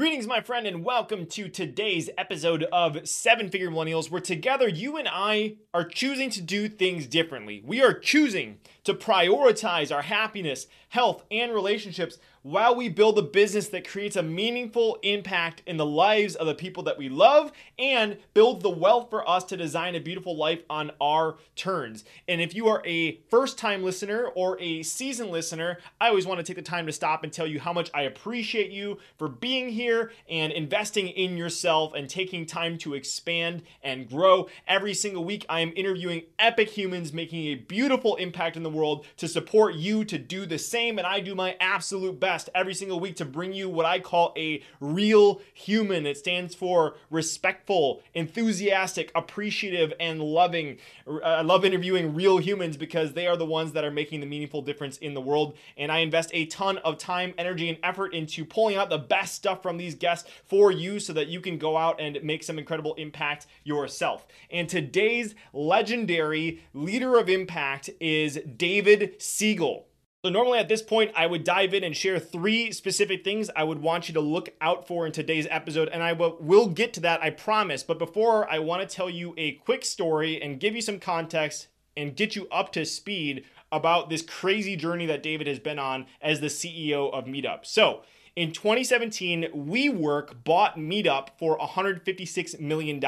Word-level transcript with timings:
Greetings, 0.00 0.26
my 0.26 0.40
friend, 0.40 0.66
and 0.66 0.82
welcome 0.82 1.26
to 1.26 1.46
today's 1.50 2.08
episode 2.16 2.62
of 2.72 3.06
Seven 3.06 3.50
Figure 3.50 3.70
Millennials, 3.70 4.10
where 4.10 4.22
together 4.22 4.66
you 4.66 4.96
and 4.96 5.06
I 5.06 5.56
are 5.74 5.84
choosing 5.84 6.30
to 6.30 6.40
do 6.40 6.70
things 6.70 7.06
differently. 7.06 7.62
We 7.62 7.82
are 7.82 7.92
choosing 7.92 8.60
to 8.84 8.94
prioritize 8.94 9.94
our 9.94 10.00
happiness, 10.00 10.66
health, 10.90 11.24
and 11.30 11.52
relationships 11.52 12.18
while 12.42 12.74
we 12.74 12.88
build 12.88 13.18
a 13.18 13.22
business 13.22 13.68
that 13.68 13.86
creates 13.86 14.16
a 14.16 14.22
meaningful 14.22 14.98
impact 15.02 15.62
in 15.66 15.76
the 15.76 15.84
lives 15.84 16.34
of 16.34 16.46
the 16.46 16.54
people 16.54 16.82
that 16.82 16.96
we 16.96 17.08
love 17.08 17.52
and 17.78 18.16
build 18.32 18.62
the 18.62 18.70
wealth 18.70 19.10
for 19.10 19.28
us 19.28 19.44
to 19.44 19.56
design 19.56 19.94
a 19.94 20.00
beautiful 20.00 20.34
life 20.34 20.62
on 20.70 20.90
our 21.00 21.36
terms. 21.54 22.04
And 22.28 22.40
if 22.40 22.54
you 22.54 22.66
are 22.68 22.82
a 22.86 23.20
first 23.28 23.58
time 23.58 23.82
listener 23.82 24.28
or 24.28 24.58
a 24.58 24.82
seasoned 24.82 25.30
listener, 25.30 25.78
I 26.00 26.08
always 26.08 26.26
want 26.26 26.38
to 26.38 26.44
take 26.44 26.56
the 26.56 26.68
time 26.68 26.86
to 26.86 26.92
stop 26.92 27.24
and 27.24 27.32
tell 27.32 27.46
you 27.46 27.60
how 27.60 27.74
much 27.74 27.90
I 27.92 28.02
appreciate 28.02 28.70
you 28.70 28.98
for 29.18 29.28
being 29.28 29.68
here 29.68 30.12
and 30.28 30.50
investing 30.52 31.08
in 31.08 31.36
yourself 31.36 31.92
and 31.94 32.08
taking 32.08 32.46
time 32.46 32.78
to 32.78 32.94
expand 32.94 33.62
and 33.82 34.08
grow. 34.08 34.48
Every 34.66 34.94
single 34.94 35.24
week, 35.24 35.44
I 35.50 35.60
am 35.60 35.74
interviewing 35.76 36.22
epic 36.38 36.70
humans 36.70 37.12
making 37.12 37.46
a 37.48 37.56
beautiful 37.56 38.16
impact 38.16 38.56
in 38.56 38.62
the 38.62 38.70
world 38.70 39.04
to 39.18 39.28
support 39.28 39.74
you 39.74 40.04
to 40.06 40.18
do 40.18 40.46
the 40.46 40.58
same. 40.58 40.79
And 40.88 41.06
I 41.06 41.20
do 41.20 41.34
my 41.34 41.56
absolute 41.60 42.18
best 42.18 42.48
every 42.54 42.74
single 42.74 42.98
week 42.98 43.16
to 43.16 43.24
bring 43.24 43.52
you 43.52 43.68
what 43.68 43.86
I 43.86 44.00
call 44.00 44.32
a 44.36 44.62
real 44.80 45.40
human. 45.52 46.06
It 46.06 46.16
stands 46.16 46.54
for 46.54 46.96
respectful, 47.10 48.02
enthusiastic, 48.14 49.12
appreciative, 49.14 49.92
and 50.00 50.20
loving. 50.20 50.78
Uh, 51.06 51.18
I 51.20 51.42
love 51.42 51.64
interviewing 51.64 52.14
real 52.14 52.38
humans 52.38 52.76
because 52.76 53.12
they 53.12 53.26
are 53.26 53.36
the 53.36 53.46
ones 53.46 53.72
that 53.72 53.84
are 53.84 53.90
making 53.90 54.20
the 54.20 54.26
meaningful 54.26 54.62
difference 54.62 54.96
in 54.98 55.14
the 55.14 55.20
world. 55.20 55.56
And 55.76 55.92
I 55.92 55.98
invest 55.98 56.30
a 56.32 56.46
ton 56.46 56.78
of 56.78 56.98
time, 56.98 57.34
energy, 57.36 57.68
and 57.68 57.78
effort 57.82 58.14
into 58.14 58.44
pulling 58.44 58.76
out 58.76 58.90
the 58.90 58.98
best 58.98 59.34
stuff 59.34 59.62
from 59.62 59.76
these 59.76 59.94
guests 59.94 60.28
for 60.46 60.72
you 60.72 60.98
so 60.98 61.12
that 61.12 61.28
you 61.28 61.40
can 61.40 61.58
go 61.58 61.76
out 61.76 62.00
and 62.00 62.18
make 62.22 62.42
some 62.42 62.58
incredible 62.58 62.94
impact 62.94 63.46
yourself. 63.64 64.26
And 64.50 64.68
today's 64.68 65.34
legendary 65.52 66.62
leader 66.72 67.18
of 67.18 67.28
impact 67.28 67.90
is 68.00 68.40
David 68.56 69.20
Siegel. 69.20 69.86
So, 70.22 70.28
normally 70.28 70.58
at 70.58 70.68
this 70.68 70.82
point, 70.82 71.12
I 71.16 71.26
would 71.26 71.44
dive 71.44 71.72
in 71.72 71.82
and 71.82 71.96
share 71.96 72.18
three 72.18 72.72
specific 72.72 73.24
things 73.24 73.48
I 73.56 73.64
would 73.64 73.80
want 73.80 74.06
you 74.06 74.12
to 74.14 74.20
look 74.20 74.50
out 74.60 74.86
for 74.86 75.06
in 75.06 75.12
today's 75.12 75.46
episode. 75.48 75.88
And 75.88 76.02
I 76.02 76.12
will, 76.12 76.68
get 76.68 76.92
to 76.94 77.00
that, 77.00 77.22
I 77.22 77.30
promise. 77.30 77.82
But 77.82 77.98
before, 77.98 78.50
I 78.50 78.58
want 78.58 78.86
to 78.86 78.94
tell 78.96 79.08
you 79.08 79.32
a 79.38 79.52
quick 79.52 79.82
story 79.82 80.40
and 80.42 80.60
give 80.60 80.76
you 80.76 80.82
some 80.82 80.98
context 80.98 81.68
and 81.96 82.14
get 82.14 82.36
you 82.36 82.48
up 82.52 82.70
to 82.72 82.84
speed 82.84 83.46
about 83.72 84.10
this 84.10 84.20
crazy 84.20 84.76
journey 84.76 85.06
that 85.06 85.22
David 85.22 85.46
has 85.46 85.58
been 85.58 85.78
on 85.78 86.04
as 86.20 86.40
the 86.40 86.48
CEO 86.48 87.10
of 87.14 87.24
Meetup. 87.24 87.64
So, 87.64 88.02
in 88.36 88.52
2017, 88.52 89.48
WeWork 89.54 90.44
bought 90.44 90.76
Meetup 90.76 91.28
for 91.38 91.58
$156 91.58 92.60
million. 92.60 93.02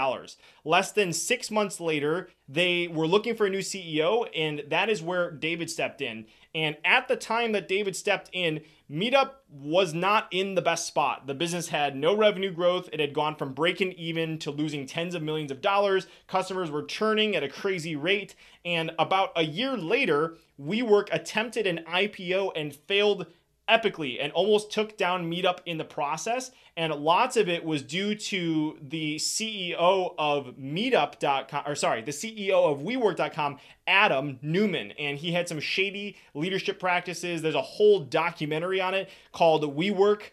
Less 0.65 0.93
than 0.93 1.13
six 1.13 1.51
months 1.51 1.81
later, 1.81 2.29
they 2.49 2.89
were 2.89 3.07
looking 3.07 3.37
for 3.37 3.47
a 3.47 3.51
new 3.51 3.61
CEO, 3.61 4.29
and 4.35 4.65
that 4.69 4.91
is 4.91 5.01
where 5.01 5.31
David 5.31 5.71
stepped 5.71 6.03
in. 6.03 6.27
And 6.55 6.77
at 6.85 7.09
the 7.09 7.17
time 7.17 7.53
that 7.53 7.69
David 7.69 7.97
stepped 7.97 8.29
in, 8.33 8.61
Meetup 8.91 9.31
was 9.51 9.95
not 9.95 10.29
in 10.31 10.55
the 10.55 10.61
best 10.61 10.87
spot. 10.87 11.27
The 11.27 11.35
business 11.35 11.69
had 11.69 11.97
no 11.97 12.15
revenue 12.15 12.53
growth. 12.53 12.91
It 12.93 13.01
had 13.01 13.15
gone 13.15 13.37
from 13.37 13.55
breaking 13.55 13.93
even 13.93 14.39
to 14.41 14.51
losing 14.51 14.85
tens 14.85 15.15
of 15.15 15.23
millions 15.23 15.51
of 15.51 15.63
dollars. 15.63 16.07
Customers 16.27 16.71
were 16.71 16.83
churning 16.83 17.35
at 17.35 17.43
a 17.43 17.49
crazy 17.49 17.97
rate. 17.97 18.35
And 18.67 18.91
about 18.99 19.33
a 19.35 19.45
year 19.45 19.79
later, 19.79 20.37
WeWork 20.61 21.09
attempted 21.11 21.67
an 21.67 21.85
IPO 21.89 22.53
and 22.55 22.75
failed 22.75 23.27
epically 23.69 24.19
and 24.21 24.33
almost 24.33 24.73
took 24.73 24.97
down 24.97 25.31
Meetup 25.31 25.59
in 25.67 25.79
the 25.79 25.85
process. 25.85 26.51
And 26.77 26.93
lots 26.95 27.37
of 27.37 27.49
it 27.49 27.65
was 27.65 27.83
due 27.83 28.15
to 28.15 28.79
the 28.81 29.17
CEO 29.17 30.15
of 30.19 30.57
Meetup.com, 30.57 31.65
or 31.67 31.75
sorry, 31.75 32.03
the 32.03 32.13
CEO 32.13 32.71
of 32.71 32.81
WeWork.com, 32.81 33.59
Adam 33.87 34.39
Neumann. 34.43 34.93
And 34.93 35.19
he 35.19 35.33
had 35.33 35.49
some 35.49 35.61
shady 35.61 36.17
leadership 36.35 36.81
practices. 36.81 37.43
There's 37.43 37.55
a 37.55 37.63
whole 37.63 38.01
documentary 38.01 38.81
on 38.81 38.95
it 38.95 39.11
called 39.33 39.63
WeWork 39.77 40.31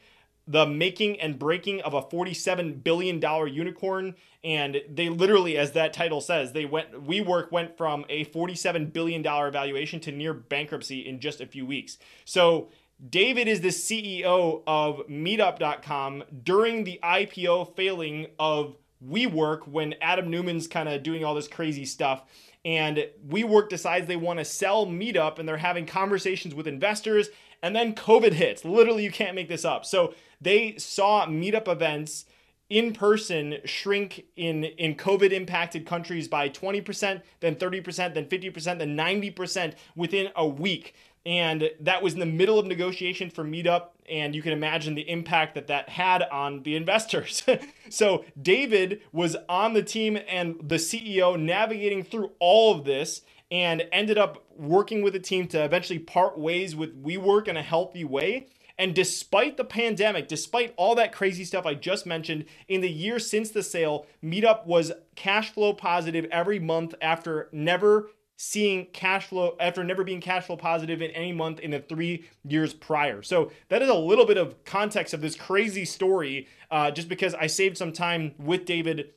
the 0.50 0.66
making 0.66 1.20
and 1.22 1.38
breaking 1.38 1.80
of 1.82 1.94
a 1.94 2.02
$47 2.02 2.84
billion 2.84 3.22
unicorn. 3.54 4.16
And 4.44 4.82
they 4.90 5.08
literally, 5.08 5.58
as 5.60 5.74
that 5.74 5.94
title 5.94 6.22
says, 6.22 6.54
they 6.54 6.66
went, 6.66 6.92
WeWork 7.06 7.52
went 7.52 7.78
from 7.78 8.04
a 8.10 8.26
$47 8.26 8.92
billion 8.92 9.22
valuation 9.22 10.00
to 10.00 10.12
near 10.12 10.34
bankruptcy 10.34 11.08
in 11.08 11.20
just 11.20 11.40
a 11.40 11.46
few 11.46 11.68
weeks. 11.68 12.00
So 12.26 12.70
David 13.08 13.48
is 13.48 13.62
the 13.62 13.70
CEO 13.70 14.62
of 14.68 15.08
Meetup.com 15.08 16.24
during 16.44 16.84
the 16.84 17.00
IPO 17.02 17.76
failing 17.76 18.28
of 18.38 18.76
WeWork 19.08 19.68
when 19.68 19.96
Adam 20.02 20.30
Neumann's 20.30 20.68
kind 20.68 20.90
of 20.90 21.02
doing 21.02 21.24
all 21.24 21.34
this 21.34 21.48
crazy 21.48 21.86
stuff. 21.86 22.24
And 22.66 23.08
WeWork 23.26 23.70
decides 23.70 24.08
they 24.08 24.18
want 24.18 24.40
to 24.40 24.46
sell 24.46 24.86
Meetup 24.86 25.40
and 25.40 25.48
they're 25.48 25.58
having 25.58 25.86
conversations 25.86 26.54
with 26.54 26.68
investors. 26.68 27.30
And 27.64 27.74
then 27.74 27.96
COVID 27.96 28.34
hits. 28.34 28.66
Literally, 28.66 29.06
you 29.06 29.12
can't 29.12 29.36
make 29.36 29.48
this 29.48 29.64
up. 29.64 29.86
So 29.86 30.14
they 30.42 30.76
saw 30.78 31.26
Meetup 31.26 31.70
events 31.70 32.26
in 32.70 32.94
person 32.94 33.58
shrink 33.66 34.26
in 34.36 34.64
in 34.64 34.94
covid 34.96 35.32
impacted 35.32 35.86
countries 35.88 36.28
by 36.28 36.48
20% 36.48 37.22
then 37.40 37.56
30% 37.56 38.14
then 38.14 38.26
50% 38.26 38.78
then 38.78 38.96
90% 38.96 39.74
within 39.96 40.30
a 40.36 40.48
week 40.48 40.94
and 41.30 41.70
that 41.82 42.02
was 42.02 42.16
in 42.16 42.20
the 42.20 42.26
middle 42.26 42.58
of 42.58 42.66
negotiation 42.66 43.30
for 43.30 43.44
Meetup, 43.44 43.90
and 44.10 44.34
you 44.34 44.42
can 44.42 44.52
imagine 44.52 44.96
the 44.96 45.08
impact 45.08 45.54
that 45.54 45.68
that 45.68 45.88
had 45.88 46.24
on 46.24 46.64
the 46.64 46.76
investors. 46.76 47.44
so 47.90 48.26
David 48.42 49.02
was 49.12 49.38
on 49.48 49.74
the 49.74 49.84
team 49.84 50.18
and 50.28 50.56
the 50.60 50.78
CEO 50.78 51.40
navigating 51.40 52.02
through 52.02 52.32
all 52.40 52.74
of 52.74 52.84
this 52.84 53.22
and 53.52 53.88
ended 53.92 54.18
up 54.18 54.44
working 54.58 55.04
with 55.04 55.14
the 55.14 55.20
team 55.20 55.48
to 55.50 55.64
eventually 55.64 56.00
part 56.00 56.40
ways 56.40 56.76
with 56.76 57.00
WeWork 57.04 57.48
in 57.48 57.58
a 57.58 57.62
healthy 57.62 58.04
way. 58.04 58.48
And 58.80 58.96
despite 58.96 59.56
the 59.56 59.64
pandemic, 59.66 60.28
despite 60.28 60.74
all 60.78 60.96
that 60.96 61.12
crazy 61.12 61.46
stuff 61.46 61.64
I 61.64 61.76
just 61.76 62.08
mentioned, 62.08 62.46
in 62.68 62.82
the 62.82 62.90
year 62.90 63.20
since 63.20 63.52
the 63.52 63.62
sale, 63.62 64.08
Meetup 64.24 64.66
was 64.66 64.94
cash 65.16 65.52
flow 65.52 65.74
positive 65.74 66.26
every 66.32 66.58
month 66.58 66.96
after 67.02 67.50
never 67.52 68.10
seeing 68.42 68.86
cash 68.94 69.28
flow 69.28 69.58
after 69.60 69.84
never 69.84 70.02
being 70.02 70.22
cash 70.22 70.46
flow 70.46 70.56
positive 70.56 71.02
in 71.02 71.12
any 71.12 71.34
month 71.34 71.60
in 71.60 71.72
the 71.72 71.80
three 71.80 72.24
years 72.46 72.74
prior. 72.74 73.22
So 73.22 73.52
that 73.68 73.82
is 73.82 73.90
a 73.90 73.94
little 73.94 74.26
bit 74.26 74.38
of 74.38 74.64
context 74.64 75.14
of 75.14 75.20
this 75.20 75.36
crazy 75.36 75.84
story, 75.84 76.48
uh, 76.72 76.90
just 76.90 77.10
because 77.10 77.36
I 77.36 77.48
saved 77.48 77.78
some 77.78 77.92
time 77.92 78.36
with 78.40 78.64
David 78.64 79.12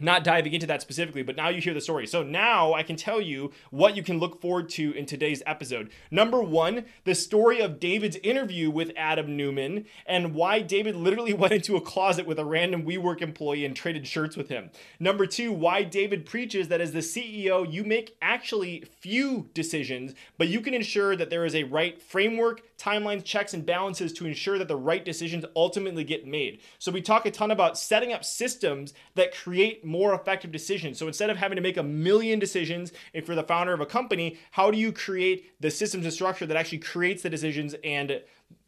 not 0.00 0.24
diving 0.24 0.52
into 0.52 0.66
that 0.66 0.82
specifically, 0.82 1.22
but 1.22 1.36
now 1.36 1.48
you 1.48 1.60
hear 1.60 1.74
the 1.74 1.80
story. 1.80 2.06
So 2.06 2.22
now 2.22 2.74
I 2.74 2.82
can 2.82 2.96
tell 2.96 3.20
you 3.20 3.52
what 3.70 3.96
you 3.96 4.02
can 4.02 4.18
look 4.18 4.40
forward 4.40 4.68
to 4.70 4.92
in 4.92 5.06
today's 5.06 5.42
episode. 5.46 5.90
Number 6.10 6.42
one, 6.42 6.84
the 7.04 7.14
story 7.14 7.60
of 7.60 7.80
David's 7.80 8.16
interview 8.16 8.70
with 8.70 8.92
Adam 8.96 9.36
Neumann 9.36 9.86
and 10.06 10.34
why 10.34 10.60
David 10.60 10.96
literally 10.96 11.32
went 11.34 11.52
into 11.52 11.76
a 11.76 11.80
closet 11.80 12.26
with 12.26 12.38
a 12.38 12.44
random 12.44 12.84
WeWork 12.84 13.22
employee 13.22 13.64
and 13.64 13.74
traded 13.74 14.06
shirts 14.06 14.36
with 14.36 14.48
him. 14.48 14.70
Number 15.00 15.26
two, 15.26 15.52
why 15.52 15.82
David 15.82 16.26
preaches 16.26 16.68
that 16.68 16.80
as 16.80 16.92
the 16.92 16.98
CEO, 16.98 17.70
you 17.70 17.84
make 17.84 18.16
actually 18.22 18.84
few 19.00 19.48
decisions, 19.54 20.14
but 20.36 20.48
you 20.48 20.60
can 20.60 20.74
ensure 20.74 21.16
that 21.16 21.30
there 21.30 21.44
is 21.44 21.54
a 21.54 21.64
right 21.64 22.00
framework, 22.00 22.62
timelines, 22.78 23.24
checks, 23.24 23.54
and 23.54 23.66
balances 23.66 24.12
to 24.14 24.26
ensure 24.26 24.58
that 24.58 24.68
the 24.68 24.76
right 24.76 25.04
decisions 25.04 25.44
ultimately 25.56 26.04
get 26.04 26.26
made. 26.26 26.60
So 26.78 26.92
we 26.92 27.02
talk 27.02 27.26
a 27.26 27.30
ton 27.30 27.50
about 27.50 27.78
setting 27.78 28.12
up 28.12 28.24
systems 28.24 28.94
that 29.14 29.34
create 29.34 29.84
more 29.88 30.14
effective 30.14 30.52
decisions. 30.52 30.98
So 30.98 31.06
instead 31.06 31.30
of 31.30 31.36
having 31.36 31.56
to 31.56 31.62
make 31.62 31.76
a 31.76 31.82
million 31.82 32.38
decisions, 32.38 32.92
if 33.12 33.26
you're 33.26 33.34
the 33.34 33.42
founder 33.42 33.72
of 33.72 33.80
a 33.80 33.86
company, 33.86 34.38
how 34.52 34.70
do 34.70 34.78
you 34.78 34.92
create 34.92 35.60
the 35.60 35.70
systems 35.70 36.04
and 36.04 36.12
structure 36.12 36.46
that 36.46 36.56
actually 36.56 36.78
creates 36.78 37.22
the 37.22 37.30
decisions 37.30 37.74
and 37.82 38.20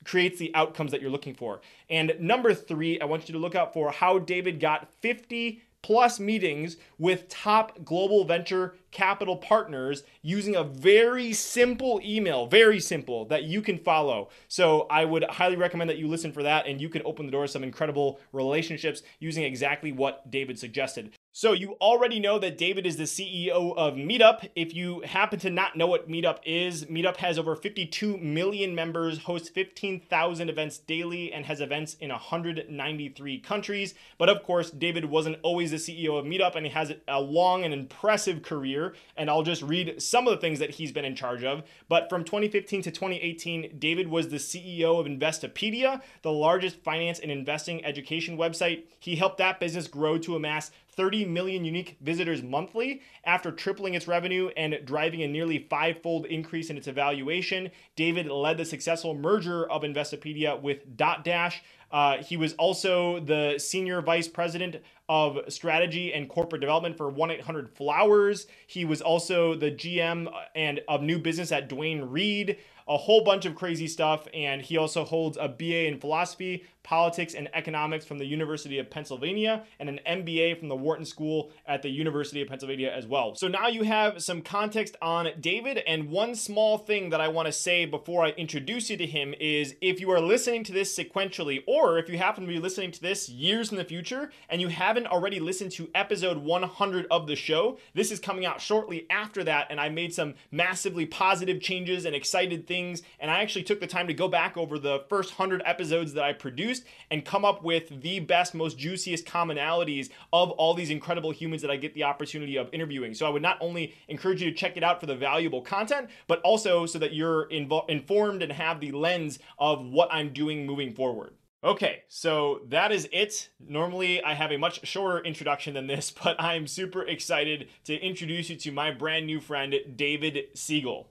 creates 0.05 0.39
the 0.39 0.51
outcomes 0.55 0.91
that 0.91 1.01
you're 1.01 1.11
looking 1.11 1.35
for? 1.35 1.61
And 1.89 2.15
number 2.19 2.55
three, 2.55 3.01
I 3.01 3.05
want 3.05 3.29
you 3.29 3.35
to 3.35 3.39
look 3.39 3.55
out 3.55 3.73
for 3.73 3.93
how 3.93 4.19
David 4.19 4.59
got 4.59 4.89
50 5.01 5.63
plus 5.83 6.21
meetings 6.21 6.77
with 6.99 7.29
top 7.29 7.85
global 7.85 8.25
venture 8.25 8.75
capital 8.91 9.37
partners 9.37 10.03
using 10.23 10.57
a 10.57 10.65
very 10.65 11.33
simple 11.33 12.01
email, 12.05 12.47
very 12.47 12.81
simple 12.81 13.25
that 13.27 13.45
you 13.45 13.63
can 13.63 13.79
follow. 13.79 14.29
So 14.49 14.87
I 14.91 15.05
would 15.05 15.25
highly 15.25 15.57
recommend 15.57 15.89
that 15.91 15.99
you 15.99 16.09
listen 16.09 16.33
for 16.33 16.43
that 16.43 16.67
and 16.67 16.81
you 16.81 16.89
can 16.89 17.03
open 17.05 17.27
the 17.27 17.33
door 17.33 17.47
to 17.47 17.49
some 17.49 17.65
incredible 17.65 18.21
relationships 18.33 19.03
using 19.19 19.45
exactly 19.45 19.93
what 19.93 20.31
David 20.31 20.59
suggested. 20.59 21.13
So, 21.33 21.53
you 21.53 21.77
already 21.81 22.19
know 22.19 22.41
that 22.41 22.59
David 22.59 22.85
is 22.85 22.97
the 22.97 23.05
CEO 23.05 23.77
of 23.77 23.95
Meetup. 23.95 24.49
If 24.57 24.75
you 24.75 25.03
happen 25.03 25.39
to 25.39 25.49
not 25.49 25.77
know 25.77 25.87
what 25.87 26.09
Meetup 26.09 26.41
is, 26.45 26.87
Meetup 26.87 27.19
has 27.19 27.39
over 27.39 27.55
52 27.55 28.17
million 28.19 28.75
members, 28.75 29.19
hosts 29.19 29.49
15,000 29.49 30.51
events 30.51 30.79
daily, 30.79 31.33
and 31.33 31.47
has 31.47 31.61
events 31.61 31.95
in 32.01 32.11
193 32.11 33.39
countries. 33.39 33.95
But 34.19 34.29
of 34.29 34.43
course, 34.43 34.73
David 34.73 35.05
wasn't 35.05 35.39
always 35.45 35.71
the 35.71 35.77
CEO 35.77 36.19
of 36.19 36.25
Meetup, 36.25 36.57
and 36.57 36.67
he 36.67 36.73
has 36.73 36.95
a 37.07 37.21
long 37.21 37.63
and 37.63 37.73
impressive 37.73 38.43
career. 38.43 38.97
And 39.17 39.31
I'll 39.31 39.45
just 39.45 39.63
read 39.63 40.03
some 40.03 40.27
of 40.27 40.33
the 40.33 40.41
things 40.41 40.59
that 40.59 40.71
he's 40.71 40.91
been 40.91 41.05
in 41.05 41.15
charge 41.15 41.45
of. 41.45 41.63
But 41.89 42.11
from 42.11 42.25
2015 42.25 42.83
to 42.83 42.91
2018, 42.91 43.77
David 43.79 44.09
was 44.09 44.31
the 44.31 44.39
CEO 44.39 44.99
of 44.99 45.07
Investopedia, 45.07 46.03
the 46.23 46.33
largest 46.33 46.83
finance 46.83 47.21
and 47.21 47.31
investing 47.31 47.85
education 47.85 48.37
website. 48.37 48.83
He 48.99 49.15
helped 49.15 49.39
that 49.39 49.61
business 49.61 49.87
grow 49.87 50.19
to 50.19 50.35
amass 50.35 50.73
30 50.97 51.25
million 51.25 51.65
unique 51.65 51.97
visitors 52.01 52.43
monthly 52.43 53.03
after 53.25 53.51
tripling 53.51 53.95
its 53.95 54.09
revenue 54.09 54.51
and 54.57 54.79
driving 54.85 55.23
a 55.23 55.29
nearly 55.29 55.67
five 55.71 56.03
fold 56.03 56.27
increase 56.27 56.71
in 56.71 56.77
its 56.77 56.87
evaluation. 56.87 57.71
David 57.97 58.27
led 58.27 58.59
the 58.59 58.65
successful 58.65 59.15
merger 59.15 59.71
of 59.71 59.83
Investopedia 59.83 60.61
with 60.61 60.97
Dotdash. 60.97 61.57
Uh, 61.91 62.23
he 62.23 62.37
was 62.37 62.53
also 62.55 63.19
the 63.21 63.59
senior 63.59 64.01
vice 64.01 64.29
president 64.29 64.77
of 65.09 65.39
strategy 65.49 66.13
and 66.13 66.29
corporate 66.29 66.61
development 66.61 66.97
for 66.97 67.11
1 67.11 67.33
800 67.33 67.69
Flowers. 67.69 68.47
He 68.67 68.85
was 68.85 69.03
also 69.03 69.57
the 69.57 69.73
GM 69.73 70.33
and 70.55 70.81
of 70.87 71.03
new 71.03 71.19
business 71.19 71.51
at 71.51 71.69
Duane 71.69 72.03
Reade 72.03 72.59
a 72.91 72.97
whole 72.97 73.23
bunch 73.23 73.47
of 73.47 73.55
crazy 73.55 73.87
stuff. 73.87 74.27
And 74.35 74.61
he 74.61 74.77
also 74.77 75.05
holds 75.05 75.39
a 75.41 75.49
BA 75.49 75.87
in 75.87 76.01
philosophy, 76.01 76.65
politics, 76.83 77.35
and 77.35 77.49
economics 77.55 78.05
from 78.05 78.19
the 78.19 78.25
University 78.25 78.79
of 78.79 78.91
Pennsylvania 78.91 79.65
and 79.79 79.89
an 79.89 80.01
MBA 80.07 80.59
from 80.59 80.69
the 80.69 80.77
Wharton 80.77 81.05
School 81.05 81.53
at 81.67 81.83
the 81.83 81.89
University 81.89 82.43
of 82.43 82.49
Pennsylvania 82.49 82.91
as 82.91 83.07
well. 83.07 83.37
So 83.37 83.47
now 83.47 83.69
you 83.69 83.85
have 83.85 84.23
some 84.23 84.43
context 84.43 84.97
on 85.01 85.29
David. 85.41 85.79
And 85.87 86.11
one 86.11 86.35
small 86.35 86.79
thing 86.79 87.11
that 87.11 87.21
I 87.21 87.29
want 87.29 87.47
to 87.47 87.53
say 87.53 87.85
before 87.85 88.25
I 88.25 88.31
introduce 88.31 88.91
you 88.91 88.97
to 88.97 89.07
him 89.07 89.35
is 89.39 89.77
if 89.81 90.01
you 90.01 90.11
are 90.11 90.21
listening 90.21 90.65
to 90.65 90.73
this 90.73 90.97
sequentially, 90.97 91.63
or 91.69 91.97
if 91.99 92.09
you 92.09 92.19
happen 92.19 92.45
to 92.45 92.49
be 92.49 92.59
listening 92.59 92.91
to 92.91 93.01
this 93.01 93.29
years 93.29 93.71
in 93.71 93.77
the 93.77 93.85
future 93.85 94.33
and 94.49 94.61
you 94.61 94.69
haven't 94.69 95.07
already 95.07 95.39
listened 95.39 95.71
to 95.73 95.89
episode 95.95 96.39
100 96.39 97.07
of 97.09 97.29
the 97.29 97.37
show, 97.37 97.79
this 97.95 98.11
is 98.11 98.19
coming 98.19 98.45
out 98.45 98.61
shortly 98.61 99.07
after 99.11 99.45
that. 99.45 99.69
And 99.71 99.79
I 99.79 99.91
made 99.91 100.13
some 100.13 100.35
massively 100.51 101.07
positive 101.07 101.61
changes 101.61 102.05
and 102.05 102.17
excited 102.17 102.67
things 102.67 102.80
things. 102.81 103.03
And 103.19 103.31
I 103.31 103.41
actually 103.41 103.63
took 103.63 103.81
the 103.81 103.87
time 103.87 104.07
to 104.07 104.15
go 104.15 104.29
back 104.29 104.57
over 104.57 104.79
the 104.79 105.05
first 105.09 105.39
100 105.39 105.63
episodes 105.65 106.13
that 106.15 106.25
I 106.25 106.33
produced 106.33 106.85
and 107.11 107.25
come 107.25 107.45
up 107.45 107.63
with 107.63 108.01
the 108.03 108.21
best, 108.21 108.55
most 108.55 108.79
juiciest 108.79 109.27
commonalities 109.27 110.11
of 110.33 110.51
all 110.53 110.75
these 110.75 110.91
incredible 110.91 111.31
humans 111.31 111.63
that 111.63 111.71
I 111.71 111.77
get 111.77 111.95
the 111.95 112.05
opportunity 112.05 112.57
of 112.57 112.69
interviewing. 112.73 113.15
So 113.15 113.27
I 113.27 113.31
would 113.31 113.43
not 113.43 113.59
only 113.61 113.95
encourage 114.09 114.43
you 114.43 114.51
to 114.51 114.57
check 114.57 114.77
it 114.77 114.83
out 114.83 115.01
for 115.01 115.07
the 115.07 115.17
valuable 115.17 115.63
content, 115.63 116.09
but 116.27 116.41
also 116.41 116.87
so 116.87 116.99
that 116.99 117.13
you're 117.13 117.49
invo- 117.49 117.89
informed 117.89 118.43
and 118.43 118.53
have 118.53 118.81
the 118.81 118.93
lens 118.93 119.39
of 119.59 119.85
what 119.85 120.09
I'm 120.13 120.33
doing 120.33 120.67
moving 120.67 120.93
forward. 120.93 121.35
Okay, 121.63 122.05
so 122.09 122.63
that 122.69 122.91
is 122.91 123.07
it. 123.13 123.51
Normally, 123.61 124.23
I 124.23 124.33
have 124.33 124.51
a 124.51 124.57
much 124.57 124.87
shorter 124.87 125.23
introduction 125.23 125.75
than 125.75 125.87
this, 125.87 126.11
but 126.25 126.41
I'm 126.41 126.67
super 126.67 127.03
excited 127.03 127.69
to 127.85 127.95
introduce 127.95 128.49
you 128.49 128.57
to 128.57 128.73
my 128.73 128.91
brand 128.91 129.27
new 129.27 129.41
friend, 129.41 129.75
David 129.95 130.47
Siegel. 130.55 131.11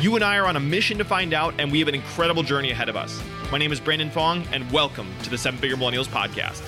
You 0.00 0.14
and 0.14 0.22
I 0.22 0.36
are 0.36 0.46
on 0.46 0.54
a 0.54 0.60
mission 0.60 0.96
to 0.98 1.04
find 1.04 1.34
out, 1.34 1.54
and 1.58 1.72
we 1.72 1.80
have 1.80 1.88
an 1.88 1.94
incredible 1.96 2.44
journey 2.44 2.70
ahead 2.70 2.88
of 2.88 2.94
us. 2.94 3.20
My 3.50 3.58
name 3.58 3.72
is 3.72 3.80
Brandon 3.80 4.12
Fong, 4.12 4.46
and 4.52 4.70
welcome 4.70 5.12
to 5.24 5.30
the 5.30 5.36
Seven 5.36 5.58
Figure 5.58 5.76
Millennials 5.76 6.06
podcast. 6.06 6.62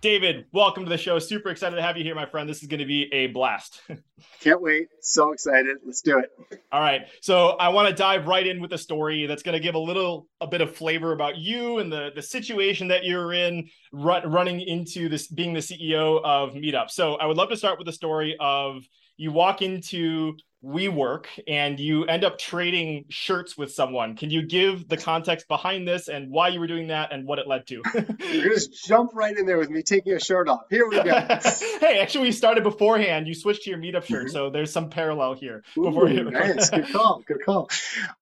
David, 0.00 0.46
welcome 0.50 0.82
to 0.84 0.88
the 0.88 0.96
show. 0.96 1.18
Super 1.18 1.50
excited 1.50 1.76
to 1.76 1.82
have 1.82 1.98
you 1.98 2.04
here, 2.04 2.14
my 2.14 2.24
friend. 2.24 2.48
This 2.48 2.62
is 2.62 2.66
going 2.66 2.80
to 2.80 2.86
be 2.86 3.12
a 3.12 3.26
blast. 3.26 3.82
Can't 4.40 4.62
wait. 4.62 4.88
So 5.02 5.32
excited. 5.32 5.76
Let's 5.84 6.00
do 6.00 6.20
it. 6.20 6.30
All 6.72 6.80
right. 6.80 7.02
So 7.20 7.48
I 7.48 7.68
want 7.68 7.90
to 7.90 7.94
dive 7.94 8.26
right 8.26 8.46
in 8.46 8.62
with 8.62 8.72
a 8.72 8.78
story 8.78 9.26
that's 9.26 9.42
going 9.42 9.52
to 9.52 9.60
give 9.60 9.74
a 9.74 9.78
little 9.78 10.26
a 10.40 10.46
bit 10.46 10.62
of 10.62 10.74
flavor 10.74 11.12
about 11.12 11.36
you 11.36 11.80
and 11.80 11.92
the 11.92 12.12
the 12.14 12.22
situation 12.22 12.88
that 12.88 13.04
you're 13.04 13.34
in 13.34 13.68
run, 13.92 14.30
running 14.30 14.62
into 14.62 15.10
this 15.10 15.26
being 15.26 15.52
the 15.52 15.60
CEO 15.60 16.22
of 16.24 16.54
Meetup. 16.54 16.88
So 16.88 17.16
I 17.16 17.26
would 17.26 17.36
love 17.36 17.50
to 17.50 17.58
start 17.58 17.76
with 17.76 17.86
the 17.86 17.92
story 17.92 18.36
of 18.40 18.84
you 19.18 19.32
walk 19.32 19.60
into 19.60 20.36
WeWork 20.64 21.26
and 21.46 21.78
you 21.78 22.04
end 22.06 22.24
up 22.24 22.38
trading 22.38 23.04
shirts 23.08 23.56
with 23.56 23.72
someone. 23.72 24.16
Can 24.16 24.30
you 24.30 24.42
give 24.42 24.88
the 24.88 24.96
context 24.96 25.46
behind 25.46 25.86
this 25.86 26.08
and 26.08 26.30
why 26.30 26.48
you 26.48 26.58
were 26.58 26.66
doing 26.66 26.88
that 26.88 27.12
and 27.12 27.26
what 27.26 27.38
it 27.38 27.46
led 27.46 27.66
to? 27.68 27.82
you 28.20 28.42
just 28.42 28.84
jump 28.84 29.12
right 29.14 29.36
in 29.36 29.46
there 29.46 29.58
with 29.58 29.70
me 29.70 29.82
taking 29.82 30.14
a 30.14 30.20
shirt 30.20 30.48
off. 30.48 30.62
Here 30.68 30.88
we 30.88 30.96
go. 30.96 31.04
hey, 31.80 32.00
actually, 32.00 32.24
we 32.24 32.32
started 32.32 32.64
beforehand. 32.64 33.28
You 33.28 33.34
switched 33.34 33.62
to 33.64 33.70
your 33.70 33.78
meetup 33.78 34.04
shirt, 34.04 34.26
mm-hmm. 34.26 34.32
so 34.32 34.50
there's 34.50 34.72
some 34.72 34.90
parallel 34.90 35.34
here. 35.34 35.62
Ooh, 35.76 36.08
you... 36.08 36.24
nice, 36.24 36.70
good 36.70 36.88
call, 36.88 37.22
good 37.26 37.44
call. 37.44 37.70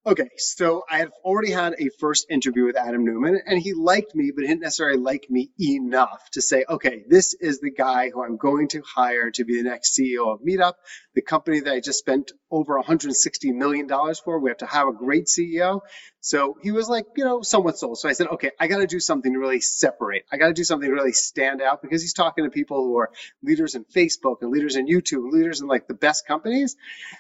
Okay, 0.05 0.29
so 0.37 0.85
I 0.91 0.99
have 0.99 1.13
already 1.25 1.53
had 1.53 1.75
a 1.79 1.89
first 1.99 2.27
interview 2.29 2.67
with 2.67 2.77
Adam 2.77 3.05
Neumann 3.05 3.41
and 3.47 3.59
he 3.59 3.73
liked 3.73 4.15
me, 4.15 4.31
but 4.35 4.43
he 4.43 4.49
didn't 4.49 4.63
necessarily 4.63 4.99
like 4.99 5.27
me 5.31 5.51
enough 5.59 6.29
to 6.33 6.43
say, 6.43 6.67
okay, 6.69 7.05
this 7.09 7.33
is 7.35 7.61
the 7.61 7.71
guy 7.71 8.11
who 8.11 8.23
I'm 8.23 8.37
going 8.37 8.69
to 8.69 8.83
hire 8.83 9.31
to 9.31 9.45
be 9.45 9.57
the 9.57 9.69
next 9.69 9.99
CEO 9.99 10.35
of 10.35 10.41
Meetup, 10.41 10.75
the 11.15 11.23
company 11.23 11.61
that 11.61 11.73
I 11.73 11.81
just 11.81 11.99
spent 11.99 12.26
spent 12.27 12.41
over 12.51 12.81
$160 12.81 13.55
million 13.55 13.89
for. 14.25 14.39
We 14.39 14.51
have 14.51 14.59
to 14.59 14.67
have 14.67 14.89
a 14.89 14.93
great 14.93 15.27
CEO. 15.27 15.81
So 16.21 16.57
he 16.63 16.71
was 16.73 16.89
like, 16.89 17.07
you 17.17 17.25
know, 17.25 17.43
somewhat 17.43 17.79
sold. 17.79 17.99
So 17.99 18.09
I 18.09 18.13
said, 18.13 18.29
okay, 18.29 18.51
I 18.59 18.67
got 18.67 18.79
to 18.79 18.87
do 18.87 19.01
something 19.01 19.33
to 19.33 19.39
really 19.39 19.61
separate. 19.61 20.25
I 20.33 20.37
got 20.37 20.49
to 20.49 20.53
do 20.53 20.65
something 20.65 20.89
to 20.89 20.95
really 20.95 21.13
stand 21.13 21.63
out 21.63 21.83
because 21.83 22.03
he's 22.03 22.15
talking 22.15 22.45
to 22.45 22.51
people 22.51 22.83
who 22.85 22.99
are 22.99 23.11
leaders 23.43 23.75
in 23.75 23.85
Facebook 23.85 24.37
and 24.43 24.51
leaders 24.51 24.77
in 24.77 24.87
YouTube, 24.87 25.31
leaders 25.31 25.61
in 25.61 25.67
like 25.67 25.87
the 25.87 25.95
best 25.95 26.27
companies. 26.27 26.77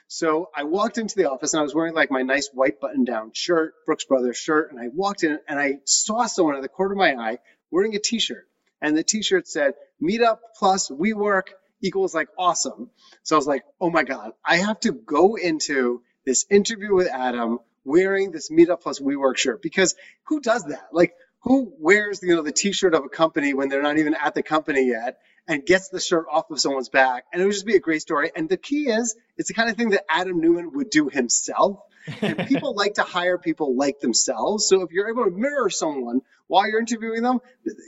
So 0.08 0.50
I 0.54 0.64
walked 0.64 0.98
into 0.98 1.16
the 1.16 1.30
office 1.30 1.54
and 1.54 1.60
I 1.60 1.62
was 1.62 1.74
wearing 1.74 1.94
like 1.94 2.10
my 2.10 2.22
nice 2.22 2.50
white 2.52 2.80
button 2.80 3.04
down 3.04 3.30
shirt, 3.32 3.74
Brooks 3.84 4.04
Brothers 4.04 4.36
shirt. 4.36 4.70
And 4.72 4.80
I 4.80 4.88
walked 4.92 5.22
in 5.22 5.38
and 5.48 5.58
I 5.58 5.78
saw 5.84 6.26
someone 6.26 6.56
in 6.56 6.62
the 6.62 6.68
corner 6.68 6.92
of 6.92 6.98
my 6.98 7.14
eye 7.14 7.38
wearing 7.70 7.94
a 7.94 8.00
t-shirt. 8.00 8.46
And 8.80 8.96
the 8.96 9.02
t-shirt 9.02 9.48
said, 9.48 9.74
Meetup 10.02 10.38
plus 10.58 10.90
WeWork 10.90 11.48
equals 11.82 12.14
like 12.14 12.28
awesome. 12.38 12.90
So 13.22 13.36
I 13.36 13.38
was 13.38 13.46
like, 13.46 13.62
oh 13.80 13.90
my 13.90 14.04
God, 14.04 14.32
I 14.44 14.56
have 14.56 14.80
to 14.80 14.92
go 14.92 15.36
into 15.36 16.02
this 16.24 16.46
interview 16.50 16.94
with 16.94 17.08
Adam 17.08 17.58
wearing 17.84 18.32
this 18.32 18.50
Meetup 18.50 18.80
Plus 18.80 18.98
WeWork 18.98 19.36
shirt 19.36 19.62
because 19.62 19.94
who 20.24 20.40
does 20.40 20.64
that? 20.64 20.88
Like, 20.92 21.14
who 21.42 21.72
wears 21.78 22.20
you 22.22 22.34
know 22.34 22.42
the 22.42 22.50
T-shirt 22.50 22.92
of 22.94 23.04
a 23.04 23.08
company 23.08 23.54
when 23.54 23.68
they're 23.68 23.82
not 23.82 23.98
even 23.98 24.14
at 24.14 24.34
the 24.34 24.42
company 24.42 24.88
yet 24.88 25.18
and 25.48 25.64
gets 25.64 25.88
the 25.88 26.00
shirt 26.00 26.26
off 26.30 26.50
of 26.50 26.60
someone's 26.60 26.88
back. 26.88 27.24
And 27.32 27.40
it 27.40 27.44
would 27.44 27.54
just 27.54 27.66
be 27.66 27.76
a 27.76 27.80
great 27.80 28.02
story. 28.02 28.32
And 28.34 28.48
the 28.48 28.56
key 28.56 28.88
is, 28.88 29.14
it's 29.36 29.48
the 29.48 29.54
kind 29.54 29.70
of 29.70 29.76
thing 29.76 29.90
that 29.90 30.04
Adam 30.08 30.40
Neumann 30.40 30.72
would 30.72 30.90
do 30.90 31.08
himself. 31.08 31.80
And 32.20 32.38
people 32.48 32.74
like 32.74 32.94
to 32.94 33.02
hire 33.02 33.38
people 33.38 33.76
like 33.76 34.00
themselves. 34.00 34.66
So 34.66 34.82
if 34.82 34.90
you're 34.90 35.08
able 35.08 35.24
to 35.24 35.30
mirror 35.30 35.70
someone 35.70 36.22
while 36.48 36.68
you're 36.68 36.80
interviewing 36.80 37.22
them, 37.22 37.38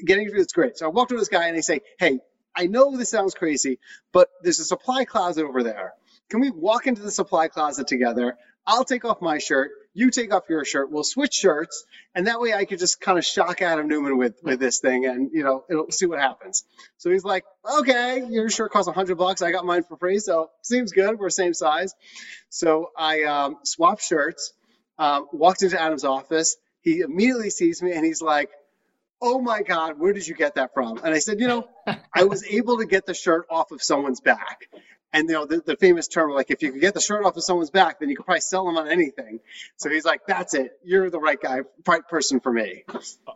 getting 0.05 0.23
interviewed 0.23 0.47
is 0.47 0.53
great. 0.53 0.79
So 0.79 0.87
I 0.87 0.91
walked 0.91 1.11
to 1.11 1.17
this 1.17 1.29
guy 1.29 1.49
and 1.49 1.57
I 1.57 1.61
say, 1.61 1.81
Hey, 1.99 2.21
I 2.55 2.67
know 2.67 2.97
this 2.97 3.11
sounds 3.11 3.35
crazy, 3.35 3.79
but 4.13 4.29
there's 4.43 4.61
a 4.61 4.65
supply 4.65 5.05
closet 5.05 5.45
over 5.45 5.63
there. 5.63 5.95
Can 6.31 6.41
we 6.41 6.51
walk 6.51 6.87
into 6.87 7.03
the 7.03 7.11
supply 7.11 7.49
closet 7.49 7.87
together? 7.87 8.37
I'll 8.67 8.85
take 8.85 9.05
off 9.05 9.23
my 9.23 9.39
shirt 9.39 9.71
you 9.99 10.13
take 10.13 10.33
off 10.33 10.45
your 10.49 10.65
shirt, 10.65 10.93
we'll 10.93 11.03
switch 11.03 11.35
shirts, 11.35 11.85
and 12.15 12.29
that 12.29 12.41
way 12.41 12.55
I 12.55 12.67
could 12.67 12.79
just 12.79 13.01
kind 13.01 13.19
of 13.19 13.25
shock 13.25 13.63
Adam 13.63 13.89
Neumann 13.89 14.17
with 14.17 14.37
with 14.45 14.61
this 14.61 14.79
thing, 14.79 15.07
and 15.07 15.31
you 15.33 15.43
know, 15.43 15.65
it'll 15.69 15.91
see 15.91 16.07
what 16.07 16.21
happens. 16.21 16.65
So 16.99 17.11
he's 17.11 17.25
like, 17.25 17.45
okay, 17.81 18.25
your 18.29 18.49
shirt 18.49 18.71
costs 18.71 18.89
hundred 18.93 19.19
bucks, 19.19 19.43
I 19.43 19.51
got 19.51 19.67
mine 19.67 19.83
for 19.83 19.97
free, 19.97 20.21
so 20.21 20.51
seems 20.63 20.93
good. 20.93 21.19
We're 21.19 21.31
same 21.31 21.53
size. 21.53 21.97
So 22.49 22.93
I 22.97 23.25
um, 23.25 23.57
swapped 23.65 24.03
shirts, 24.03 24.53
um, 24.99 25.27
walked 25.33 25.65
into 25.65 25.81
Adam's 25.81 26.05
office. 26.05 26.57
He 26.81 27.01
immediately 27.01 27.51
sees 27.51 27.83
me, 27.83 27.93
and 27.93 28.07
he's 28.07 28.23
like. 28.23 28.51
Oh 29.21 29.41
my 29.41 29.63
God, 29.63 29.99
where 29.99 30.13
did 30.13 30.27
you 30.27 30.35
get 30.35 30.55
that 30.57 30.75
from? 30.75 30.99
And 30.99 31.15
I 31.15 31.19
said, 31.19 31.41
you 31.41 31.49
know, 31.49 31.69
I 32.15 32.25
was 32.25 32.45
able 32.45 32.79
to 32.79 32.87
get 32.87 33.07
the 33.07 33.15
shirt 33.15 33.47
off 33.51 33.73
of 33.73 33.83
someone's 33.83 34.21
back. 34.21 34.69
And 35.13 35.29
you 35.29 35.35
know 35.35 35.47
the, 35.47 35.63
the 35.65 35.77
famous 35.77 36.07
term, 36.07 36.31
like 36.33 36.51
if 36.51 36.63
you 36.63 36.71
could 36.71 36.83
get 36.83 36.93
the 36.93 37.01
shirt 37.01 37.25
off 37.25 37.37
of 37.37 37.43
someone's 37.43 37.71
back, 37.71 37.99
then 37.99 38.11
you 38.11 38.17
could 38.17 38.27
probably 38.27 38.41
sell 38.41 38.67
them 38.67 38.77
on 38.77 38.89
anything. 38.89 39.41
So 39.77 39.89
he's 39.89 40.05
like, 40.05 40.21
"That's 40.27 40.53
it. 40.53 40.73
You're 40.85 41.09
the 41.09 41.19
right 41.19 41.41
guy, 41.41 41.61
right 41.87 42.07
person 42.07 42.41
for 42.41 42.53
me." 42.53 42.85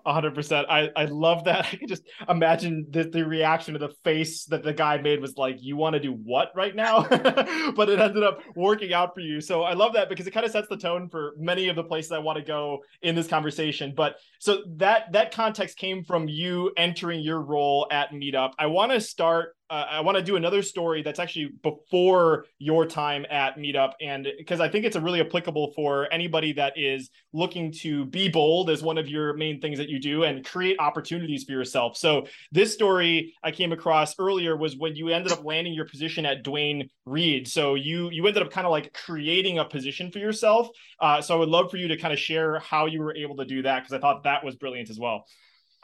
hundred 0.05 0.35
percent. 0.35 0.67
I 0.69 0.91
I 0.95 1.07
love 1.07 1.45
that. 1.45 1.65
I 1.73 1.77
can 1.77 1.89
just 1.89 2.03
imagine 2.29 2.87
the 2.91 3.05
the 3.05 3.25
reaction 3.25 3.75
of 3.75 3.81
the 3.81 3.89
face 4.05 4.45
that 4.47 4.63
the 4.63 4.75
guy 4.75 4.99
made 4.99 5.21
was 5.21 5.39
like, 5.39 5.63
"You 5.63 5.77
want 5.77 5.95
to 5.95 6.01
do 6.01 6.13
what 6.13 6.53
right 6.55 6.77
now?" 6.77 7.03
but 7.09 7.89
it 7.89 7.99
ended 7.99 8.23
up 8.23 8.41
working 8.55 8.93
out 8.93 9.15
for 9.15 9.21
you. 9.21 9.41
So 9.41 9.63
I 9.63 9.73
love 9.73 9.95
that 9.95 10.11
because 10.11 10.27
it 10.27 10.33
kind 10.33 10.45
of 10.45 10.53
sets 10.53 10.69
the 10.69 10.77
tone 10.77 11.09
for 11.09 11.33
many 11.39 11.69
of 11.69 11.77
the 11.77 11.85
places 11.85 12.13
I 12.13 12.19
want 12.19 12.39
to 12.39 12.45
go 12.45 12.81
in 13.01 13.15
this 13.15 13.29
conversation. 13.29 13.95
But 13.97 14.17
so 14.41 14.63
that 14.77 15.13
that 15.13 15.33
context 15.35 15.79
came 15.79 16.05
from 16.05 16.29
you 16.29 16.73
entering 16.77 17.21
your 17.21 17.41
role 17.41 17.87
at 17.91 18.11
Meetup. 18.11 18.53
I 18.59 18.67
want 18.67 18.93
to 18.93 19.01
start 19.01 19.55
uh, 19.73 19.87
I 19.91 20.01
want 20.03 20.19
to 20.19 20.23
do 20.23 20.37
another 20.37 20.61
story 20.61 21.03
that's 21.03 21.19
actually 21.19 21.51
before 21.63 22.45
your 22.59 22.85
time 22.85 23.25
at 23.31 23.57
Meetup, 23.57 23.93
and 24.03 24.29
because 24.37 24.61
I 24.61 24.69
think 24.69 24.85
it's 24.85 24.97
a 24.97 25.01
really 25.01 25.23
applicable 25.23 25.73
for 25.75 26.13
anybody 26.13 26.53
that 26.53 26.75
is 26.77 27.09
looking 27.33 27.73
to 27.81 28.05
be 28.05 28.29
bold 28.29 28.69
as 28.69 28.83
one 28.83 28.99
of 28.99 29.09
your 29.09 29.33
main 29.33 29.63
things 29.63 29.79
that 29.79 29.89
you 29.89 29.99
do 29.99 30.25
and 30.25 30.45
create 30.45 30.77
opportunities 30.79 31.45
for 31.45 31.53
yourself. 31.53 31.97
So 31.97 32.27
this 32.51 32.75
story 32.75 33.35
I 33.43 33.51
came 33.51 33.73
across 33.73 34.15
earlier 34.19 34.59
was 34.59 34.77
when 34.77 34.95
you 34.95 35.09
ended 35.09 35.33
up 35.33 35.43
landing 35.43 35.73
your 35.73 35.87
position 35.87 36.27
at 36.27 36.43
Duane 36.43 36.91
Reade. 37.07 37.49
So 37.49 37.75
you 37.75 38.11
you 38.11 38.27
ended 38.27 38.43
up 38.43 38.51
kind 38.51 38.67
of 38.67 38.73
like 38.73 38.93
creating 38.93 39.59
a 39.59 39.65
position 39.65 40.11
for 40.13 40.19
yourself. 40.19 40.69
Uh, 41.01 41.23
so 41.23 41.35
I 41.35 41.39
would 41.39 41.49
love 41.49 41.71
for 41.71 41.79
you 41.79 41.89
to 41.89 41.97
kind 41.97 42.13
of 42.13 42.19
share 42.19 42.59
how 42.59 42.85
you 42.85 43.01
were 43.01 43.17
able 43.17 43.37
to 43.37 43.47
do 43.47 43.63
that 43.63 43.81
because 43.81 43.95
I 43.95 44.01
thought 44.01 44.25
that 44.25 44.45
was 44.45 44.55
brilliant 44.55 44.91
as 44.91 44.99
well 44.99 45.25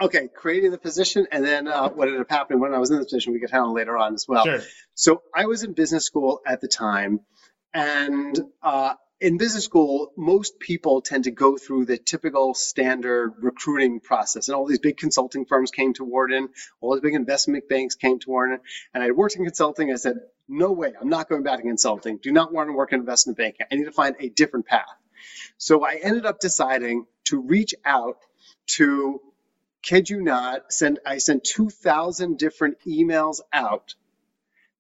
okay, 0.01 0.29
creating 0.29 0.71
the 0.71 0.79
position, 0.79 1.27
and 1.31 1.45
then 1.45 1.69
uh, 1.69 1.89
what 1.89 2.09
ended 2.09 2.21
up 2.21 2.31
happening 2.31 2.61
when 2.61 2.75
I 2.75 2.79
was 2.79 2.91
in 2.91 2.99
the 2.99 3.05
position, 3.05 3.33
we 3.33 3.41
could 3.41 3.51
handle 3.51 3.73
later 3.73 3.97
on 3.97 4.15
as 4.15 4.27
well. 4.29 4.45
Sure. 4.45 4.61
So 4.95 5.23
I 5.35 5.47
was 5.47 5.63
in 5.65 5.73
business 5.73 6.05
school 6.05 6.41
at 6.47 6.61
the 6.61 6.69
time, 6.69 7.21
and 7.75 8.39
uh, 8.63 8.95
in 9.21 9.37
business 9.37 9.65
school, 9.65 10.13
most 10.17 10.61
people 10.61 11.01
tend 11.01 11.25
to 11.25 11.31
go 11.31 11.57
through 11.57 11.87
the 11.87 11.99
typical 11.99 12.55
standard 12.55 13.35
recruiting 13.41 14.01
process. 14.01 14.49
And 14.49 14.55
all 14.55 14.67
these 14.67 14.79
big 14.79 14.97
consulting 14.97 15.45
firms 15.45 15.71
came 15.71 15.93
to 15.95 16.05
Wharton, 16.05 16.49
all 16.81 16.95
these 16.95 17.03
big 17.03 17.15
investment 17.15 17.69
banks 17.69 17.97
came 17.97 18.21
to 18.21 18.31
Wharton. 18.31 18.61
And 18.95 19.03
I 19.03 19.11
worked 19.11 19.35
in 19.37 19.45
consulting. 19.45 19.93
I 19.93 19.97
said, 19.97 20.19
no 20.49 20.73
way, 20.73 20.93
I'm 20.99 21.09
not 21.09 21.29
going 21.29 21.43
back 21.43 21.57
to 21.57 21.63
consulting. 21.63 22.19
Do 22.19 22.33
not 22.33 22.53
want 22.53 22.69
to 22.69 22.73
work 22.73 22.93
in 22.93 23.01
investment 23.01 23.39
banking. 23.39 23.67
I 23.71 23.75
need 23.75 23.85
to 23.85 23.93
find 23.93 24.15
a 24.21 24.29
different 24.29 24.67
path. 24.67 24.87
So 25.57 25.85
I 25.85 25.99
ended 26.03 26.25
up 26.25 26.39
deciding 26.39 27.07
to 27.25 27.41
reach 27.41 27.75
out 27.85 28.19
to 28.77 29.21
kid 29.83 30.11
you 30.11 30.21
not, 30.21 30.73
send 30.73 31.01
I 31.07 31.19
sent 31.19 31.45
2,000 31.45 32.39
different 32.39 32.79
emails 32.87 33.41
out 33.53 33.95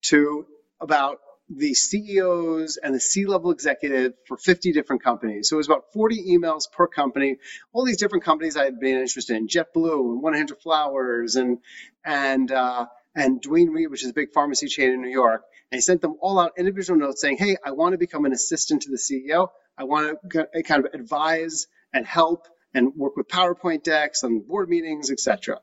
to 0.02 0.46
about 0.80 1.20
the 1.50 1.72
CEOs 1.74 2.76
and 2.76 2.94
the 2.94 3.00
C-level 3.00 3.50
executive 3.50 4.12
for 4.26 4.36
50 4.36 4.72
different 4.72 5.02
companies. 5.02 5.48
So 5.48 5.56
it 5.56 5.58
was 5.58 5.66
about 5.66 5.92
40 5.92 6.36
emails 6.36 6.70
per 6.70 6.86
company. 6.86 7.38
All 7.72 7.84
these 7.84 7.96
different 7.96 8.24
companies 8.24 8.56
I 8.56 8.64
had 8.64 8.78
been 8.78 8.98
interested 8.98 9.36
in: 9.36 9.48
JetBlue 9.48 10.12
and 10.12 10.22
100 10.22 10.60
Flowers 10.60 11.36
and 11.36 11.58
and 12.04 12.52
uh, 12.52 12.86
and 13.14 13.40
Duane 13.40 13.70
Reade, 13.70 13.90
which 13.90 14.04
is 14.04 14.10
a 14.10 14.14
big 14.14 14.32
pharmacy 14.32 14.66
chain 14.68 14.90
in 14.90 15.00
New 15.00 15.10
York. 15.10 15.42
And 15.72 15.78
I 15.78 15.80
sent 15.80 16.02
them 16.02 16.16
all 16.20 16.38
out 16.38 16.52
individual 16.58 16.98
notes 16.98 17.20
saying, 17.22 17.38
"Hey, 17.38 17.56
I 17.64 17.70
want 17.72 17.92
to 17.92 17.98
become 17.98 18.26
an 18.26 18.32
assistant 18.32 18.82
to 18.82 18.90
the 18.90 18.98
CEO. 18.98 19.48
I 19.76 19.84
want 19.84 20.18
to 20.30 20.62
kind 20.64 20.84
of 20.84 20.92
advise 20.92 21.66
and 21.94 22.06
help 22.06 22.46
and 22.74 22.94
work 22.94 23.16
with 23.16 23.28
PowerPoint 23.28 23.82
decks 23.82 24.22
and 24.22 24.46
board 24.46 24.68
meetings, 24.68 25.10
etc. 25.10 25.60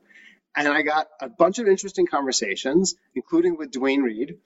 And 0.56 0.68
I 0.68 0.82
got 0.82 1.08
a 1.20 1.28
bunch 1.28 1.58
of 1.58 1.68
interesting 1.68 2.06
conversations, 2.06 2.94
including 3.14 3.56
with 3.56 3.70
Duane 3.70 4.02
Reade, 4.02 4.38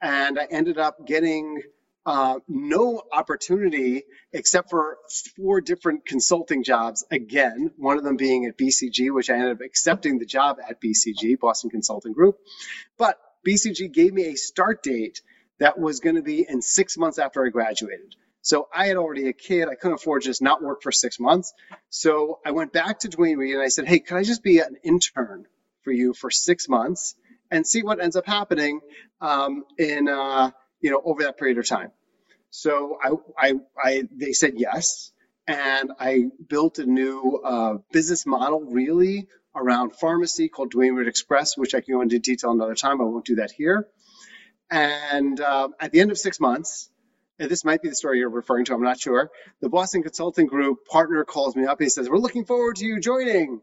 and 0.00 0.38
I 0.38 0.46
ended 0.50 0.78
up 0.78 1.06
getting 1.06 1.62
uh, 2.06 2.38
no 2.48 3.02
opportunity 3.12 4.04
except 4.32 4.70
for 4.70 4.96
four 5.36 5.60
different 5.60 6.06
consulting 6.06 6.64
jobs. 6.64 7.04
Again, 7.10 7.70
one 7.76 7.98
of 7.98 8.04
them 8.04 8.16
being 8.16 8.46
at 8.46 8.56
BCG, 8.56 9.12
which 9.12 9.28
I 9.28 9.34
ended 9.34 9.52
up 9.52 9.60
accepting 9.60 10.18
the 10.18 10.24
job 10.24 10.56
at 10.66 10.80
BCG, 10.80 11.38
Boston 11.38 11.68
Consulting 11.68 12.14
Group. 12.14 12.38
But 12.96 13.18
BCG 13.46 13.92
gave 13.92 14.14
me 14.14 14.24
a 14.28 14.36
start 14.36 14.82
date 14.82 15.20
that 15.58 15.78
was 15.78 16.00
going 16.00 16.16
to 16.16 16.22
be 16.22 16.46
in 16.48 16.62
six 16.62 16.96
months 16.96 17.18
after 17.18 17.44
I 17.44 17.50
graduated. 17.50 18.14
So 18.42 18.68
I 18.74 18.86
had 18.86 18.96
already 18.96 19.28
a 19.28 19.32
kid. 19.32 19.68
I 19.68 19.74
couldn't 19.74 19.96
afford 19.96 20.22
to 20.22 20.28
just 20.28 20.42
not 20.42 20.62
work 20.62 20.82
for 20.82 20.92
six 20.92 21.18
months. 21.18 21.52
So 21.90 22.38
I 22.44 22.52
went 22.52 22.72
back 22.72 23.00
to 23.00 23.08
Duane 23.08 23.36
Reade 23.36 23.54
and 23.54 23.62
I 23.62 23.68
said, 23.68 23.86
Hey, 23.86 23.98
can 23.98 24.16
I 24.16 24.22
just 24.22 24.42
be 24.42 24.58
an 24.60 24.76
intern 24.82 25.46
for 25.82 25.92
you 25.92 26.14
for 26.14 26.30
six 26.30 26.68
months 26.68 27.14
and 27.50 27.66
see 27.66 27.82
what 27.82 28.00
ends 28.00 28.16
up 28.16 28.26
happening 28.26 28.80
um, 29.20 29.64
in, 29.78 30.08
uh, 30.08 30.50
you 30.80 30.90
know, 30.90 31.02
over 31.04 31.24
that 31.24 31.38
period 31.38 31.58
of 31.58 31.66
time? 31.66 31.90
So 32.50 32.98
I, 33.02 33.12
I, 33.38 33.54
I, 33.82 34.02
they 34.10 34.32
said 34.32 34.54
yes. 34.56 35.12
And 35.46 35.92
I 35.98 36.26
built 36.48 36.78
a 36.78 36.84
new 36.84 37.40
uh, 37.42 37.78
business 37.90 38.26
model 38.26 38.60
really 38.60 39.28
around 39.54 39.96
pharmacy 39.96 40.48
called 40.48 40.70
Duane 40.70 40.94
Reade 40.94 41.08
Express, 41.08 41.56
which 41.56 41.74
I 41.74 41.80
can 41.80 41.94
go 41.94 42.00
into 42.02 42.18
detail 42.18 42.50
another 42.50 42.74
time. 42.74 43.00
I 43.00 43.04
won't 43.04 43.24
do 43.24 43.36
that 43.36 43.50
here. 43.50 43.88
And 44.70 45.40
uh, 45.40 45.68
at 45.80 45.92
the 45.92 46.00
end 46.00 46.10
of 46.10 46.18
six 46.18 46.38
months, 46.38 46.90
this 47.46 47.64
might 47.64 47.82
be 47.82 47.88
the 47.88 47.94
story 47.94 48.18
you're 48.18 48.30
referring 48.30 48.64
to, 48.66 48.74
I'm 48.74 48.82
not 48.82 49.00
sure. 49.00 49.30
The 49.60 49.68
Boston 49.68 50.02
Consulting 50.02 50.46
Group 50.46 50.86
partner 50.90 51.24
calls 51.24 51.54
me 51.54 51.64
up 51.66 51.78
and 51.78 51.86
he 51.86 51.90
says, 51.90 52.08
We're 52.08 52.18
looking 52.18 52.44
forward 52.44 52.76
to 52.76 52.84
you 52.84 53.00
joining. 53.00 53.60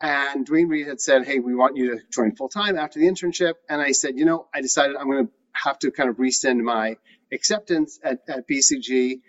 And 0.00 0.44
Duane 0.44 0.68
Reade 0.68 0.88
had 0.88 1.00
said, 1.00 1.24
Hey, 1.24 1.38
we 1.38 1.54
want 1.54 1.76
you 1.76 1.92
to 1.92 2.00
join 2.12 2.34
full 2.34 2.48
time 2.48 2.76
after 2.76 2.98
the 2.98 3.06
internship. 3.06 3.54
And 3.68 3.80
I 3.80 3.92
said, 3.92 4.16
You 4.16 4.24
know, 4.24 4.48
I 4.52 4.60
decided 4.60 4.96
I'm 4.96 5.08
going 5.08 5.26
to 5.26 5.32
have 5.52 5.78
to 5.80 5.92
kind 5.92 6.10
of 6.10 6.18
rescind 6.18 6.62
my 6.64 6.96
acceptance 7.32 8.00
at, 8.02 8.18
at 8.28 8.48
BCG. 8.48 9.20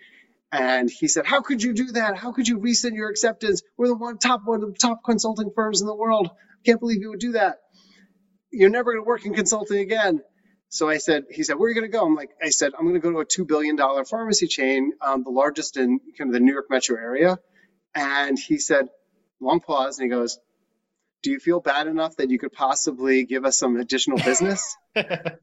And 0.50 0.90
he 0.90 1.06
said, 1.06 1.26
How 1.26 1.40
could 1.40 1.62
you 1.62 1.72
do 1.72 1.92
that? 1.92 2.16
How 2.16 2.32
could 2.32 2.48
you 2.48 2.58
rescind 2.58 2.96
your 2.96 3.08
acceptance? 3.08 3.62
We're 3.76 3.88
the 3.88 3.94
one 3.94 4.18
top 4.18 4.42
one 4.44 4.64
of 4.64 4.72
the 4.72 4.78
top 4.78 5.04
consulting 5.04 5.52
firms 5.54 5.80
in 5.80 5.86
the 5.86 5.94
world. 5.94 6.30
I 6.32 6.62
can't 6.64 6.80
believe 6.80 7.00
you 7.00 7.10
would 7.10 7.20
do 7.20 7.32
that. 7.32 7.58
You're 8.50 8.70
never 8.70 8.92
going 8.92 9.04
to 9.04 9.08
work 9.08 9.24
in 9.26 9.34
consulting 9.34 9.78
again. 9.78 10.20
So 10.74 10.88
I 10.88 10.98
said, 10.98 11.26
he 11.30 11.44
said, 11.44 11.54
where 11.54 11.66
are 11.66 11.68
you 11.68 11.76
going 11.76 11.88
to 11.88 11.96
go? 11.96 12.04
I'm 12.04 12.16
like, 12.16 12.30
I 12.42 12.48
said, 12.48 12.72
I'm 12.76 12.84
going 12.84 13.00
to 13.00 13.00
go 13.00 13.12
to 13.12 13.20
a 13.20 13.24
$2 13.24 13.46
billion 13.46 13.78
pharmacy 14.04 14.48
chain, 14.48 14.90
um, 15.00 15.22
the 15.22 15.30
largest 15.30 15.76
in 15.76 16.00
kind 16.18 16.30
of 16.30 16.34
the 16.34 16.40
New 16.40 16.52
York 16.52 16.66
metro 16.68 16.96
area. 16.96 17.38
And 17.94 18.36
he 18.36 18.58
said, 18.58 18.88
long 19.38 19.60
pause, 19.60 20.00
and 20.00 20.06
he 20.06 20.10
goes, 20.10 20.40
do 21.22 21.30
you 21.30 21.38
feel 21.38 21.60
bad 21.60 21.86
enough 21.86 22.16
that 22.16 22.28
you 22.28 22.40
could 22.40 22.52
possibly 22.52 23.24
give 23.24 23.44
us 23.44 23.56
some 23.56 23.76
additional 23.76 24.18
business? 24.18 24.76
and 24.96 25.36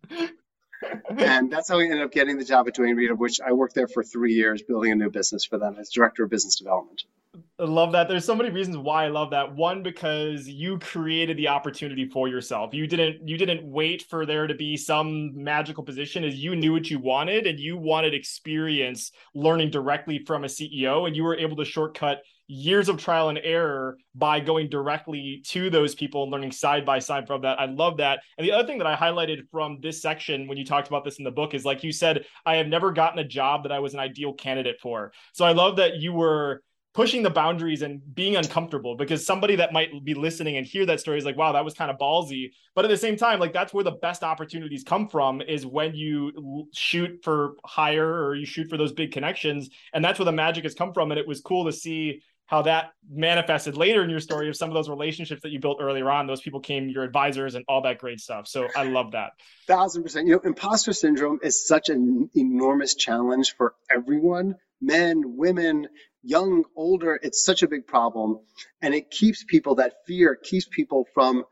that's 1.49 1.69
how 1.69 1.77
we 1.77 1.85
ended 1.85 2.01
up 2.01 2.11
getting 2.11 2.37
the 2.37 2.43
job 2.43 2.67
at 2.67 2.73
Duane 2.73 2.97
Reade, 2.97 3.11
of 3.11 3.17
which 3.17 3.39
I 3.39 3.53
worked 3.53 3.73
there 3.73 3.87
for 3.87 4.03
three 4.03 4.33
years, 4.33 4.61
building 4.61 4.91
a 4.91 4.95
new 4.95 5.09
business 5.09 5.45
for 5.45 5.57
them 5.57 5.77
as 5.79 5.91
director 5.91 6.25
of 6.25 6.29
business 6.29 6.57
development. 6.57 7.03
I 7.33 7.63
love 7.63 7.93
that. 7.93 8.09
There's 8.09 8.25
so 8.25 8.35
many 8.35 8.49
reasons 8.49 8.77
why 8.77 9.05
I 9.05 9.07
love 9.07 9.29
that. 9.31 9.55
One, 9.55 9.83
because 9.83 10.47
you 10.47 10.79
created 10.79 11.37
the 11.37 11.47
opportunity 11.47 12.09
for 12.09 12.27
yourself. 12.27 12.73
You 12.73 12.87
didn't 12.87 13.25
you 13.27 13.37
didn't 13.37 13.63
wait 13.63 14.03
for 14.09 14.25
there 14.25 14.47
to 14.47 14.53
be 14.53 14.75
some 14.75 15.31
magical 15.33 15.83
position 15.83 16.25
as 16.25 16.35
you 16.35 16.55
knew 16.55 16.73
what 16.73 16.89
you 16.89 16.99
wanted 16.99 17.47
and 17.47 17.57
you 17.57 17.77
wanted 17.77 18.13
experience 18.13 19.11
learning 19.33 19.69
directly 19.69 20.19
from 20.25 20.43
a 20.43 20.47
CEO 20.47 21.07
and 21.07 21.15
you 21.15 21.23
were 21.23 21.37
able 21.37 21.55
to 21.55 21.63
shortcut 21.63 22.21
years 22.47 22.89
of 22.89 22.97
trial 22.97 23.29
and 23.29 23.39
error 23.43 23.97
by 24.13 24.41
going 24.41 24.67
directly 24.67 25.41
to 25.45 25.69
those 25.69 25.95
people 25.95 26.23
and 26.23 26.33
learning 26.33 26.51
side 26.51 26.85
by 26.85 26.99
side 26.99 27.25
from 27.25 27.43
that. 27.43 27.57
I 27.61 27.65
love 27.65 27.95
that. 27.97 28.19
And 28.37 28.45
the 28.45 28.51
other 28.51 28.67
thing 28.67 28.79
that 28.79 28.87
I 28.87 28.95
highlighted 28.95 29.47
from 29.49 29.77
this 29.81 30.01
section 30.01 30.47
when 30.47 30.57
you 30.57 30.65
talked 30.65 30.89
about 30.89 31.05
this 31.05 31.17
in 31.17 31.23
the 31.23 31.31
book 31.31 31.53
is 31.53 31.63
like 31.63 31.81
you 31.81 31.93
said, 31.93 32.25
I 32.45 32.57
have 32.57 32.67
never 32.67 32.91
gotten 32.91 33.19
a 33.19 33.23
job 33.23 33.63
that 33.63 33.71
I 33.71 33.79
was 33.79 33.93
an 33.93 34.01
ideal 34.01 34.33
candidate 34.33 34.81
for. 34.81 35.13
So 35.31 35.45
I 35.45 35.53
love 35.53 35.77
that 35.77 35.97
you 35.97 36.11
were 36.11 36.61
pushing 36.93 37.23
the 37.23 37.29
boundaries 37.29 37.81
and 37.81 38.01
being 38.13 38.35
uncomfortable 38.35 38.95
because 38.95 39.25
somebody 39.25 39.55
that 39.55 39.71
might 39.71 39.89
be 40.03 40.13
listening 40.13 40.57
and 40.57 40.65
hear 40.65 40.85
that 40.85 40.99
story 40.99 41.17
is 41.17 41.23
like 41.23 41.37
wow 41.37 41.51
that 41.51 41.63
was 41.63 41.73
kind 41.73 41.89
of 41.89 41.97
ballsy. 41.97 42.51
But 42.75 42.85
at 42.85 42.89
the 42.89 42.97
same 42.97 43.15
time 43.15 43.39
like 43.39 43.53
that's 43.53 43.73
where 43.73 43.83
the 43.83 43.91
best 43.91 44.23
opportunities 44.23 44.83
come 44.83 45.07
from 45.07 45.41
is 45.41 45.65
when 45.65 45.95
you 45.95 46.67
shoot 46.73 47.19
for 47.23 47.55
higher 47.65 48.25
or 48.25 48.35
you 48.35 48.45
shoot 48.45 48.69
for 48.69 48.77
those 48.77 48.91
big 48.91 49.11
connections. 49.11 49.69
And 49.93 50.03
that's 50.03 50.19
where 50.19 50.25
the 50.25 50.31
magic 50.31 50.63
has 50.63 50.73
come 50.73 50.93
from. 50.93 51.11
And 51.11 51.19
it 51.19 51.27
was 51.27 51.41
cool 51.41 51.65
to 51.65 51.71
see 51.71 52.21
how 52.51 52.61
that 52.63 52.91
manifested 53.09 53.77
later 53.77 54.03
in 54.03 54.09
your 54.09 54.19
story 54.19 54.49
of 54.49 54.57
some 54.57 54.69
of 54.69 54.73
those 54.73 54.89
relationships 54.89 55.41
that 55.41 55.51
you 55.51 55.59
built 55.59 55.77
earlier 55.79 56.11
on 56.11 56.27
those 56.27 56.41
people 56.41 56.59
came 56.59 56.89
your 56.89 57.03
advisors 57.03 57.55
and 57.55 57.63
all 57.69 57.81
that 57.81 57.97
great 57.97 58.19
stuff. 58.19 58.45
So 58.45 58.67
i 58.75 58.83
love 58.83 59.13
that. 59.13 59.31
Thousand 59.67 60.03
percent. 60.03 60.27
You 60.27 60.33
know 60.33 60.41
imposter 60.43 60.91
syndrome 60.91 61.39
is 61.41 61.65
such 61.65 61.87
an 61.87 62.29
enormous 62.35 62.95
challenge 62.95 63.55
for 63.55 63.75
everyone 63.89 64.55
men 64.81 65.37
women 65.37 65.87
young, 66.23 66.65
older, 66.75 67.19
it's 67.21 67.43
such 67.43 67.63
a 67.63 67.67
big 67.67 67.87
problem. 67.87 68.39
And 68.81 68.93
it 68.93 69.11
keeps 69.11 69.43
people, 69.43 69.75
that 69.75 69.93
fear 70.07 70.35
keeps 70.35 70.67
people 70.69 71.05
from 71.13 71.43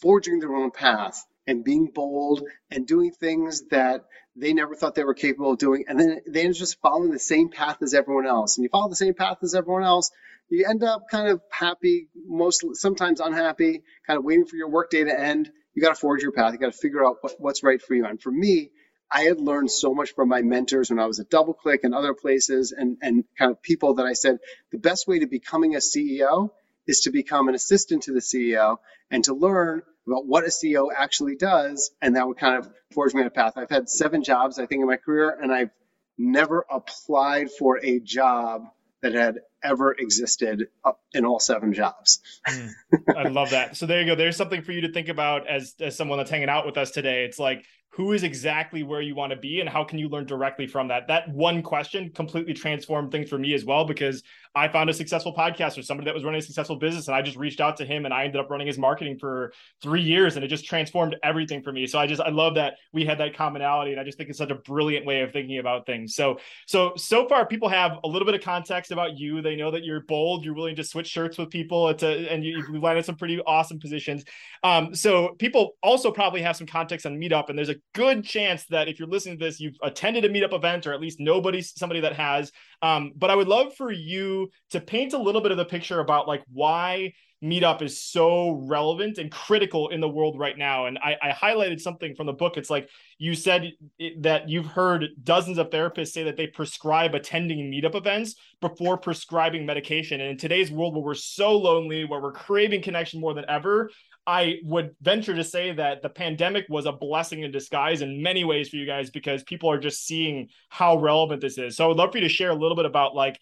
forging 0.00 0.40
their 0.40 0.54
own 0.54 0.70
path 0.70 1.22
and 1.46 1.64
being 1.64 1.90
bold 1.94 2.42
and 2.70 2.86
doing 2.86 3.12
things 3.12 3.62
that 3.70 4.04
they 4.34 4.52
never 4.52 4.74
thought 4.74 4.94
they 4.94 5.04
were 5.04 5.14
capable 5.14 5.52
of 5.52 5.58
doing. 5.58 5.84
And 5.88 5.98
then 5.98 6.20
they 6.28 6.42
end 6.42 6.50
up 6.50 6.56
just 6.56 6.80
following 6.80 7.10
the 7.10 7.18
same 7.18 7.48
path 7.48 7.78
as 7.82 7.94
everyone 7.94 8.26
else. 8.26 8.56
And 8.56 8.64
you 8.64 8.68
follow 8.68 8.88
the 8.88 8.96
same 8.96 9.14
path 9.14 9.38
as 9.42 9.54
everyone 9.54 9.84
else, 9.84 10.10
you 10.48 10.66
end 10.68 10.84
up 10.84 11.04
kind 11.10 11.28
of 11.28 11.40
happy, 11.50 12.08
most 12.26 12.64
sometimes 12.74 13.20
unhappy, 13.20 13.82
kind 14.06 14.18
of 14.18 14.24
waiting 14.24 14.46
for 14.46 14.56
your 14.56 14.68
workday 14.68 15.04
to 15.04 15.20
end. 15.20 15.50
You 15.74 15.82
got 15.82 15.94
to 15.94 16.00
forge 16.00 16.22
your 16.22 16.32
path. 16.32 16.52
You 16.52 16.58
got 16.58 16.72
to 16.72 16.78
figure 16.78 17.04
out 17.04 17.16
what, 17.20 17.34
what's 17.38 17.62
right 17.62 17.82
for 17.82 17.94
you. 17.94 18.06
And 18.06 18.20
for 18.20 18.30
me, 18.30 18.70
I 19.10 19.22
had 19.22 19.40
learned 19.40 19.70
so 19.70 19.94
much 19.94 20.14
from 20.14 20.28
my 20.28 20.42
mentors 20.42 20.90
when 20.90 20.98
I 20.98 21.06
was 21.06 21.20
at 21.20 21.30
DoubleClick 21.30 21.80
and 21.84 21.94
other 21.94 22.14
places 22.14 22.72
and, 22.72 22.98
and 23.02 23.24
kind 23.38 23.50
of 23.50 23.62
people 23.62 23.94
that 23.94 24.06
I 24.06 24.14
said 24.14 24.38
the 24.72 24.78
best 24.78 25.06
way 25.06 25.20
to 25.20 25.26
becoming 25.26 25.74
a 25.74 25.78
CEO 25.78 26.50
is 26.86 27.00
to 27.00 27.10
become 27.10 27.48
an 27.48 27.54
assistant 27.54 28.04
to 28.04 28.12
the 28.12 28.20
CEO 28.20 28.76
and 29.10 29.24
to 29.24 29.34
learn 29.34 29.82
about 30.06 30.26
what 30.26 30.44
a 30.44 30.48
CEO 30.48 30.88
actually 30.94 31.36
does. 31.36 31.90
And 32.00 32.16
that 32.16 32.26
would 32.26 32.38
kind 32.38 32.58
of 32.58 32.70
forge 32.92 33.14
me 33.14 33.22
on 33.22 33.26
a 33.26 33.30
path. 33.30 33.54
I've 33.56 33.70
had 33.70 33.88
seven 33.88 34.22
jobs, 34.22 34.58
I 34.58 34.66
think, 34.66 34.80
in 34.80 34.86
my 34.86 34.96
career, 34.96 35.30
and 35.30 35.52
I've 35.52 35.70
never 36.18 36.64
applied 36.70 37.50
for 37.50 37.78
a 37.82 38.00
job 38.00 38.66
that 39.02 39.14
had 39.14 39.40
ever 39.62 39.92
existed 39.92 40.68
in 41.12 41.24
all 41.24 41.38
seven 41.38 41.72
jobs. 41.72 42.20
mm, 42.48 42.70
I 43.16 43.28
love 43.28 43.50
that. 43.50 43.76
So 43.76 43.86
there 43.86 44.00
you 44.00 44.06
go. 44.06 44.14
There's 44.14 44.36
something 44.36 44.62
for 44.62 44.72
you 44.72 44.82
to 44.82 44.92
think 44.92 45.08
about 45.08 45.46
as 45.46 45.74
as 45.80 45.96
someone 45.96 46.18
that's 46.18 46.30
hanging 46.30 46.48
out 46.48 46.66
with 46.66 46.78
us 46.78 46.90
today. 46.90 47.24
It's 47.24 47.38
like 47.38 47.64
who 47.90 48.12
is 48.12 48.22
exactly 48.22 48.82
where 48.82 49.00
you 49.00 49.14
want 49.14 49.30
to 49.30 49.36
be 49.36 49.60
and 49.60 49.68
how 49.68 49.82
can 49.82 49.98
you 49.98 50.08
learn 50.08 50.26
directly 50.26 50.66
from 50.66 50.88
that? 50.88 51.08
That 51.08 51.28
one 51.30 51.62
question 51.62 52.10
completely 52.10 52.52
transformed 52.52 53.10
things 53.10 53.28
for 53.28 53.38
me 53.38 53.54
as 53.54 53.64
well 53.64 53.84
because 53.84 54.22
i 54.54 54.68
found 54.68 54.88
a 54.88 54.94
successful 54.94 55.34
podcast 55.34 55.76
or 55.78 55.82
somebody 55.82 56.06
that 56.06 56.14
was 56.14 56.24
running 56.24 56.38
a 56.38 56.42
successful 56.42 56.76
business 56.76 57.08
and 57.08 57.14
i 57.14 57.20
just 57.20 57.36
reached 57.36 57.60
out 57.60 57.76
to 57.76 57.84
him 57.84 58.06
and 58.06 58.14
i 58.14 58.24
ended 58.24 58.40
up 58.40 58.50
running 58.50 58.66
his 58.66 58.78
marketing 58.78 59.18
for 59.18 59.52
three 59.82 60.00
years 60.00 60.36
and 60.36 60.44
it 60.44 60.48
just 60.48 60.64
transformed 60.64 61.14
everything 61.22 61.62
for 61.62 61.72
me. 61.72 61.86
So 61.86 61.98
i 61.98 62.06
just 62.06 62.20
i 62.22 62.30
love 62.30 62.54
that 62.54 62.74
we 62.92 63.04
had 63.04 63.18
that 63.18 63.36
commonality 63.36 63.92
and 63.92 64.00
i 64.00 64.04
just 64.04 64.16
think 64.16 64.30
it's 64.30 64.38
such 64.38 64.50
a 64.50 64.54
brilliant 64.54 65.04
way 65.04 65.20
of 65.20 65.32
thinking 65.32 65.58
about 65.58 65.86
things. 65.86 66.14
So 66.14 66.38
so 66.66 66.92
so 66.96 67.28
far 67.28 67.46
people 67.46 67.68
have 67.68 67.98
a 68.04 68.08
little 68.08 68.26
bit 68.26 68.34
of 68.34 68.40
context 68.40 68.90
about 68.90 69.18
you. 69.18 69.42
They 69.42 69.56
know 69.56 69.70
that 69.70 69.84
you're 69.84 70.00
bold 70.00 70.44
you're 70.44 70.54
willing 70.54 70.76
to 70.76 70.84
switch 70.84 71.08
shirts 71.08 71.38
with 71.38 71.50
people 71.50 71.88
it's 71.88 72.02
a, 72.02 72.28
and 72.28 72.44
you, 72.44 72.64
you 72.72 72.80
landed 72.80 73.04
some 73.04 73.16
pretty 73.16 73.40
awesome 73.40 73.78
positions. 73.78 74.24
Um, 74.62 74.94
so 74.94 75.34
people 75.38 75.76
also 75.82 76.10
probably 76.10 76.42
have 76.42 76.56
some 76.56 76.66
context 76.66 77.06
on 77.06 77.18
meetup 77.18 77.48
and 77.48 77.58
there's 77.58 77.68
a 77.68 77.75
good 77.94 78.24
chance 78.24 78.66
that 78.66 78.88
if 78.88 78.98
you're 78.98 79.08
listening 79.08 79.38
to 79.38 79.44
this, 79.44 79.60
you've 79.60 79.76
attended 79.82 80.24
a 80.24 80.28
meetup 80.28 80.52
event 80.54 80.86
or 80.86 80.92
at 80.92 81.00
least 81.00 81.20
nobody, 81.20 81.62
somebody 81.62 82.00
that 82.00 82.14
has. 82.14 82.52
Um, 82.82 83.12
but 83.16 83.30
I 83.30 83.34
would 83.34 83.48
love 83.48 83.74
for 83.74 83.90
you 83.90 84.50
to 84.70 84.80
paint 84.80 85.12
a 85.12 85.18
little 85.18 85.40
bit 85.40 85.52
of 85.52 85.58
the 85.58 85.64
picture 85.64 86.00
about 86.00 86.28
like 86.28 86.42
why 86.52 87.12
meetup 87.44 87.82
is 87.82 88.02
so 88.02 88.52
relevant 88.66 89.18
and 89.18 89.30
critical 89.30 89.88
in 89.88 90.00
the 90.00 90.08
world 90.08 90.38
right 90.38 90.56
now. 90.56 90.86
And 90.86 90.98
I, 90.98 91.16
I 91.22 91.30
highlighted 91.30 91.80
something 91.80 92.14
from 92.14 92.26
the 92.26 92.32
book. 92.32 92.56
It's 92.56 92.70
like 92.70 92.88
you 93.18 93.34
said 93.34 93.72
it, 93.98 94.22
that 94.22 94.48
you've 94.48 94.66
heard 94.66 95.08
dozens 95.22 95.58
of 95.58 95.70
therapists 95.70 96.12
say 96.12 96.24
that 96.24 96.36
they 96.36 96.46
prescribe 96.46 97.14
attending 97.14 97.70
meetup 97.70 97.94
events 97.94 98.36
before 98.60 98.96
prescribing 98.96 99.66
medication. 99.66 100.20
And 100.20 100.30
in 100.30 100.38
today's 100.38 100.70
world 100.70 100.94
where 100.94 101.02
we're 101.02 101.14
so 101.14 101.56
lonely, 101.56 102.04
where 102.04 102.20
we're 102.20 102.32
craving 102.32 102.82
connection 102.82 103.20
more 103.20 103.34
than 103.34 103.44
ever, 103.48 103.90
I 104.26 104.56
would 104.64 104.96
venture 105.00 105.34
to 105.34 105.44
say 105.44 105.72
that 105.72 106.02
the 106.02 106.08
pandemic 106.08 106.66
was 106.68 106.86
a 106.86 106.92
blessing 106.92 107.42
in 107.42 107.52
disguise 107.52 108.02
in 108.02 108.22
many 108.22 108.44
ways 108.44 108.68
for 108.68 108.76
you 108.76 108.86
guys 108.86 109.10
because 109.10 109.44
people 109.44 109.70
are 109.70 109.78
just 109.78 110.04
seeing 110.04 110.48
how 110.68 110.98
relevant 110.98 111.40
this 111.40 111.58
is. 111.58 111.76
So 111.76 111.84
I 111.84 111.88
would 111.88 111.96
love 111.96 112.10
for 112.10 112.18
you 112.18 112.24
to 112.24 112.28
share 112.28 112.50
a 112.50 112.54
little 112.54 112.76
bit 112.76 112.86
about 112.86 113.14
like 113.14 113.38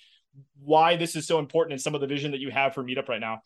why 0.62 0.96
this 0.96 1.16
is 1.16 1.26
so 1.26 1.38
important 1.38 1.72
and 1.72 1.80
some 1.80 1.94
of 1.94 2.00
the 2.00 2.06
vision 2.06 2.32
that 2.32 2.40
you 2.40 2.50
have 2.50 2.74
for 2.74 2.84
Meetup 2.84 3.08
right 3.08 3.20
now. 3.20 3.40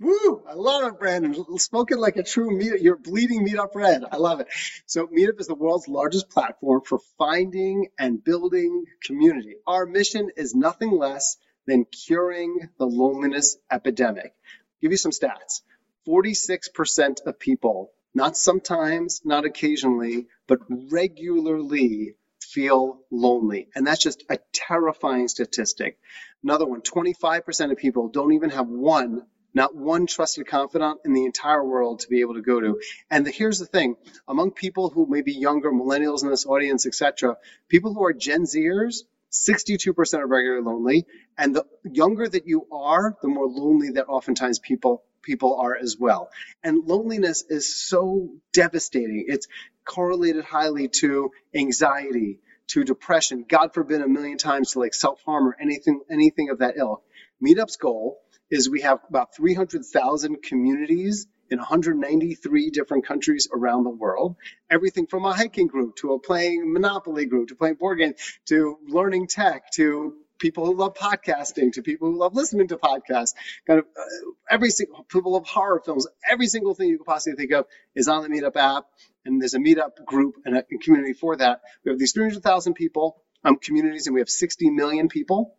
Woo! 0.00 0.42
I 0.48 0.54
love 0.54 0.84
it, 0.84 0.98
Brandon. 0.98 1.58
Spoken 1.58 1.98
like 1.98 2.16
a 2.16 2.24
true 2.24 2.50
meetup. 2.50 2.82
You're 2.82 2.96
bleeding 2.96 3.46
meetup 3.46 3.74
red. 3.76 4.02
I 4.10 4.16
love 4.16 4.40
it. 4.40 4.48
So, 4.86 5.06
Meetup 5.06 5.38
is 5.38 5.46
the 5.46 5.54
world's 5.54 5.86
largest 5.86 6.28
platform 6.28 6.82
for 6.84 6.98
finding 7.18 7.86
and 8.00 8.22
building 8.22 8.84
community. 9.04 9.54
Our 9.64 9.86
mission 9.86 10.30
is 10.36 10.56
nothing 10.56 10.90
less 10.90 11.36
than 11.68 11.84
curing 11.84 12.68
the 12.78 12.86
loneliness 12.86 13.58
epidemic. 13.70 14.24
I'll 14.24 14.80
give 14.80 14.90
you 14.90 14.96
some 14.96 15.12
stats. 15.12 15.62
46% 16.06 17.26
of 17.26 17.38
people, 17.38 17.92
not 18.14 18.36
sometimes, 18.36 19.22
not 19.24 19.44
occasionally, 19.44 20.26
but 20.46 20.60
regularly 20.68 22.16
feel 22.40 23.00
lonely. 23.10 23.68
And 23.74 23.86
that's 23.86 24.02
just 24.02 24.24
a 24.28 24.38
terrifying 24.52 25.28
statistic. 25.28 25.98
Another 26.42 26.66
one 26.66 26.82
25% 26.82 27.70
of 27.70 27.78
people 27.78 28.08
don't 28.08 28.32
even 28.32 28.50
have 28.50 28.68
one, 28.68 29.22
not 29.54 29.74
one 29.74 30.06
trusted 30.06 30.46
confidant 30.46 31.00
in 31.04 31.12
the 31.12 31.24
entire 31.24 31.64
world 31.64 32.00
to 32.00 32.08
be 32.08 32.20
able 32.20 32.34
to 32.34 32.42
go 32.42 32.60
to. 32.60 32.80
And 33.10 33.26
the, 33.26 33.30
here's 33.30 33.58
the 33.58 33.66
thing 33.66 33.96
among 34.28 34.52
people 34.52 34.90
who 34.90 35.06
may 35.06 35.22
be 35.22 35.32
younger, 35.32 35.70
millennials 35.70 36.22
in 36.22 36.30
this 36.30 36.46
audience, 36.46 36.86
etc., 36.86 37.36
people 37.68 37.94
who 37.94 38.04
are 38.04 38.12
Gen 38.12 38.42
Zers, 38.42 39.04
62% 39.32 40.18
are 40.18 40.26
regularly 40.26 40.62
lonely. 40.62 41.06
And 41.38 41.56
the 41.56 41.64
younger 41.84 42.28
that 42.28 42.46
you 42.46 42.66
are, 42.70 43.16
the 43.22 43.28
more 43.28 43.46
lonely 43.46 43.90
that 43.92 44.08
oftentimes 44.08 44.58
people 44.58 45.04
people 45.22 45.56
are 45.56 45.76
as 45.76 45.96
well. 45.98 46.30
And 46.62 46.84
loneliness 46.86 47.44
is 47.48 47.76
so 47.76 48.30
devastating. 48.52 49.26
It's 49.28 49.46
correlated 49.84 50.44
highly 50.44 50.88
to 50.88 51.30
anxiety, 51.54 52.40
to 52.68 52.84
depression, 52.84 53.44
God 53.48 53.74
forbid 53.74 54.00
a 54.00 54.08
million 54.08 54.38
times 54.38 54.72
to 54.72 54.78
like 54.78 54.94
self-harm 54.94 55.48
or 55.48 55.56
anything 55.60 56.00
anything 56.10 56.48
of 56.50 56.58
that 56.58 56.76
ilk. 56.76 57.02
Meetup's 57.44 57.76
goal 57.76 58.18
is 58.50 58.70
we 58.70 58.82
have 58.82 59.00
about 59.08 59.34
300,000 59.34 60.42
communities 60.42 61.26
in 61.50 61.58
193 61.58 62.70
different 62.70 63.06
countries 63.06 63.48
around 63.52 63.84
the 63.84 63.90
world. 63.90 64.36
Everything 64.70 65.06
from 65.06 65.26
a 65.26 65.32
hiking 65.34 65.66
group 65.66 65.96
to 65.96 66.12
a 66.12 66.18
playing 66.18 66.72
Monopoly 66.72 67.26
group 67.26 67.48
to 67.48 67.54
playing 67.54 67.74
board 67.74 67.98
games 67.98 68.14
to 68.46 68.78
learning 68.88 69.26
tech 69.26 69.70
to 69.72 70.14
people 70.42 70.66
who 70.66 70.76
love 70.76 70.94
podcasting 70.94 71.72
to 71.72 71.82
people 71.82 72.10
who 72.10 72.18
love 72.18 72.34
listening 72.34 72.68
to 72.68 72.76
podcasts. 72.76 73.34
Kind 73.66 73.78
of 73.78 73.86
uh, 73.96 74.30
every 74.50 74.70
single 74.70 75.04
people 75.04 75.32
love 75.32 75.46
horror 75.46 75.80
films. 75.82 76.06
Every 76.30 76.48
single 76.48 76.74
thing 76.74 76.88
you 76.88 76.98
could 76.98 77.06
possibly 77.06 77.36
think 77.36 77.52
of 77.52 77.66
is 77.94 78.08
on 78.08 78.22
the 78.22 78.28
Meetup 78.28 78.56
app, 78.56 78.86
and 79.24 79.40
there's 79.40 79.54
a 79.54 79.60
Meetup 79.60 80.04
group 80.04 80.34
and 80.44 80.56
a 80.56 80.64
community 80.82 81.14
for 81.14 81.36
that. 81.36 81.60
We 81.84 81.92
have 81.92 81.98
these 81.98 82.12
300,000 82.12 82.74
people 82.74 83.22
um, 83.44 83.56
communities, 83.56 84.08
and 84.08 84.14
we 84.14 84.20
have 84.20 84.28
60 84.28 84.70
million 84.70 85.08
people. 85.08 85.54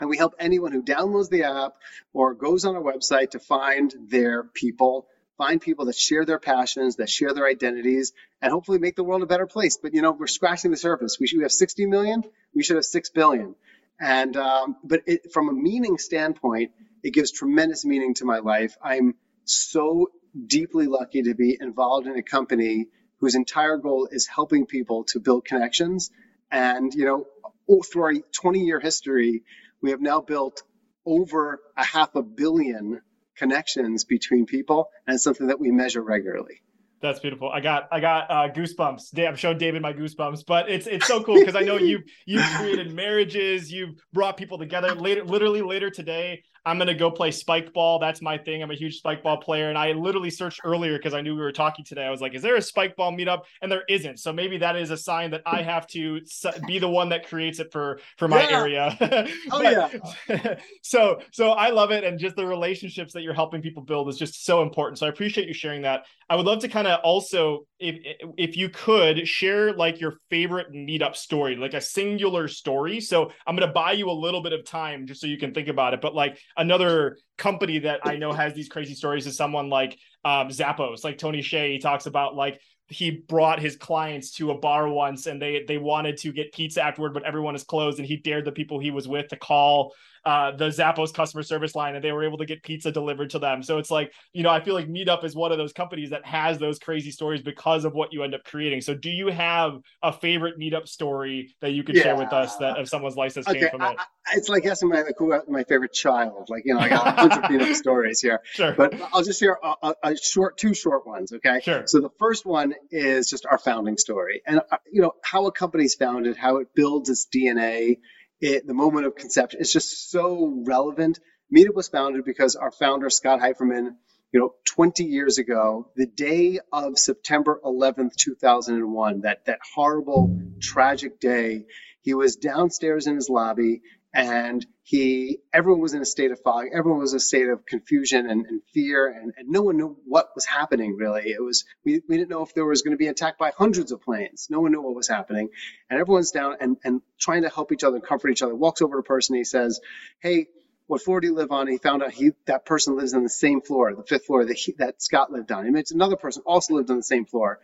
And 0.00 0.08
we 0.08 0.16
help 0.16 0.34
anyone 0.38 0.72
who 0.72 0.82
downloads 0.82 1.28
the 1.28 1.42
app 1.42 1.74
or 2.12 2.34
goes 2.34 2.64
on 2.64 2.76
our 2.76 2.82
website 2.82 3.30
to 3.30 3.40
find 3.40 3.92
their 4.08 4.44
people 4.44 5.08
find 5.38 5.60
people 5.60 5.86
that 5.86 5.94
share 5.94 6.24
their 6.24 6.40
passions, 6.40 6.96
that 6.96 7.08
share 7.08 7.32
their 7.32 7.46
identities, 7.46 8.12
and 8.42 8.52
hopefully 8.52 8.78
make 8.78 8.96
the 8.96 9.04
world 9.04 9.22
a 9.22 9.26
better 9.26 9.46
place. 9.46 9.78
But 9.80 9.94
you 9.94 10.02
know, 10.02 10.10
we're 10.10 10.26
scratching 10.26 10.72
the 10.72 10.76
surface. 10.76 11.16
We 11.18 11.28
should 11.28 11.38
we 11.38 11.44
have 11.44 11.52
60 11.52 11.86
million. 11.86 12.24
We 12.54 12.64
should 12.64 12.76
have 12.76 12.84
six 12.84 13.08
billion. 13.08 13.54
And 14.00 14.36
um, 14.36 14.76
but 14.84 15.02
it, 15.06 15.32
from 15.32 15.48
a 15.48 15.52
meaning 15.52 15.98
standpoint, 15.98 16.72
it 17.02 17.12
gives 17.12 17.32
tremendous 17.32 17.84
meaning 17.84 18.14
to 18.14 18.24
my 18.24 18.38
life. 18.38 18.76
I'm 18.82 19.14
so 19.44 20.10
deeply 20.46 20.86
lucky 20.86 21.22
to 21.22 21.34
be 21.34 21.56
involved 21.60 22.06
in 22.06 22.16
a 22.16 22.22
company 22.22 22.88
whose 23.20 23.34
entire 23.34 23.76
goal 23.76 24.08
is 24.10 24.26
helping 24.26 24.66
people 24.66 25.04
to 25.04 25.20
build 25.20 25.44
connections. 25.44 26.10
And 26.50 26.94
you 26.94 27.04
know, 27.04 27.82
through 27.82 28.02
our 28.02 28.14
20 28.40 28.60
year 28.60 28.80
history, 28.80 29.42
we 29.82 29.90
have 29.90 30.00
now 30.00 30.20
built 30.20 30.62
over 31.04 31.60
a 31.76 31.84
half 31.84 32.14
a 32.14 32.22
billion 32.22 33.00
connections 33.36 34.04
between 34.04 34.46
people, 34.46 34.90
and 35.06 35.14
it's 35.14 35.24
something 35.24 35.46
that 35.46 35.60
we 35.60 35.70
measure 35.70 36.02
regularly. 36.02 36.60
That's 37.00 37.20
beautiful. 37.20 37.50
I 37.50 37.60
got 37.60 37.88
I 37.92 38.00
got 38.00 38.30
uh, 38.30 38.48
goosebumps. 38.52 39.16
I'm 39.26 39.36
showing 39.36 39.58
David 39.58 39.82
my 39.82 39.92
goosebumps, 39.92 40.44
but 40.46 40.68
it's 40.68 40.86
it's 40.86 41.06
so 41.06 41.22
cool 41.22 41.38
because 41.38 41.54
I 41.54 41.60
know 41.60 41.76
you 41.76 42.00
you've 42.26 42.44
created 42.56 42.92
marriages, 42.92 43.70
you've 43.72 43.90
brought 44.12 44.36
people 44.36 44.58
together. 44.58 44.94
Later, 44.94 45.24
literally 45.24 45.62
later 45.62 45.90
today, 45.90 46.42
I'm 46.68 46.76
gonna 46.76 46.94
go 46.94 47.10
play 47.10 47.30
spike 47.30 47.72
ball. 47.72 47.98
That's 47.98 48.20
my 48.20 48.36
thing. 48.36 48.62
I'm 48.62 48.70
a 48.70 48.74
huge 48.74 48.98
spike 48.98 49.22
ball 49.22 49.38
player, 49.38 49.70
and 49.70 49.78
I 49.78 49.92
literally 49.92 50.28
searched 50.28 50.60
earlier 50.64 50.98
because 50.98 51.14
I 51.14 51.22
knew 51.22 51.34
we 51.34 51.40
were 51.40 51.50
talking 51.50 51.82
today. 51.82 52.04
I 52.04 52.10
was 52.10 52.20
like, 52.20 52.34
"Is 52.34 52.42
there 52.42 52.56
a 52.56 52.62
spike 52.62 52.94
ball 52.94 53.10
meetup?" 53.10 53.44
And 53.62 53.72
there 53.72 53.84
isn't. 53.88 54.18
So 54.18 54.34
maybe 54.34 54.58
that 54.58 54.76
is 54.76 54.90
a 54.90 54.96
sign 54.96 55.30
that 55.30 55.40
I 55.46 55.62
have 55.62 55.86
to 55.88 56.20
be 56.66 56.78
the 56.78 56.88
one 56.88 57.08
that 57.08 57.26
creates 57.26 57.58
it 57.58 57.72
for 57.72 58.00
for 58.18 58.28
my 58.28 58.42
yeah. 58.42 58.58
area. 58.58 58.96
oh 59.50 59.62
yeah. 59.62 60.54
so 60.82 61.20
so 61.32 61.52
I 61.52 61.70
love 61.70 61.90
it, 61.90 62.04
and 62.04 62.18
just 62.18 62.36
the 62.36 62.46
relationships 62.46 63.14
that 63.14 63.22
you're 63.22 63.32
helping 63.32 63.62
people 63.62 63.82
build 63.82 64.10
is 64.10 64.18
just 64.18 64.44
so 64.44 64.62
important. 64.62 64.98
So 64.98 65.06
I 65.06 65.08
appreciate 65.08 65.48
you 65.48 65.54
sharing 65.54 65.82
that. 65.82 66.04
I 66.28 66.36
would 66.36 66.44
love 66.44 66.58
to 66.60 66.68
kind 66.68 66.86
of 66.86 67.00
also, 67.02 67.66
if 67.80 68.16
if 68.36 68.56
you 68.56 68.68
could 68.68 69.26
share 69.26 69.72
like 69.72 70.00
your 70.00 70.14
favorite 70.30 70.72
meetup 70.72 71.14
story, 71.14 71.56
like 71.56 71.74
a 71.74 71.80
singular 71.80 72.48
story. 72.48 73.00
So 73.00 73.30
I'm 73.46 73.56
gonna 73.56 73.72
buy 73.72 73.92
you 73.92 74.10
a 74.10 74.12
little 74.12 74.42
bit 74.42 74.52
of 74.52 74.64
time 74.64 75.06
just 75.06 75.20
so 75.20 75.26
you 75.26 75.38
can 75.38 75.54
think 75.54 75.68
about 75.68 75.94
it, 75.94 76.00
but 76.00 76.14
like 76.14 76.38
another 76.56 77.18
company 77.36 77.80
that 77.80 78.00
I 78.04 78.16
know 78.16 78.32
has 78.32 78.54
these 78.54 78.68
crazy 78.68 78.94
stories 78.94 79.26
is 79.26 79.36
someone 79.36 79.68
like 79.68 79.98
um, 80.24 80.48
Zappos, 80.48 81.04
like 81.04 81.18
Tony 81.18 81.40
Hsieh. 81.40 81.72
He 81.72 81.78
talks 81.78 82.06
about 82.06 82.34
like 82.34 82.60
he 82.88 83.10
brought 83.10 83.60
his 83.60 83.76
clients 83.76 84.32
to 84.32 84.50
a 84.50 84.58
bar 84.58 84.88
once 84.88 85.26
and 85.26 85.40
they 85.40 85.64
they 85.68 85.78
wanted 85.78 86.16
to 86.18 86.32
get 86.32 86.52
pizza 86.52 86.82
afterward, 86.82 87.14
but 87.14 87.24
everyone 87.24 87.54
is 87.54 87.64
closed, 87.64 87.98
and 87.98 88.08
he 88.08 88.16
dared 88.16 88.44
the 88.44 88.52
people 88.52 88.78
he 88.78 88.90
was 88.90 89.06
with 89.06 89.28
to 89.28 89.36
call 89.36 89.94
uh, 90.28 90.50
the 90.50 90.66
Zappos 90.66 91.14
customer 91.14 91.42
service 91.42 91.74
line 91.74 91.94
and 91.94 92.04
they 92.04 92.12
were 92.12 92.22
able 92.22 92.36
to 92.36 92.44
get 92.44 92.62
pizza 92.62 92.92
delivered 92.92 93.30
to 93.30 93.38
them. 93.38 93.62
So 93.62 93.78
it's 93.78 93.90
like, 93.90 94.12
you 94.34 94.42
know, 94.42 94.50
I 94.50 94.60
feel 94.60 94.74
like 94.74 94.86
Meetup 94.86 95.24
is 95.24 95.34
one 95.34 95.52
of 95.52 95.56
those 95.56 95.72
companies 95.72 96.10
that 96.10 96.22
has 96.26 96.58
those 96.58 96.78
crazy 96.78 97.10
stories 97.10 97.40
because 97.40 97.86
of 97.86 97.94
what 97.94 98.12
you 98.12 98.22
end 98.22 98.34
up 98.34 98.44
creating. 98.44 98.82
So 98.82 98.92
do 98.92 99.08
you 99.08 99.28
have 99.28 99.80
a 100.02 100.12
favorite 100.12 100.58
Meetup 100.58 100.86
story 100.86 101.54
that 101.62 101.70
you 101.70 101.82
could 101.82 101.96
yeah. 101.96 102.02
share 102.02 102.16
with 102.16 102.34
us 102.34 102.56
that 102.56 102.76
of 102.76 102.90
someone's 102.90 103.16
license 103.16 103.48
okay. 103.48 103.60
came 103.60 103.70
from 103.70 103.80
it? 103.80 103.96
I, 103.98 104.04
it's 104.34 104.50
like 104.50 104.66
asking 104.66 104.90
my 104.90 105.02
my 105.48 105.64
favorite 105.64 105.94
child. 105.94 106.48
Like, 106.50 106.64
you 106.66 106.74
know, 106.74 106.80
I 106.80 106.90
got 106.90 107.08
a 107.08 107.12
bunch 107.16 107.32
of 107.32 107.42
Meetup 107.50 107.74
stories 107.74 108.20
here. 108.20 108.42
Sure. 108.52 108.74
But 108.76 109.00
I'll 109.14 109.22
just 109.24 109.40
share 109.40 109.56
a, 109.64 109.74
a, 109.82 109.94
a, 110.02 110.16
short, 110.18 110.58
two 110.58 110.74
short 110.74 111.06
ones. 111.06 111.32
Okay. 111.32 111.60
Sure. 111.62 111.84
So 111.86 112.00
the 112.00 112.10
first 112.18 112.44
one 112.44 112.74
is 112.90 113.30
just 113.30 113.46
our 113.46 113.56
founding 113.56 113.96
story 113.96 114.42
and, 114.46 114.60
uh, 114.70 114.76
you 114.92 115.00
know, 115.00 115.12
how 115.22 115.46
a 115.46 115.52
company's 115.52 115.94
founded, 115.94 116.36
how 116.36 116.58
it 116.58 116.74
builds 116.74 117.08
its 117.08 117.26
DNA 117.34 117.96
it, 118.40 118.66
the 118.66 118.74
moment 118.74 119.06
of 119.06 119.16
conception. 119.16 119.60
It's 119.60 119.72
just 119.72 120.10
so 120.10 120.62
relevant. 120.64 121.18
Meetup 121.54 121.74
was 121.74 121.88
founded 121.88 122.24
because 122.24 122.56
our 122.56 122.70
founder, 122.70 123.10
Scott 123.10 123.40
Heiferman, 123.40 123.96
you 124.32 124.40
know, 124.40 124.54
20 124.66 125.04
years 125.04 125.38
ago, 125.38 125.90
the 125.96 126.06
day 126.06 126.60
of 126.72 126.98
September 126.98 127.60
11th, 127.64 128.14
2001, 128.16 129.22
that, 129.22 129.46
that 129.46 129.58
horrible, 129.74 130.38
tragic 130.60 131.18
day, 131.18 131.64
he 132.02 132.14
was 132.14 132.36
downstairs 132.36 133.06
in 133.06 133.14
his 133.16 133.28
lobby 133.30 133.80
and 134.18 134.66
he 134.82 135.38
everyone 135.52 135.80
was 135.80 135.94
in 135.94 136.02
a 136.02 136.04
state 136.04 136.32
of 136.32 136.40
fog 136.40 136.64
everyone 136.72 136.98
was 136.98 137.12
in 137.12 137.18
a 137.18 137.20
state 137.20 137.48
of 137.48 137.64
confusion 137.64 138.28
and, 138.28 138.46
and 138.46 138.62
fear 138.74 139.06
and, 139.06 139.32
and, 139.36 139.48
no 139.48 139.62
one 139.62 139.76
knew 139.76 139.96
what 140.06 140.30
was 140.34 140.44
happening 140.44 140.96
really. 140.96 141.30
It 141.30 141.40
was 141.40 141.64
we, 141.84 142.02
we 142.08 142.16
didn't 142.16 142.28
know 142.28 142.42
if 142.42 142.52
there 142.52 142.64
was 142.64 142.82
going 142.82 142.94
to 142.94 142.98
be 142.98 143.06
attacked 143.06 143.38
by 143.38 143.52
hundreds 143.56 143.92
of 143.92 144.02
planes. 144.02 144.48
No 144.50 144.60
one 144.60 144.72
knew 144.72 144.82
what 144.82 144.96
was 144.96 145.06
happening. 145.06 145.50
And 145.88 146.00
everyone's 146.00 146.32
down 146.32 146.56
and, 146.60 146.76
and 146.82 147.00
trying 147.20 147.42
to 147.42 147.48
help 147.48 147.70
each 147.70 147.84
other 147.84 148.00
comfort 148.00 148.30
each 148.30 148.42
other. 148.42 148.56
Walks 148.56 148.82
over 148.82 148.96
to 148.96 149.00
a 149.00 149.04
person 149.04 149.36
he 149.36 149.44
says 149.44 149.80
hey 150.18 150.48
what 150.88 151.00
floor 151.02 151.20
do 151.20 151.28
you 151.28 151.34
live 151.34 151.52
on? 151.52 151.68
He 151.68 151.78
found 151.78 152.02
out 152.02 152.10
he 152.10 152.32
that 152.46 152.66
person 152.66 152.96
lives 152.96 153.14
on 153.14 153.22
the 153.22 153.28
same 153.28 153.60
floor, 153.60 153.94
the 153.94 154.02
fifth 154.02 154.26
floor 154.26 154.44
that 154.46 154.56
he, 154.56 154.74
that 154.78 155.00
Scott 155.00 155.30
lived 155.30 155.52
on. 155.52 155.64
He 155.64 155.70
meets 155.70 155.92
another 155.92 156.16
person 156.16 156.42
also 156.44 156.74
lived 156.74 156.90
on 156.90 156.96
the 156.96 157.02
same 157.02 157.26
floor, 157.26 157.60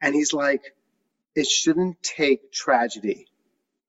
and 0.00 0.14
he's 0.14 0.32
like, 0.32 0.62
"It 1.34 1.48
shouldn't 1.48 2.00
take 2.04 2.52
tragedy 2.52 3.26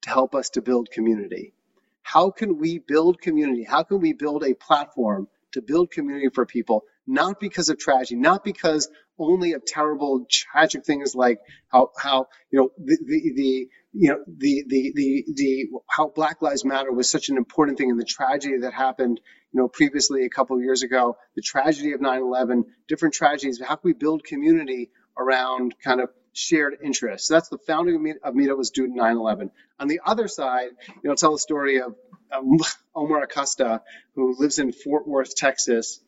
to 0.02 0.10
help 0.10 0.34
us 0.34 0.50
to 0.52 0.64
build 0.64 0.90
community 0.90 1.54
how 2.02 2.32
can 2.32 2.58
we 2.58 2.80
build 2.80 3.22
community? 3.22 3.64
How 3.64 3.84
can 3.84 4.00
we 4.00 4.14
build 4.14 4.44
a 4.44 4.54
platform 4.54 5.28
to 5.54 5.62
build 5.62 5.92
community 5.92 6.30
for 6.34 6.46
people, 6.46 6.84
not 7.08 7.40
because 7.40 7.70
of 7.70 7.78
tragedy, 7.78 8.20
not 8.20 8.44
because 8.44 8.90
only 9.18 9.54
of 9.54 9.66
terrible, 9.66 10.26
tragic 10.30 10.86
things 10.86 11.16
like 11.16 11.40
how, 11.68 11.92
how 11.98 12.28
you 12.52 12.60
know, 12.60 12.70
the, 12.78 12.98
the, 13.06 13.34
the 13.36 13.70
you 13.92 14.10
know, 14.12 14.24
the, 14.28 14.64
the, 14.68 14.92
the, 14.96 15.26
the, 15.34 15.68
how 15.90 16.10
Black 16.10 16.42
Lives 16.42 16.64
Matter 16.64 16.92
was 16.92 17.10
such 17.10 17.30
an 17.30 17.38
important 17.38 17.78
thing 17.78 17.90
and 17.90 18.00
the 18.00 18.06
tragedy 18.06 18.60
that 18.60 18.74
happened, 18.74 19.20
you 19.52 19.60
know, 19.60 19.68
previously 19.68 20.26
a 20.26 20.30
couple 20.30 20.56
of 20.56 20.64
years 20.64 20.84
ago, 20.84 21.18
the 21.36 21.42
tragedy 21.42 21.94
of 21.94 22.00
9-11, 22.00 22.66
different 22.88 23.16
tragedies. 23.16 23.60
How 23.60 23.76
can 23.76 23.90
we 23.90 23.94
build 23.94 24.24
community 24.24 24.92
around 25.18 25.76
kind 25.84 26.02
of 26.02 26.10
shared 26.40 26.78
interests. 26.84 27.28
That's 27.28 27.50
the 27.50 27.58
founding 27.58 27.96
of, 27.96 28.02
Meet, 28.02 28.18
of 28.24 28.34
Meetup 28.34 28.58
was 28.58 28.72
due 28.72 28.88
to 28.88 28.94
9/11. 28.94 29.52
On 29.80 29.88
the 29.88 30.02
other 30.06 30.28
side, 30.28 30.70
you 30.88 31.10
know, 31.10 31.16
tell 31.16 31.34
the 31.34 31.40
story 31.40 31.82
of 31.82 31.96
um, 32.32 32.58
Omar 32.96 33.24
Acosta, 33.24 33.82
who 34.16 34.36
lives 34.38 34.60
in 34.60 34.72
Fort 34.72 35.08
Worth, 35.08 35.36
Texas, 35.36 36.02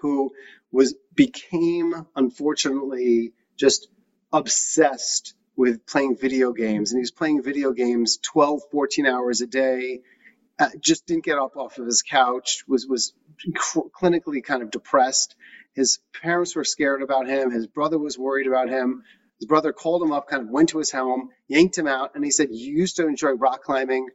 who 0.00 0.32
was 0.70 0.94
became 1.14 2.06
unfortunately 2.14 3.32
just 3.56 3.88
obsessed 4.32 5.34
with 5.56 5.86
playing 5.86 6.16
video 6.16 6.52
games, 6.52 6.92
and 6.92 6.98
he 6.98 7.02
was 7.02 7.10
playing 7.10 7.42
video 7.42 7.72
games 7.72 8.18
12, 8.18 8.62
14 8.70 9.06
hours 9.06 9.40
a 9.40 9.46
day. 9.46 10.02
Uh, 10.58 10.68
just 10.80 11.06
didn't 11.06 11.24
get 11.24 11.38
up 11.38 11.56
off 11.56 11.78
of 11.78 11.86
his 11.86 12.02
couch. 12.02 12.64
Was 12.66 12.86
was 12.86 13.12
clinically 13.92 14.42
kind 14.42 14.62
of 14.62 14.70
depressed. 14.70 15.36
His 15.74 16.00
parents 16.20 16.56
were 16.56 16.64
scared 16.64 17.02
about 17.02 17.28
him. 17.28 17.50
His 17.52 17.68
brother 17.68 17.98
was 17.98 18.18
worried 18.18 18.48
about 18.48 18.68
him. 18.68 19.04
His 19.38 19.46
brother 19.46 19.72
called 19.72 20.02
him 20.02 20.12
up, 20.12 20.28
kind 20.28 20.42
of 20.42 20.50
went 20.50 20.70
to 20.70 20.78
his 20.78 20.90
home, 20.90 21.30
yanked 21.46 21.78
him 21.78 21.86
out, 21.86 22.14
and 22.14 22.24
he 22.24 22.30
said, 22.30 22.48
You 22.50 22.72
used 22.72 22.96
to 22.96 23.06
enjoy 23.06 23.30
rock 23.30 23.62
climbing. 23.62 24.08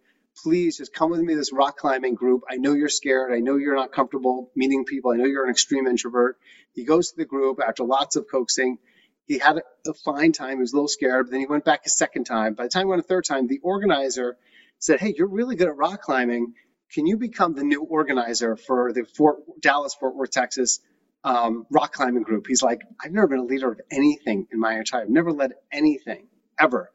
Please 0.44 0.78
just 0.78 0.94
come 0.94 1.12
with 1.12 1.22
me 1.22 1.34
to 1.34 1.40
this 1.40 1.54
rock 1.54 1.78
climbing 1.78 2.16
group. 2.16 2.44
I 2.50 2.56
know 2.58 2.74
you're 2.74 2.90
scared. 2.90 3.32
I 3.32 3.40
know 3.40 3.56
you're 3.56 3.76
not 3.76 3.94
comfortable 3.94 4.52
meeting 4.56 4.84
people. 4.84 5.12
I 5.12 5.16
know 5.16 5.26
you're 5.26 5.46
an 5.46 5.52
extreme 5.52 5.88
introvert. 5.88 6.38
He 6.74 6.84
goes 6.84 7.12
to 7.12 7.18
the 7.18 7.26
group 7.26 7.60
after 7.66 7.84
lots 7.84 8.16
of 8.16 8.26
coaxing. 8.30 8.80
He 9.26 9.38
had 9.38 9.62
a 9.88 9.94
fine 9.94 10.34
time. 10.34 10.58
He 10.58 10.62
was 10.62 10.74
a 10.74 10.76
little 10.76 10.88
scared, 10.88 11.28
but 11.28 11.32
then 11.32 11.40
he 11.40 11.46
went 11.46 11.64
back 11.64 11.86
a 11.86 11.90
second 11.90 12.26
time. 12.26 12.56
By 12.56 12.64
the 12.64 12.70
time 12.70 12.88
he 12.88 12.90
went 12.90 13.02
a 13.02 13.08
third 13.08 13.26
time, 13.26 13.48
the 13.48 13.60
organizer 13.64 14.38
said, 14.80 15.00
Hey, 15.00 15.14
you're 15.16 15.28
really 15.28 15.56
good 15.56 15.70
at 15.70 15.78
rock 15.78 16.02
climbing. 16.02 16.54
Can 16.94 17.08
you 17.08 17.18
become 17.18 17.54
the 17.54 17.64
new 17.64 17.84
organizer 17.84 18.58
for 18.58 18.92
the 18.92 19.06
Fort 19.06 19.38
Dallas 19.62 19.96
Fort 19.96 20.16
Worth, 20.16 20.32
Texas 20.32 20.80
um, 21.24 21.66
rock 21.72 21.94
climbing 21.94 22.24
group. 22.24 22.48
He's 22.48 22.64
like, 22.64 22.82
I've 23.04 23.12
never 23.12 23.28
been 23.28 23.40
a 23.40 23.46
leader 23.46 23.72
of 23.72 23.82
anything 23.92 24.48
in 24.52 24.60
my 24.60 24.78
entire, 24.78 25.04
I've 25.04 25.10
never 25.10 25.32
led 25.32 25.54
anything 25.72 26.28
ever. 26.60 26.92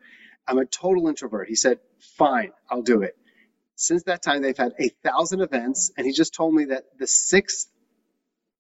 I'm 0.47 0.59
a 0.59 0.67
total 0.67 1.09
introvert. 1.09 1.49
He 1.49 1.57
said, 1.57 1.79
fine, 2.17 2.53
I'll 2.71 2.83
do 2.83 3.03
it. 3.03 3.17
Since 3.77 4.05
that 4.05 4.23
time, 4.23 4.43
they've 4.43 4.57
had 4.57 4.73
a 4.81 4.91
thousand 5.05 5.41
events, 5.43 5.93
and 5.97 6.07
he 6.07 6.13
just 6.13 6.35
told 6.35 6.55
me 6.55 6.67
that 6.67 6.85
the 6.99 7.07
sixth 7.07 7.69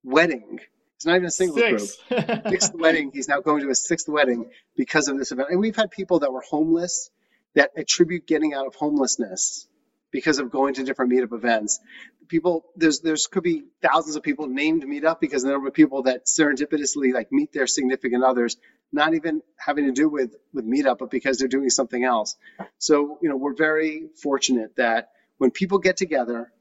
wedding, 0.04 0.60
it's 0.96 1.06
not 1.06 1.16
even 1.16 1.26
a 1.26 1.30
single 1.32 1.56
Six. 1.56 1.62
group, 1.62 1.90
sixth 2.48 2.72
wedding, 2.74 3.10
he's 3.14 3.28
now 3.28 3.40
going 3.40 3.62
to 3.62 3.70
a 3.70 3.74
sixth 3.74 4.08
wedding 4.08 4.50
because 4.76 5.08
of 5.08 5.18
this 5.18 5.32
event. 5.32 5.50
And 5.50 5.60
we've 5.60 5.76
had 5.76 5.90
people 5.90 6.20
that 6.20 6.32
were 6.32 6.42
homeless 6.42 7.10
that 7.54 7.72
attribute 7.76 8.26
getting 8.26 8.54
out 8.54 8.66
of 8.66 8.74
homelessness 8.76 9.68
because 10.10 10.38
of 10.38 10.50
going 10.50 10.74
to 10.74 10.84
different 10.84 11.12
meetup 11.12 11.32
events. 11.34 11.80
People 12.28 12.64
there's 12.76 13.00
there's 13.00 13.26
could 13.26 13.42
be 13.42 13.64
thousands 13.82 14.16
of 14.16 14.22
people 14.22 14.46
named 14.46 14.84
meetup 14.84 15.20
because 15.20 15.42
the 15.42 15.50
number 15.50 15.68
of 15.68 15.74
people 15.74 16.04
that 16.04 16.26
serendipitously 16.26 17.12
like 17.12 17.30
meet 17.32 17.52
their 17.52 17.66
significant 17.66 18.24
others 18.24 18.56
not 18.90 19.14
even 19.14 19.42
having 19.58 19.86
to 19.86 19.92
do 19.92 20.08
with 20.08 20.34
with 20.52 20.66
meetup 20.66 20.98
but 20.98 21.10
because 21.10 21.38
they're 21.38 21.48
doing 21.48 21.70
something 21.70 22.04
else. 22.04 22.36
So 22.78 23.18
you 23.22 23.28
know 23.28 23.36
we're 23.36 23.54
very 23.54 24.08
fortunate 24.22 24.76
that 24.76 25.10
when 25.38 25.50
people 25.50 25.78
get 25.78 25.96
together 25.96 26.52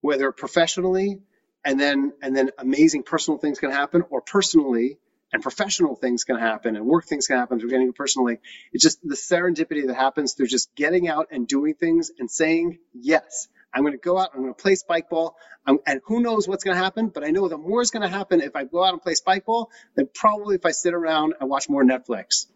whether 0.00 0.30
professionally 0.32 1.20
and 1.64 1.80
then 1.80 2.12
and 2.22 2.36
then 2.36 2.50
amazing 2.58 3.02
personal 3.02 3.38
things 3.38 3.58
can 3.58 3.70
happen 3.70 4.02
or 4.10 4.20
personally 4.20 4.98
and 5.34 5.42
professional 5.42 5.96
things 5.96 6.22
can 6.22 6.38
happen 6.38 6.76
and 6.76 6.86
work 6.86 7.06
things 7.06 7.26
can 7.26 7.36
happen 7.36 7.58
through 7.58 7.68
getting 7.68 7.92
personally. 7.92 8.38
It's 8.72 8.84
just 8.84 9.00
the 9.02 9.16
serendipity 9.16 9.88
that 9.88 9.96
happens 9.96 10.34
through 10.34 10.46
just 10.46 10.72
getting 10.76 11.08
out 11.08 11.26
and 11.32 11.48
doing 11.48 11.74
things 11.74 12.12
and 12.20 12.30
saying 12.30 12.78
yes. 12.94 13.48
I'm 13.74 13.82
going 13.82 13.94
to 13.94 13.98
go 13.98 14.16
out. 14.16 14.30
I'm 14.32 14.42
going 14.42 14.54
to 14.54 14.62
play 14.62 14.76
spike 14.76 15.10
ball. 15.10 15.36
I'm, 15.66 15.80
and 15.88 16.00
who 16.04 16.20
knows 16.20 16.46
what's 16.46 16.62
going 16.62 16.76
to 16.76 16.82
happen? 16.82 17.08
But 17.08 17.24
I 17.24 17.30
know 17.30 17.48
that 17.48 17.58
more 17.58 17.82
is 17.82 17.90
going 17.90 18.04
to 18.04 18.08
happen 18.08 18.40
if 18.40 18.54
I 18.54 18.62
go 18.62 18.84
out 18.84 18.92
and 18.92 19.02
play 19.02 19.14
spike 19.14 19.44
ball 19.44 19.70
than 19.96 20.08
probably 20.14 20.54
if 20.54 20.64
I 20.64 20.70
sit 20.70 20.94
around 20.94 21.34
and 21.40 21.50
watch 21.50 21.68
more 21.68 21.82
Netflix. 21.82 22.46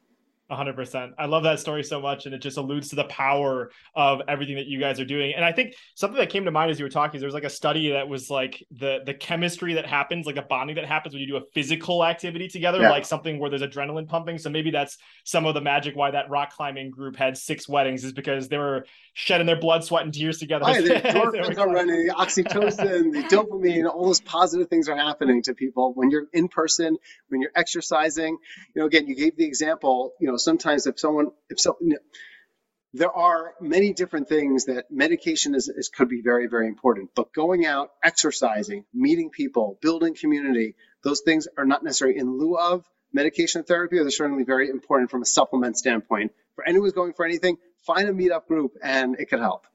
100%. 0.51 1.13
I 1.19 1.27
love 1.27 1.43
that 1.43 1.61
story 1.61 1.85
so 1.85 2.01
much. 2.01 2.27
And 2.27 2.35
it 2.35 2.41
just 2.41 2.57
alludes 2.57 2.89
to 2.89 2.97
the 2.97 3.05
power 3.05 3.71
of 3.95 4.23
everything 4.29 4.57
that 4.57 4.67
you 4.67 4.81
guys 4.81 4.99
are 4.99 5.05
doing. 5.05 5.35
And 5.35 5.45
I 5.45 5.53
think 5.53 5.75
something 5.95 6.19
that 6.19 6.31
came 6.31 6.45
to 6.47 6.51
mind 6.51 6.71
as 6.71 6.79
you 6.79 6.85
were 6.85 6.91
talking, 6.91 7.17
is 7.17 7.21
there 7.21 7.27
was 7.27 7.35
like 7.35 7.45
a 7.45 7.51
study 7.51 7.91
that 7.91 8.09
was 8.09 8.31
like 8.31 8.65
the 8.71 9.01
the 9.05 9.15
chemistry 9.15 9.75
that 9.75 9.87
happens, 9.87 10.27
like 10.27 10.37
a 10.37 10.43
bonding 10.43 10.77
that 10.77 10.87
happens 10.87 11.15
when 11.15 11.21
you 11.21 11.29
do 11.29 11.37
a 11.37 11.43
physical 11.53 12.05
activity 12.05 12.49
together, 12.49 12.81
yeah. 12.81 12.91
like 12.91 13.05
something 13.05 13.39
where 13.39 13.51
there's 13.51 13.63
adrenaline 13.63 14.09
pumping. 14.09 14.39
So 14.39 14.49
maybe 14.49 14.71
that's 14.71 14.97
some 15.25 15.45
of 15.45 15.55
the 15.55 15.61
magic 15.61 15.97
why 15.97 16.11
that 16.11 16.31
rock 16.31 16.53
climbing 16.55 16.91
group 16.91 17.17
had 17.17 17.37
six 17.37 17.69
weddings 17.69 18.05
is 18.05 18.13
because 18.13 18.49
they 18.49 18.59
were 18.59 18.87
shedding 19.13 19.47
their 19.47 19.61
blood, 19.61 19.85
sweat, 19.85 20.05
and 20.05 20.15
tears 20.15 20.39
together. 20.39 20.65
Right, 20.65 20.83
the 20.83 20.91
endorphins 20.95 21.59
are 21.59 21.69
running, 21.69 22.07
the 22.07 22.15
oxytocin, 22.15 23.13
the 23.13 23.25
dopamine, 23.25 23.87
all 23.87 24.07
those 24.07 24.21
positive 24.21 24.69
things 24.69 24.89
are 24.89 24.97
happening 24.97 25.43
to 25.43 25.55
people 25.55 25.93
when 25.95 26.11
you're 26.11 26.27
in 26.33 26.49
person, 26.49 26.97
when 27.29 27.43
you're 27.43 27.53
exercising. 27.55 28.39
You 28.75 28.83
know, 28.83 28.87
again, 28.87 29.07
you 29.07 29.15
gave 29.15 29.37
the 29.37 29.45
example, 29.45 30.15
you 30.21 30.29
know, 30.29 30.38
sometimes 30.39 30.87
if 30.87 30.99
someone, 30.99 31.29
if 31.51 31.61
so, 31.61 31.77
you 31.81 31.91
know, 31.91 31.99
there 32.95 33.13
are 33.13 33.53
many 33.61 33.93
different 33.93 34.29
things 34.29 34.65
that 34.65 34.91
medication 34.91 35.55
is, 35.55 35.69
is, 35.69 35.91
could 35.91 36.09
be 36.09 36.23
very 36.23 36.47
very 36.47 36.67
important 36.67 37.11
but 37.15 37.35
going 37.35 37.67
out 37.67 37.91
exercising 38.03 38.83
meeting 38.95 39.29
people 39.29 39.79
building 39.83 40.15
community 40.15 40.75
those 41.05 41.21
things 41.21 41.47
are 41.59 41.67
not 41.67 41.85
necessarily 41.85 42.19
in 42.19 42.39
lieu 42.39 42.57
of 42.57 42.83
medication 43.13 43.63
therapy 43.63 43.99
they're 43.99 44.11
certainly 44.11 44.45
very 44.45 44.69
important 44.69 45.11
from 45.11 45.23
a 45.23 45.27
supplement 45.27 45.77
standpoint. 45.77 46.33
For 46.55 46.67
anyone 46.67 46.87
who's 46.87 46.93
going 46.93 47.13
for 47.13 47.25
anything 47.25 47.57
find 47.87 48.09
a 48.09 48.13
meetup 48.13 48.47
group 48.47 48.73
and 48.83 49.17
it 49.19 49.29
could 49.31 49.41
help 49.41 49.67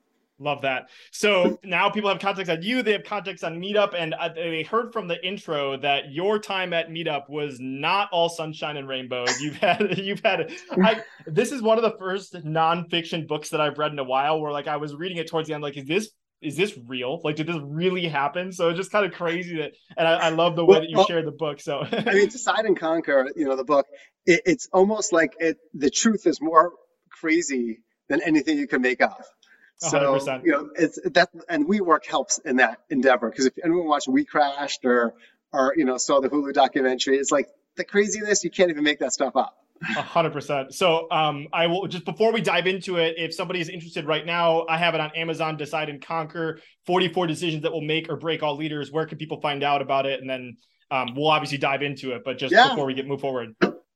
Love 0.44 0.64
that. 0.64 0.90
So 1.12 1.58
now 1.64 1.90
people 1.90 2.10
have 2.10 2.20
context 2.20 2.52
on 2.52 2.62
you. 2.62 2.84
They 2.84 2.92
have 2.92 3.06
context 3.06 3.44
on 3.46 3.62
Meetup, 3.62 3.94
and 3.98 4.14
uh, 4.14 4.30
they 4.30 4.64
heard 4.64 4.92
from 4.92 5.08
the 5.08 5.26
intro 5.26 5.78
that 5.78 6.12
your 6.12 6.38
time 6.38 6.74
at 6.74 6.90
Meetup 6.90 7.30
was 7.30 7.60
not 7.62 8.10
all 8.12 8.28
sunshine 8.28 8.76
and 8.76 8.88
rainbows. 8.88 9.40
You've 9.40 9.56
had, 9.56 9.98
you've 9.98 10.22
had. 10.22 10.52
I, 10.72 11.02
this 11.26 11.54
is 11.54 11.62
one 11.62 11.78
of 11.78 11.84
the 11.84 11.98
first 11.98 12.34
nonfiction 12.34 13.26
books 13.26 13.50
that 13.50 13.62
I've 13.62 13.78
read 13.78 13.94
in 13.94 14.00
a 14.00 14.04
while. 14.04 14.42
Where 14.42 14.52
like 14.52 14.68
I 14.68 14.78
was 14.78 14.94
reading 14.94 15.18
it 15.18 15.30
towards 15.30 15.48
the 15.48 15.54
end, 15.54 15.64
like, 15.64 15.78
is 15.78 15.88
this 15.88 16.10
is 16.42 16.58
this 16.58 16.78
real? 16.88 17.22
Like, 17.24 17.38
did 17.38 17.48
this 17.48 17.58
really 17.64 18.08
happen? 18.08 18.52
So 18.52 18.70
it's 18.70 18.78
just 18.78 18.92
kind 18.92 19.06
of 19.06 19.14
crazy 19.14 19.58
that, 19.58 19.72
and 19.96 20.06
I, 20.06 20.14
I 20.14 20.30
love 20.30 20.58
the 20.58 20.66
way 20.66 20.74
well, 20.74 20.82
that 20.82 20.90
you 20.90 20.98
well, 20.98 21.06
shared 21.06 21.26
the 21.26 21.32
book. 21.32 21.62
So 21.62 21.86
I 21.90 22.14
mean, 22.14 22.28
Decide 22.30 22.66
and 22.66 22.78
Conquer, 22.78 23.30
you 23.36 23.46
know, 23.46 23.56
the 23.56 23.64
book, 23.64 23.88
it, 24.26 24.42
it's 24.46 24.68
almost 24.74 25.14
like 25.14 25.36
it. 25.40 25.58
The 25.74 25.90
truth 25.90 26.28
is 26.28 26.42
more 26.42 26.74
crazy 27.10 27.80
than 28.10 28.22
anything 28.22 28.58
you 28.58 28.68
can 28.68 28.82
make 28.82 29.02
up. 29.02 29.24
So 29.78 30.00
100%. 30.00 30.46
you 30.46 30.52
know, 30.52 30.70
it's 30.76 31.00
that, 31.14 31.30
and 31.50 31.68
WeWork 31.68 32.06
helps 32.06 32.40
in 32.40 32.58
that 32.58 32.80
endeavor 32.90 33.30
because 33.30 33.46
if 33.46 33.54
anyone 33.64 33.86
watched 33.86 34.08
We 34.08 34.24
Crashed 34.24 34.86
or 34.86 35.14
or 35.52 35.74
you 35.76 35.86
know 35.86 35.98
saw 35.98 36.22
the 36.22 36.30
Hulu 36.30 36.54
documentary, 36.54 37.18
it's 37.18 37.32
like 37.32 37.48
the 37.76 37.84
craziness 37.84 38.44
you 38.44 38.52
can't 38.52 38.70
even 38.70 38.84
make 38.84 39.00
that 39.00 39.14
stuff 39.14 39.36
up. 39.36 39.58
Hundred 39.84 40.32
percent. 40.32 40.74
So, 40.74 41.08
um, 41.12 41.48
I 41.52 41.68
will 41.68 41.88
just 41.88 42.06
before 42.06 42.32
we 42.32 42.42
dive 42.42 42.68
into 42.68 42.98
it, 42.98 43.16
if 43.18 43.34
somebody 43.34 43.60
is 43.60 43.68
interested 43.68 44.06
right 44.06 44.26
now, 44.26 44.66
I 44.70 44.78
have 44.78 44.96
it 44.96 45.02
on 45.02 45.12
Amazon. 45.16 45.58
Decide 45.58 45.90
and 45.90 46.02
Conquer: 46.02 46.60
Forty-four 46.86 47.28
decisions 47.28 47.64
that 47.64 47.72
will 47.72 47.82
make 47.82 48.10
or 48.10 48.16
break 48.16 48.44
all 48.44 48.56
leaders. 48.56 48.92
Where 48.92 49.06
can 49.06 49.18
people 49.18 49.42
find 49.42 49.62
out 49.64 49.82
about 49.82 50.06
it? 50.06 50.22
And 50.22 50.30
then 50.30 50.58
um, 50.90 51.16
we'll 51.16 51.28
obviously 51.28 51.58
dive 51.58 51.82
into 51.82 52.14
it. 52.14 52.22
But 52.24 52.38
just 52.38 52.54
yeah. 52.54 52.70
before 52.70 52.86
we 52.86 52.94
get 52.94 53.08
move 53.08 53.20
forward, 53.20 53.56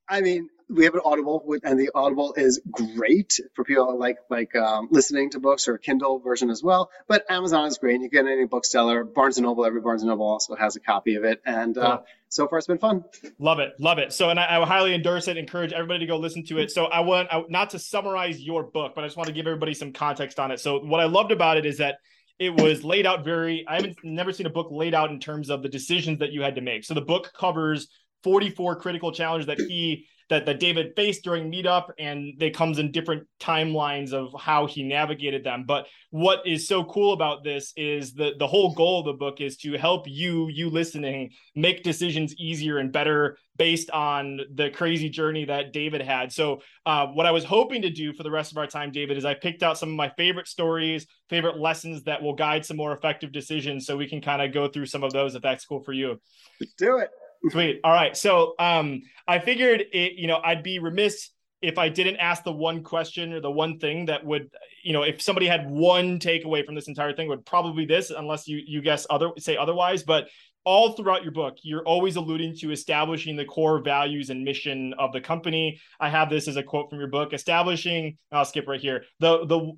I 0.10 0.20
mean, 0.20 0.50
we 0.70 0.84
have 0.84 0.96
an 0.96 1.02
Audible, 1.06 1.44
and 1.64 1.80
the 1.80 1.92
Audible 1.96 2.34
is 2.36 2.60
great 2.70 3.40
for 3.54 3.64
people 3.64 3.98
like 3.98 4.18
like 4.30 4.56
um, 4.56 4.90
listening 4.92 5.30
to 5.32 5.40
books 5.40 5.68
or 5.68 5.76
a 5.76 5.80
Kindle 5.80 6.20
version 6.20 6.50
as 6.50 6.62
well. 6.62 6.92
But 7.08 7.26
Amazon 7.30 7.68
is 7.68 7.78
great. 7.78 8.02
You 8.02 8.10
can 8.10 8.26
get 8.26 8.32
any 8.32 8.46
bookseller, 8.46 9.06
Barnes 9.06 9.38
and 9.38 9.46
Noble. 9.46 9.66
Every 9.66 9.80
Barnes 9.80 10.02
and 10.02 10.10
Noble 10.10 10.26
also 10.26 10.56
has 10.56 10.76
a 10.76 10.82
copy 10.82 11.16
of 11.16 11.24
it, 11.24 11.42
and 11.46 11.78
uh, 11.78 12.02
so 12.28 12.48
far 12.48 12.58
it's 12.58 12.68
been 12.68 12.80
fun. 12.80 13.06
Love 13.40 13.60
it, 13.60 13.74
love 13.80 13.98
it. 13.98 14.12
So, 14.12 14.30
and 14.30 14.40
I, 14.40 14.62
I 14.62 14.66
highly 14.66 14.94
endorse 14.94 15.28
it. 15.30 15.38
Encourage 15.38 15.72
everybody 15.72 16.00
to 16.00 16.06
go 16.06 16.18
listen 16.18 16.44
to 16.48 16.60
it. 16.60 16.72
So, 16.72 16.86
I 16.86 17.00
want 17.00 17.30
I, 17.32 17.44
not 17.48 17.70
to 17.70 17.80
summarize 17.80 18.42
your 18.42 18.64
book, 18.64 18.94
but 18.94 19.04
I 19.04 19.08
just 19.08 19.16
want 19.16 19.28
to 19.28 19.34
give 19.34 19.48
everybody 19.48 19.74
some 19.74 19.94
context 19.94 20.40
on 20.40 20.52
it. 20.52 20.60
So, 20.60 20.80
what 20.80 21.00
I 21.00 21.06
loved 21.06 21.32
about 21.32 21.58
it 21.58 21.66
is 21.66 21.78
that 21.78 22.00
it 22.40 22.50
was 22.50 22.84
laid 22.84 23.06
out 23.06 23.24
very. 23.24 23.66
I 23.68 23.76
haven't 23.76 23.98
never 24.04 24.34
seen 24.34 24.46
a 24.46 24.52
book 24.52 24.68
laid 24.70 24.94
out 24.94 25.12
in 25.12 25.20
terms 25.22 25.50
of 25.50 25.64
the 25.64 25.70
decisions 25.70 26.20
that 26.20 26.34
you 26.34 26.42
had 26.42 26.56
to 26.56 26.62
make. 26.62 26.84
So, 26.84 26.94
the 26.94 27.02
book 27.02 27.32
covers 27.34 27.88
44 28.24 28.76
critical 28.78 29.14
challenges 29.14 29.48
that 29.48 29.60
he 29.60 30.06
that 30.30 30.46
that 30.46 30.60
David 30.60 30.94
faced 30.96 31.24
during 31.24 31.52
meetup, 31.52 31.90
and 31.98 32.34
they 32.38 32.50
comes 32.50 32.80
in 32.80 32.92
different 32.92 33.28
timelines 33.40 34.14
of 34.14 34.34
how 34.40 34.66
he 34.66 34.84
navigated 34.84 35.44
them. 35.44 35.64
But 35.66 35.88
what 36.10 36.46
is 36.46 36.68
so 36.68 36.84
cool 36.84 37.14
about 37.14 37.44
this 37.44 37.74
is 37.76 38.14
the 38.14 38.34
the 38.38 38.48
whole 38.48 38.74
goal 38.74 39.00
of 39.00 39.06
the 39.06 39.14
book 39.14 39.40
is 39.42 39.58
to 39.58 39.74
help 39.74 40.08
you, 40.08 40.48
you 40.50 40.70
listening, 40.70 41.32
make 41.56 41.84
decisions 41.84 42.36
easier 42.38 42.78
and 42.78 42.92
better 42.92 43.38
based 43.58 43.90
on 43.92 44.40
the 44.54 44.70
crazy 44.70 45.10
journey 45.10 45.46
that 45.46 45.74
David 45.74 46.02
had. 46.02 46.32
So, 46.32 46.62
uh, 46.86 47.08
what 47.08 47.26
I 47.26 47.32
was 47.32 47.44
hoping 47.44 47.82
to 47.82 47.90
do 47.90 48.14
for 48.14 48.24
the 48.24 48.32
rest 48.32 48.52
of 48.52 48.58
our 48.58 48.68
time, 48.68 48.92
David, 48.92 49.18
is 49.18 49.26
I 49.26 49.34
picked 49.34 49.64
out 49.64 49.78
some 49.78 49.90
of 49.90 49.96
my 49.96 50.10
favorite 50.10 50.48
stories, 50.48 51.08
favorite 51.30 51.58
lessons 51.58 52.04
that 52.04 52.22
will 52.22 52.36
guide 52.36 52.66
some 52.66 52.78
more 52.78 52.94
effective 52.94 53.32
decisions, 53.32 53.86
so 53.86 53.98
we 53.98 54.08
can 54.08 54.22
kind 54.22 54.42
of 54.42 54.54
go 54.54 54.68
through 54.68 54.86
some 54.86 55.04
of 55.04 55.14
those 55.14 55.36
if 55.36 55.42
that's 55.42 55.66
cool 55.66 55.84
for 55.84 55.94
you. 55.94 56.20
Let's 56.60 56.74
do 56.74 56.98
it. 56.98 57.10
Sweet. 57.50 57.80
All 57.84 57.94
right. 57.94 58.16
So 58.16 58.56
um, 58.60 59.02
I 59.28 59.40
figured 59.40 59.84
it, 59.92 60.14
you 60.14 60.28
know, 60.28 60.40
I'd 60.44 60.64
be 60.64 60.80
remiss 60.80 61.30
if 61.62 61.78
I 61.78 61.90
didn't 61.90 62.18
ask 62.18 62.44
the 62.44 62.52
one 62.52 62.84
question 62.84 63.34
or 63.34 63.42
the 63.42 63.52
one 63.52 63.80
thing 63.80 64.06
that 64.06 64.24
would, 64.24 64.50
you 64.84 64.94
know, 64.94 65.04
if 65.04 65.22
somebody 65.22 65.48
had 65.48 65.70
one 65.70 66.20
takeaway 66.20 66.66
from 66.66 66.76
this 66.76 66.88
entire 66.88 67.14
thing 67.14 67.28
would 67.30 67.46
probably 67.46 67.86
be 67.86 67.94
this, 67.94 68.12
unless 68.12 68.48
you 68.48 68.62
you 68.66 68.82
guess 68.82 69.08
other 69.10 69.32
say 69.40 69.58
otherwise. 69.58 70.04
But 70.04 70.28
all 70.66 70.92
throughout 70.92 71.24
your 71.24 71.32
book, 71.32 71.58
you're 71.64 71.84
always 71.84 72.16
alluding 72.16 72.56
to 72.58 72.72
establishing 72.72 73.36
the 73.38 73.46
core 73.46 73.82
values 73.82 74.30
and 74.30 74.44
mission 74.44 74.94
of 75.00 75.14
the 75.14 75.22
company. 75.22 75.80
I 76.00 76.10
have 76.10 76.30
this 76.30 76.48
as 76.48 76.58
a 76.58 76.64
quote 76.64 76.90
from 76.90 77.00
your 77.00 77.08
book: 77.08 77.34
establishing. 77.34 78.18
I'll 78.32 78.46
skip 78.46 78.68
right 78.68 78.80
here. 78.80 79.06
The 79.20 79.46
the 79.46 79.72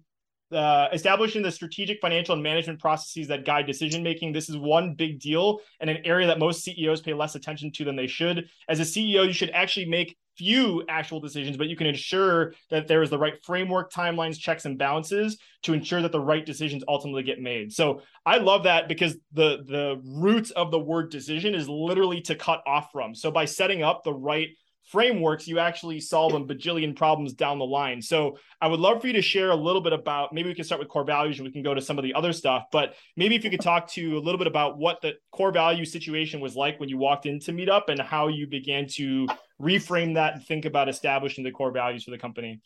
uh, 0.51 0.87
establishing 0.91 1.41
the 1.41 1.51
strategic 1.51 1.99
financial 2.01 2.33
and 2.33 2.43
management 2.43 2.79
processes 2.79 3.27
that 3.27 3.45
guide 3.45 3.65
decision 3.65 4.03
making. 4.03 4.33
This 4.33 4.49
is 4.49 4.57
one 4.57 4.93
big 4.95 5.19
deal 5.19 5.59
and 5.79 5.89
an 5.89 5.97
area 6.05 6.27
that 6.27 6.39
most 6.39 6.63
CEOs 6.63 7.01
pay 7.01 7.13
less 7.13 7.35
attention 7.35 7.71
to 7.73 7.85
than 7.85 7.95
they 7.95 8.07
should. 8.07 8.49
As 8.67 8.79
a 8.79 8.83
CEO, 8.83 9.25
you 9.25 9.33
should 9.33 9.51
actually 9.51 9.85
make 9.85 10.17
few 10.39 10.85
actual 10.87 11.19
decisions, 11.19 11.57
but 11.57 11.67
you 11.67 11.75
can 11.75 11.85
ensure 11.85 12.53
that 12.69 12.87
there 12.87 13.03
is 13.03 13.09
the 13.09 13.17
right 13.17 13.43
framework, 13.43 13.91
timelines, 13.91 14.39
checks, 14.39 14.63
and 14.63 14.77
balances 14.77 15.37
to 15.63 15.73
ensure 15.73 16.01
that 16.01 16.13
the 16.13 16.19
right 16.19 16.45
decisions 16.45 16.81
ultimately 16.87 17.23
get 17.23 17.41
made. 17.41 17.73
So 17.73 18.01
I 18.25 18.37
love 18.37 18.63
that 18.63 18.87
because 18.87 19.17
the 19.33 19.63
the 19.67 20.01
roots 20.03 20.51
of 20.51 20.71
the 20.71 20.79
word 20.79 21.11
decision 21.11 21.53
is 21.53 21.67
literally 21.67 22.21
to 22.21 22.35
cut 22.35 22.61
off 22.65 22.89
from. 22.93 23.13
So 23.13 23.31
by 23.31 23.45
setting 23.45 23.83
up 23.83 24.03
the 24.03 24.13
right 24.13 24.49
frameworks, 24.85 25.47
you 25.47 25.59
actually 25.59 25.99
solve 25.99 26.33
a 26.33 26.39
bajillion 26.39 26.95
problems 26.95 27.33
down 27.33 27.59
the 27.59 27.65
line. 27.65 28.01
So 28.01 28.37
I 28.59 28.67
would 28.67 28.79
love 28.79 29.01
for 29.01 29.07
you 29.07 29.13
to 29.13 29.21
share 29.21 29.51
a 29.51 29.55
little 29.55 29.81
bit 29.81 29.93
about 29.93 30.33
maybe 30.33 30.49
we 30.49 30.55
can 30.55 30.63
start 30.63 30.79
with 30.79 30.89
core 30.89 31.03
values 31.03 31.37
and 31.37 31.47
we 31.47 31.51
can 31.51 31.61
go 31.61 31.73
to 31.73 31.81
some 31.81 31.97
of 31.97 32.03
the 32.03 32.13
other 32.13 32.33
stuff, 32.33 32.65
but 32.71 32.95
maybe 33.15 33.35
if 33.35 33.43
you 33.43 33.49
could 33.49 33.61
talk 33.61 33.87
to 33.91 34.17
a 34.17 34.21
little 34.21 34.39
bit 34.39 34.47
about 34.47 34.77
what 34.77 35.01
the 35.01 35.13
core 35.31 35.51
value 35.51 35.85
situation 35.85 36.39
was 36.39 36.55
like 36.55 36.79
when 36.79 36.89
you 36.89 36.97
walked 36.97 37.25
into 37.25 37.51
Meetup 37.51 37.89
and 37.89 38.01
how 38.01 38.27
you 38.27 38.47
began 38.47 38.87
to 38.87 39.27
reframe 39.61 40.15
that 40.15 40.33
and 40.33 40.45
think 40.45 40.65
about 40.65 40.89
establishing 40.89 41.43
the 41.43 41.51
core 41.51 41.71
values 41.71 42.03
for 42.03 42.11
the 42.11 42.17
company. 42.17 42.59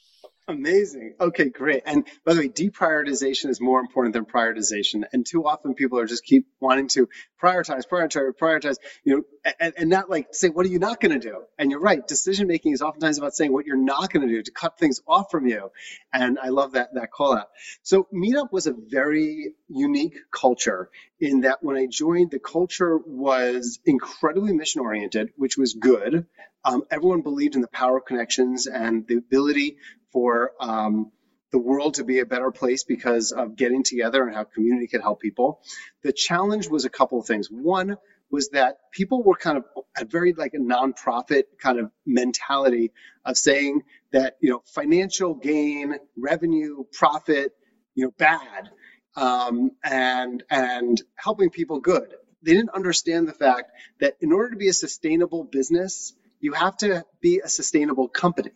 Amazing. 0.46 1.16
Okay, 1.22 1.48
great. 1.50 1.84
And 1.86 2.06
by 2.26 2.34
the 2.34 2.42
way, 2.42 2.50
deprioritization 2.50 3.50
is 3.50 3.62
more 3.62 3.80
important 3.80 4.14
than 4.14 4.26
prioritization. 4.26 5.04
And 5.14 5.26
too 5.26 5.46
often 5.48 5.74
people 5.74 6.00
are 6.00 6.06
just 6.06 6.26
keep 6.26 6.48
wanting 6.60 6.90
to 6.90 7.08
prioritize, 7.42 7.84
prioritize, 7.90 8.34
prioritize, 8.34 8.76
you 9.06 9.16
know, 9.16 9.54
and, 9.58 9.74
and 9.78 9.90
not 9.90 10.10
like 10.10 10.28
say, 10.36 10.50
what 10.50 10.66
are 10.66 10.70
you 10.70 10.80
not 10.80 11.00
going 11.00 11.18
to 11.18 11.30
do? 11.30 11.44
And 11.58 11.72
you're 11.72 11.80
right. 11.80 12.06
Decision 12.06 12.48
making 12.48 12.74
is 12.74 12.82
oftentimes 12.82 13.18
about 13.18 13.34
saying 13.34 13.54
what 13.54 13.66
you're 13.66 13.78
not 13.78 14.12
going 14.12 14.28
to 14.28 14.34
do 14.34 14.44
to 14.44 14.52
cut 14.52 14.78
things 14.78 15.02
off 15.08 15.32
from 15.32 15.48
you. 15.48 15.72
And 16.12 16.38
I 16.38 16.50
love 16.50 16.74
that, 16.74 16.94
that 16.96 17.10
call 17.10 17.38
out. 17.38 17.48
So 17.82 18.10
Meetup 18.14 18.52
was 18.52 18.68
a 18.68 18.74
very 18.74 19.54
unique 19.70 20.18
culture 20.30 20.90
in 21.22 21.42
that 21.42 21.60
when 21.64 21.78
I 21.78 21.88
joined, 21.88 22.32
the 22.32 22.40
culture 22.40 22.98
was 22.98 23.80
incredibly 23.86 24.52
mission 24.52 24.82
oriented, 24.82 25.30
which 25.38 25.58
was 25.58 25.74
good. 25.74 26.26
Um, 26.66 26.84
everyone 26.92 27.22
believed 27.22 27.56
in 27.56 27.62
the 27.62 27.68
power 27.68 27.98
of 27.98 28.06
connections 28.06 28.68
and 28.68 29.08
the 29.08 29.16
ability 29.18 29.78
for 30.14 30.52
um, 30.62 31.12
the 31.52 31.60
world 31.60 31.96
to 31.96 32.06
be 32.06 32.20
a 32.20 32.26
better 32.26 32.52
place 32.52 32.86
because 32.86 33.32
of 33.34 33.58
getting 33.58 33.84
together 33.84 34.26
and 34.26 34.36
how 34.36 34.46
community 34.46 34.88
can 34.88 35.02
help 35.02 35.22
people. 35.22 35.62
The 36.04 36.14
challenge 36.14 36.70
was 36.70 36.86
a 36.86 36.92
couple 36.92 37.20
of 37.20 37.28
things. 37.28 37.50
One 37.50 37.98
was 38.32 38.50
that 38.50 38.78
people 38.92 39.24
were 39.24 39.36
kind 39.36 39.60
of 39.60 39.66
a 39.98 40.06
very 40.06 40.34
like 40.34 40.56
a 40.56 40.60
nonprofit 40.60 41.44
kind 41.62 41.80
of 41.80 41.92
mentality 42.06 42.92
of 43.26 43.38
saying 43.38 43.84
that 44.12 44.38
you 44.42 44.50
know 44.50 44.64
financial 44.66 45.36
gain, 45.36 45.96
revenue, 46.18 46.86
profit, 46.94 47.54
you 47.96 48.06
know, 48.06 48.12
bad, 48.18 48.72
um, 49.16 49.72
and 49.84 50.44
and 50.50 51.02
helping 51.16 51.52
people 51.52 51.80
good. 51.80 52.16
They 52.42 52.54
didn't 52.54 52.72
understand 52.72 53.28
the 53.28 53.34
fact 53.34 53.72
that 54.00 54.16
in 54.22 54.34
order 54.34 54.52
to 54.52 54.58
be 54.58 54.70
a 54.70 54.74
sustainable 54.74 55.44
business, 55.44 56.14
you 56.40 56.54
have 56.54 56.76
to 56.78 57.06
be 57.22 57.42
a 57.46 57.50
sustainable 57.50 58.10
company 58.10 58.52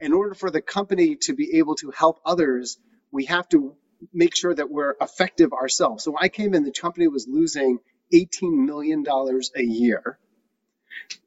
in 0.00 0.12
order 0.12 0.34
for 0.34 0.50
the 0.50 0.60
company 0.60 1.16
to 1.22 1.34
be 1.34 1.58
able 1.58 1.74
to 1.76 1.90
help 1.90 2.20
others, 2.24 2.78
we 3.10 3.26
have 3.26 3.48
to 3.50 3.74
make 4.12 4.36
sure 4.36 4.54
that 4.54 4.70
we're 4.70 4.94
effective 5.00 5.52
ourselves. 5.52 6.04
So 6.04 6.12
when 6.12 6.22
I 6.22 6.28
came 6.28 6.54
in, 6.54 6.64
the 6.64 6.72
company 6.72 7.08
was 7.08 7.26
losing 7.28 7.78
$18 8.12 8.64
million 8.64 9.04
a 9.56 9.62
year. 9.62 10.18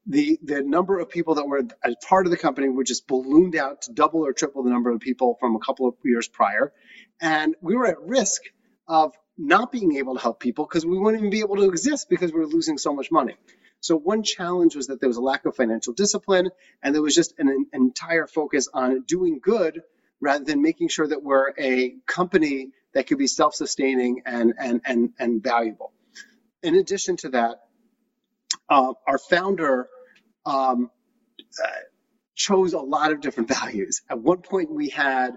The 0.07 0.39
the 0.43 0.61
number 0.63 0.99
of 0.99 1.09
people 1.09 1.35
that 1.35 1.47
were 1.47 1.63
as 1.83 1.95
part 2.07 2.25
of 2.25 2.31
the 2.31 2.37
company 2.37 2.67
would 2.67 2.87
just 2.87 3.07
ballooned 3.07 3.55
out 3.55 3.83
to 3.83 3.93
double 3.93 4.25
or 4.25 4.33
triple 4.33 4.63
the 4.63 4.69
number 4.69 4.89
of 4.91 4.99
people 4.99 5.37
from 5.39 5.55
a 5.55 5.59
couple 5.59 5.87
of 5.87 5.95
years 6.03 6.27
prior, 6.27 6.73
and 7.21 7.55
we 7.61 7.75
were 7.75 7.87
at 7.87 8.01
risk 8.01 8.41
of 8.87 9.13
not 9.37 9.71
being 9.71 9.95
able 9.97 10.15
to 10.15 10.21
help 10.21 10.39
people 10.39 10.65
because 10.65 10.85
we 10.85 10.97
wouldn't 10.97 11.21
even 11.21 11.31
be 11.31 11.39
able 11.39 11.55
to 11.55 11.69
exist 11.69 12.09
because 12.09 12.33
we 12.33 12.39
were 12.39 12.47
losing 12.47 12.77
so 12.77 12.93
much 12.93 13.11
money. 13.11 13.35
So 13.81 13.97
one 13.97 14.23
challenge 14.23 14.75
was 14.75 14.87
that 14.87 14.99
there 14.99 15.09
was 15.09 15.17
a 15.17 15.21
lack 15.21 15.45
of 15.45 15.55
financial 15.55 15.93
discipline, 15.93 16.49
and 16.81 16.95
there 16.95 17.01
was 17.01 17.15
just 17.15 17.33
an, 17.39 17.49
an 17.49 17.65
entire 17.73 18.27
focus 18.27 18.69
on 18.73 19.01
doing 19.01 19.39
good 19.41 19.81
rather 20.21 20.45
than 20.45 20.61
making 20.61 20.87
sure 20.87 21.07
that 21.07 21.23
we're 21.23 21.51
a 21.57 21.95
company 22.05 22.69
that 22.93 23.07
could 23.07 23.17
be 23.17 23.27
self-sustaining 23.27 24.21
and 24.25 24.53
and 24.59 24.81
and 24.85 25.09
and 25.17 25.43
valuable. 25.43 25.91
In 26.61 26.75
addition 26.75 27.17
to 27.17 27.29
that, 27.29 27.61
uh, 28.69 28.93
our 29.07 29.17
founder 29.17 29.87
um, 30.45 30.91
uh, 31.61 31.67
chose 32.35 32.73
a 32.73 32.79
lot 32.79 33.11
of 33.11 33.19
different 33.19 33.49
values. 33.59 34.01
At 34.09 34.19
one 34.19 34.41
point, 34.41 34.71
we 34.71 34.89
had 34.89 35.31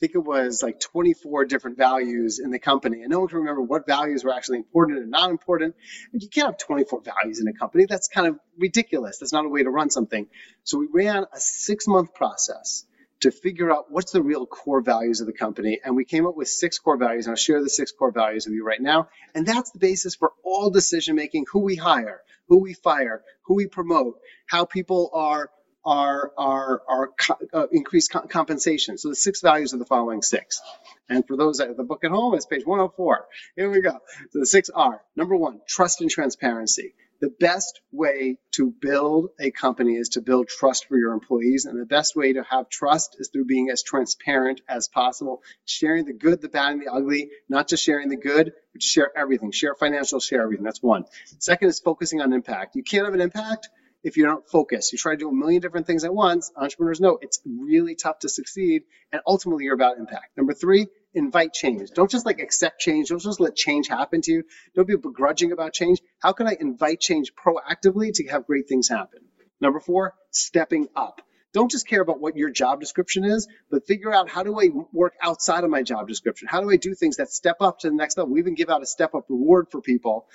think 0.00 0.14
it 0.14 0.24
was 0.24 0.62
like 0.62 0.80
24 0.80 1.44
different 1.46 1.76
values 1.76 2.38
in 2.38 2.50
the 2.50 2.58
company. 2.58 3.02
And 3.02 3.10
no 3.10 3.20
one 3.20 3.28
can 3.28 3.38
remember 3.38 3.62
what 3.62 3.86
values 3.86 4.24
were 4.24 4.32
actually 4.32 4.58
important 4.58 4.98
and 4.98 5.10
not 5.10 5.30
important. 5.30 5.74
And 6.12 6.22
you 6.22 6.28
can't 6.28 6.46
have 6.46 6.58
24 6.58 7.02
values 7.02 7.40
in 7.40 7.48
a 7.48 7.52
company. 7.52 7.86
That's 7.88 8.08
kind 8.08 8.26
of 8.26 8.38
ridiculous. 8.56 9.18
That's 9.18 9.32
not 9.32 9.44
a 9.44 9.48
way 9.48 9.62
to 9.62 9.70
run 9.70 9.90
something. 9.90 10.26
So 10.64 10.78
we 10.78 10.88
ran 10.92 11.24
a 11.32 11.40
six 11.40 11.86
month 11.86 12.14
process 12.14 12.84
to 13.20 13.32
figure 13.32 13.72
out 13.72 13.90
what's 13.90 14.12
the 14.12 14.22
real 14.22 14.46
core 14.46 14.80
values 14.80 15.20
of 15.20 15.26
the 15.26 15.32
company. 15.32 15.80
And 15.84 15.96
we 15.96 16.04
came 16.04 16.26
up 16.26 16.36
with 16.36 16.48
six 16.48 16.78
core 16.78 16.96
values. 16.96 17.26
And 17.26 17.32
I'll 17.32 17.36
share 17.36 17.62
the 17.62 17.70
six 17.70 17.90
core 17.92 18.12
values 18.12 18.46
with 18.46 18.54
you 18.54 18.64
right 18.64 18.80
now. 18.80 19.08
And 19.34 19.46
that's 19.46 19.72
the 19.72 19.78
basis 19.78 20.14
for 20.14 20.32
all 20.44 20.70
decision 20.70 21.16
making 21.16 21.46
who 21.50 21.60
we 21.60 21.74
hire, 21.74 22.20
who 22.48 22.58
we 22.58 22.74
fire, 22.74 23.22
who 23.42 23.54
we 23.54 23.66
promote, 23.66 24.18
how 24.46 24.64
people 24.64 25.10
are 25.12 25.50
are 25.88 26.32
are 26.36 26.82
are 26.86 27.10
uh, 27.54 27.66
increased 27.72 28.14
compensation. 28.28 28.98
So 28.98 29.08
the 29.08 29.16
six 29.16 29.40
values 29.40 29.72
are 29.72 29.78
the 29.78 29.86
following 29.86 30.20
six. 30.20 30.60
And 31.08 31.26
for 31.26 31.36
those 31.38 31.60
have 31.60 31.78
the 31.78 31.82
book 31.82 32.04
at 32.04 32.10
home, 32.10 32.34
it's 32.34 32.44
page 32.44 32.66
104. 32.66 33.26
Here 33.56 33.70
we 33.70 33.80
go. 33.80 33.98
So 34.30 34.40
the 34.40 34.46
six 34.46 34.68
are 34.68 35.00
number 35.16 35.34
one, 35.34 35.60
trust 35.66 36.02
and 36.02 36.10
transparency. 36.10 36.94
The 37.20 37.34
best 37.40 37.80
way 37.90 38.36
to 38.52 38.70
build 38.70 39.30
a 39.40 39.50
company 39.50 39.94
is 39.96 40.10
to 40.10 40.20
build 40.20 40.46
trust 40.46 40.86
for 40.86 40.96
your 40.98 41.14
employees. 41.14 41.64
And 41.64 41.80
the 41.80 41.86
best 41.86 42.14
way 42.14 42.34
to 42.34 42.44
have 42.44 42.68
trust 42.68 43.16
is 43.18 43.30
through 43.32 43.46
being 43.46 43.70
as 43.70 43.82
transparent 43.82 44.60
as 44.68 44.88
possible, 44.88 45.42
sharing 45.64 46.04
the 46.04 46.12
good, 46.12 46.42
the 46.42 46.48
bad, 46.48 46.74
and 46.74 46.82
the 46.82 46.92
ugly, 46.92 47.30
not 47.48 47.66
just 47.66 47.82
sharing 47.82 48.08
the 48.08 48.16
good, 48.16 48.52
but 48.72 48.82
to 48.82 48.86
share 48.86 49.10
everything. 49.16 49.50
Share 49.50 49.74
financial, 49.74 50.20
share 50.20 50.42
everything. 50.42 50.64
That's 50.64 50.82
one. 50.82 51.06
Second 51.38 51.68
is 51.68 51.80
focusing 51.80 52.20
on 52.20 52.32
impact. 52.32 52.76
You 52.76 52.84
can't 52.84 53.06
have 53.06 53.14
an 53.14 53.20
impact 53.22 53.68
if 54.08 54.16
you 54.16 54.24
don't 54.24 54.48
focus. 54.48 54.92
You 54.92 54.98
try 54.98 55.12
to 55.12 55.18
do 55.18 55.28
a 55.28 55.32
million 55.32 55.60
different 55.60 55.86
things 55.86 56.04
at 56.04 56.12
once, 56.12 56.50
entrepreneurs 56.56 57.00
know 57.00 57.18
it's 57.20 57.40
really 57.46 57.94
tough 57.94 58.18
to 58.20 58.28
succeed. 58.28 58.82
And 59.12 59.22
ultimately, 59.26 59.64
you're 59.64 59.74
about 59.74 59.98
impact. 59.98 60.36
Number 60.36 60.54
three, 60.54 60.88
invite 61.14 61.52
change. 61.52 61.90
Don't 61.90 62.10
just 62.10 62.26
like 62.26 62.40
accept 62.40 62.80
change. 62.80 63.08
Don't 63.08 63.22
just 63.22 63.40
let 63.40 63.54
change 63.54 63.88
happen 63.88 64.20
to 64.22 64.32
you. 64.32 64.44
Don't 64.74 64.88
be 64.88 64.96
begrudging 64.96 65.52
about 65.52 65.72
change. 65.72 66.00
How 66.20 66.32
can 66.32 66.46
I 66.48 66.56
invite 66.58 67.00
change 67.00 67.32
proactively 67.34 68.12
to 68.14 68.26
have 68.28 68.46
great 68.46 68.68
things 68.68 68.88
happen? 68.88 69.20
Number 69.60 69.80
four, 69.80 70.14
stepping 70.30 70.88
up. 70.96 71.20
Don't 71.54 71.70
just 71.70 71.88
care 71.88 72.02
about 72.02 72.20
what 72.20 72.36
your 72.36 72.50
job 72.50 72.80
description 72.80 73.24
is, 73.24 73.48
but 73.70 73.86
figure 73.86 74.12
out 74.12 74.28
how 74.28 74.42
do 74.42 74.60
I 74.60 74.68
work 74.92 75.14
outside 75.22 75.64
of 75.64 75.70
my 75.70 75.82
job 75.82 76.06
description? 76.06 76.46
How 76.46 76.60
do 76.60 76.70
I 76.70 76.76
do 76.76 76.94
things 76.94 77.16
that 77.16 77.30
step 77.30 77.56
up 77.60 77.80
to 77.80 77.88
the 77.88 77.96
next 77.96 78.18
level? 78.18 78.34
We 78.34 78.40
even 78.40 78.54
give 78.54 78.68
out 78.68 78.82
a 78.82 78.86
step 78.86 79.14
up 79.14 79.24
reward 79.30 79.68
for 79.70 79.80
people, 79.80 80.26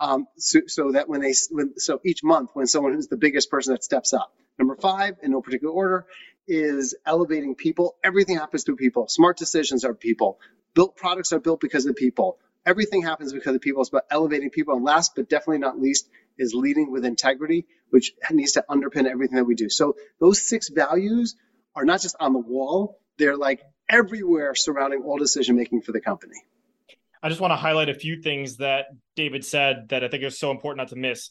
um, 0.00 0.26
so, 0.36 0.60
so, 0.66 0.92
that 0.92 1.08
when 1.08 1.20
they 1.20 1.34
when, 1.50 1.78
so 1.78 2.00
each 2.04 2.24
month 2.24 2.50
when 2.54 2.66
someone 2.66 2.94
who's 2.94 3.08
the 3.08 3.18
biggest 3.18 3.50
person 3.50 3.74
that 3.74 3.84
steps 3.84 4.12
up. 4.14 4.32
Number 4.58 4.76
five, 4.76 5.16
in 5.22 5.32
no 5.32 5.42
particular 5.42 5.72
order, 5.72 6.06
is 6.46 6.94
elevating 7.04 7.54
people. 7.54 7.96
Everything 8.02 8.36
happens 8.36 8.64
through 8.64 8.76
people. 8.76 9.08
Smart 9.08 9.36
decisions 9.36 9.84
are 9.84 9.94
people. 9.94 10.38
Built 10.74 10.96
products 10.96 11.32
are 11.32 11.40
built 11.40 11.60
because 11.60 11.86
of 11.86 11.96
people. 11.96 12.38
Everything 12.64 13.02
happens 13.02 13.32
because 13.32 13.54
of 13.54 13.60
people. 13.60 13.82
It's 13.82 13.90
about 13.90 14.04
elevating 14.10 14.50
people. 14.50 14.74
And 14.74 14.84
last 14.84 15.14
but 15.16 15.28
definitely 15.28 15.58
not 15.58 15.80
least 15.80 16.08
is 16.38 16.54
leading 16.54 16.90
with 16.90 17.04
integrity, 17.04 17.66
which 17.90 18.12
needs 18.30 18.52
to 18.52 18.64
underpin 18.68 19.06
everything 19.06 19.36
that 19.36 19.44
we 19.44 19.54
do. 19.54 19.68
So 19.68 19.96
those 20.20 20.40
six 20.42 20.68
values 20.68 21.36
are 21.74 21.84
not 21.84 22.00
just 22.00 22.16
on 22.20 22.32
the 22.32 22.38
wall, 22.38 22.98
they're 23.18 23.36
like 23.36 23.62
everywhere 23.88 24.54
surrounding 24.54 25.02
all 25.02 25.18
decision 25.18 25.56
making 25.56 25.82
for 25.82 25.92
the 25.92 26.00
company. 26.00 26.36
I 27.22 27.28
just 27.28 27.40
want 27.40 27.52
to 27.52 27.56
highlight 27.56 27.88
a 27.88 27.94
few 27.94 28.20
things 28.20 28.56
that 28.56 28.86
David 29.14 29.44
said 29.44 29.90
that 29.90 30.02
I 30.02 30.08
think 30.08 30.24
is 30.24 30.38
so 30.38 30.50
important 30.50 30.78
not 30.78 30.88
to 30.88 30.96
miss 30.96 31.30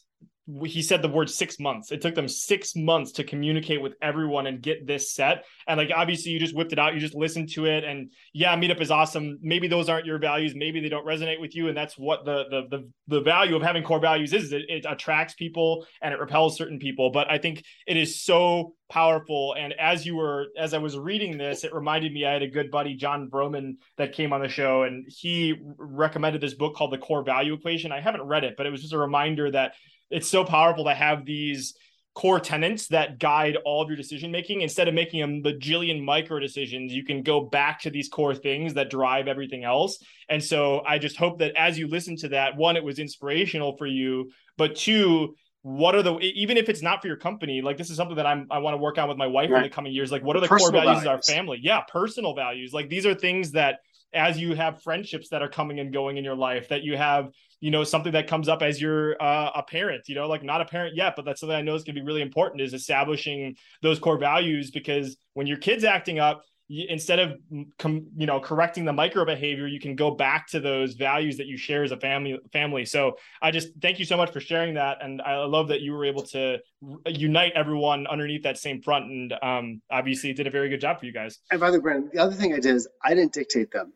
he 0.64 0.82
said 0.82 1.02
the 1.02 1.08
word 1.08 1.30
six 1.30 1.58
months. 1.58 1.92
It 1.92 2.00
took 2.00 2.14
them 2.14 2.28
six 2.28 2.74
months 2.74 3.12
to 3.12 3.24
communicate 3.24 3.80
with 3.80 3.94
everyone 4.02 4.46
and 4.46 4.60
get 4.60 4.86
this 4.86 5.12
set. 5.12 5.44
And 5.66 5.78
like 5.78 5.90
obviously, 5.94 6.32
you 6.32 6.38
just 6.38 6.54
whipped 6.54 6.72
it 6.72 6.78
out. 6.78 6.94
You 6.94 7.00
just 7.00 7.14
listened 7.14 7.50
to 7.50 7.66
it, 7.66 7.84
and 7.84 8.10
yeah, 8.32 8.56
meetup 8.56 8.80
is 8.80 8.90
awesome. 8.90 9.38
Maybe 9.42 9.68
those 9.68 9.88
aren't 9.88 10.06
your 10.06 10.18
values. 10.18 10.54
Maybe 10.54 10.80
they 10.80 10.88
don't 10.88 11.06
resonate 11.06 11.40
with 11.40 11.54
you, 11.54 11.68
and 11.68 11.76
that's 11.76 11.96
what 11.98 12.24
the 12.24 12.44
the 12.50 12.76
the, 12.76 12.90
the 13.08 13.20
value 13.20 13.56
of 13.56 13.62
having 13.62 13.82
core 13.82 14.00
values 14.00 14.32
is. 14.32 14.52
It, 14.52 14.62
it 14.68 14.86
attracts 14.88 15.34
people 15.34 15.86
and 16.00 16.12
it 16.12 16.20
repels 16.20 16.56
certain 16.56 16.78
people. 16.78 17.10
But 17.10 17.30
I 17.30 17.38
think 17.38 17.62
it 17.86 17.96
is 17.96 18.22
so 18.22 18.74
powerful. 18.92 19.54
And 19.58 19.72
as 19.72 20.04
you 20.04 20.16
were 20.16 20.48
as 20.58 20.74
I 20.74 20.78
was 20.78 20.98
reading 20.98 21.38
this, 21.38 21.64
it 21.64 21.74
reminded 21.74 22.12
me 22.12 22.26
I 22.26 22.32
had 22.32 22.42
a 22.42 22.48
good 22.48 22.70
buddy 22.70 22.94
John 22.94 23.30
Broman 23.30 23.76
that 23.96 24.12
came 24.12 24.32
on 24.32 24.42
the 24.42 24.48
show, 24.48 24.82
and 24.82 25.06
he 25.08 25.54
recommended 25.78 26.40
this 26.40 26.54
book 26.54 26.76
called 26.76 26.92
The 26.92 26.98
Core 26.98 27.24
Value 27.24 27.54
Equation. 27.54 27.92
I 27.92 28.00
haven't 28.00 28.22
read 28.22 28.44
it, 28.44 28.54
but 28.56 28.66
it 28.66 28.70
was 28.70 28.82
just 28.82 28.92
a 28.92 28.98
reminder 28.98 29.50
that 29.50 29.72
it's 30.12 30.28
so 30.28 30.44
powerful 30.44 30.84
to 30.84 30.94
have 30.94 31.24
these 31.24 31.74
core 32.14 32.40
tenants 32.40 32.88
that 32.88 33.18
guide 33.18 33.56
all 33.64 33.82
of 33.82 33.88
your 33.88 33.96
decision 33.96 34.30
making 34.30 34.60
instead 34.60 34.86
of 34.86 34.92
making 34.92 35.22
a 35.22 35.26
bajillion 35.26 36.02
micro 36.04 36.38
decisions 36.38 36.92
you 36.92 37.04
can 37.04 37.22
go 37.22 37.40
back 37.40 37.80
to 37.80 37.88
these 37.88 38.08
core 38.10 38.34
things 38.34 38.74
that 38.74 38.90
drive 38.90 39.28
everything 39.28 39.64
else. 39.64 39.98
And 40.28 40.42
so 40.42 40.82
i 40.86 40.98
just 40.98 41.16
hope 41.16 41.38
that 41.38 41.56
as 41.56 41.78
you 41.78 41.88
listen 41.88 42.16
to 42.16 42.28
that 42.28 42.56
one 42.56 42.76
it 42.76 42.84
was 42.84 42.98
inspirational 42.98 43.76
for 43.76 43.86
you 43.86 44.30
but 44.58 44.76
two 44.76 45.34
what 45.62 45.94
are 45.94 46.02
the 46.02 46.18
even 46.18 46.56
if 46.56 46.68
it's 46.68 46.82
not 46.82 47.00
for 47.00 47.06
your 47.06 47.16
company 47.16 47.62
like 47.62 47.76
this 47.76 47.88
is 47.88 47.96
something 47.96 48.16
that 48.16 48.26
i'm 48.26 48.46
i 48.50 48.58
want 48.58 48.74
to 48.74 48.78
work 48.78 48.98
on 48.98 49.08
with 49.08 49.16
my 49.16 49.28
wife 49.28 49.48
right. 49.48 49.58
in 49.58 49.62
the 49.62 49.74
coming 49.74 49.92
years 49.92 50.10
like 50.10 50.22
what 50.22 50.36
are 50.36 50.40
the 50.40 50.48
personal 50.48 50.72
core 50.72 50.80
values, 50.82 51.02
values 51.04 51.06
of 51.06 51.10
our 51.12 51.22
family? 51.22 51.58
Yeah 51.62 51.80
personal 51.88 52.34
values. 52.34 52.72
Like 52.72 52.88
these 52.88 53.06
are 53.06 53.14
things 53.14 53.52
that 53.52 53.78
as 54.12 54.38
you 54.38 54.54
have 54.54 54.82
friendships 54.82 55.28
that 55.30 55.42
are 55.42 55.48
coming 55.48 55.80
and 55.80 55.92
going 55.92 56.16
in 56.16 56.24
your 56.24 56.34
life 56.34 56.68
that 56.68 56.82
you 56.82 56.96
have 56.96 57.30
you 57.62 57.70
know 57.70 57.84
something 57.84 58.12
that 58.12 58.26
comes 58.26 58.48
up 58.48 58.60
as 58.60 58.80
you're 58.80 59.16
uh, 59.22 59.52
a 59.54 59.62
parent 59.62 60.08
you 60.08 60.14
know 60.14 60.28
like 60.28 60.42
not 60.42 60.60
a 60.60 60.64
parent 60.66 60.94
yet 60.94 61.14
but 61.16 61.24
that's 61.24 61.40
something 61.40 61.56
i 61.56 61.62
know 61.62 61.74
is 61.74 61.84
going 61.84 61.94
to 61.94 62.00
be 62.00 62.06
really 62.06 62.20
important 62.20 62.60
is 62.60 62.74
establishing 62.74 63.56
those 63.80 63.98
core 63.98 64.18
values 64.18 64.70
because 64.70 65.16
when 65.32 65.46
your 65.46 65.56
kids 65.56 65.84
acting 65.84 66.18
up 66.18 66.42
instead 66.68 67.18
of 67.18 67.38
com, 67.78 68.06
you 68.16 68.26
know 68.26 68.40
correcting 68.40 68.84
the 68.84 68.92
micro 68.92 69.24
behavior 69.24 69.66
you 69.66 69.78
can 69.78 69.94
go 69.94 70.10
back 70.10 70.46
to 70.48 70.58
those 70.58 70.94
values 70.94 71.36
that 71.36 71.46
you 71.46 71.56
share 71.56 71.84
as 71.84 71.92
a 71.92 71.96
family 71.98 72.38
family. 72.52 72.84
So 72.84 73.16
i 73.40 73.50
just 73.50 73.68
thank 73.80 73.98
you 73.98 74.04
so 74.04 74.16
much 74.16 74.32
for 74.32 74.40
sharing 74.40 74.74
that 74.74 74.98
and 75.02 75.22
i 75.22 75.36
love 75.44 75.68
that 75.68 75.80
you 75.82 75.92
were 75.92 76.04
able 76.04 76.22
to 76.28 76.58
unite 77.06 77.52
everyone 77.54 78.06
underneath 78.06 78.42
that 78.42 78.58
same 78.58 78.82
front 78.82 79.04
and 79.06 79.34
um, 79.42 79.82
obviously 79.90 80.32
did 80.32 80.46
a 80.46 80.50
very 80.50 80.68
good 80.68 80.80
job 80.80 80.98
for 80.98 81.06
you 81.06 81.12
guys. 81.12 81.38
And 81.50 81.60
by 81.60 81.70
the 81.70 81.78
way 81.78 81.82
Brandon, 81.82 82.10
the 82.12 82.20
other 82.20 82.34
thing 82.34 82.54
i 82.54 82.58
did 82.58 82.74
is 82.74 82.88
i 83.04 83.14
didn't 83.14 83.32
dictate 83.32 83.70
them. 83.70 83.92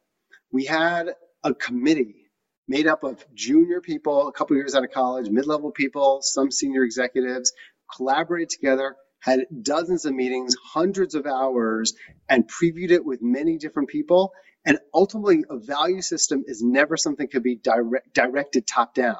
We 0.52 0.64
had 0.64 1.10
a 1.42 1.54
committee 1.54 2.25
made 2.68 2.86
up 2.86 3.04
of 3.04 3.24
junior 3.34 3.80
people, 3.80 4.28
a 4.28 4.32
couple 4.32 4.56
years 4.56 4.74
out 4.74 4.84
of 4.84 4.90
college, 4.90 5.28
mid-level 5.28 5.70
people, 5.70 6.20
some 6.22 6.50
senior 6.50 6.82
executives, 6.82 7.52
collaborated 7.94 8.50
together, 8.50 8.96
had 9.20 9.46
dozens 9.62 10.04
of 10.04 10.14
meetings, 10.14 10.54
hundreds 10.62 11.14
of 11.14 11.26
hours, 11.26 11.94
and 12.28 12.48
previewed 12.48 12.90
it 12.90 13.04
with 13.04 13.20
many 13.22 13.56
different 13.58 13.88
people. 13.88 14.32
And 14.64 14.78
ultimately, 14.92 15.44
a 15.48 15.58
value 15.58 16.02
system 16.02 16.44
is 16.46 16.62
never 16.62 16.96
something 16.96 17.26
that 17.26 17.32
could 17.32 17.42
be 17.42 17.56
direct, 17.56 18.12
directed 18.12 18.66
top 18.66 18.94
down. 18.94 19.16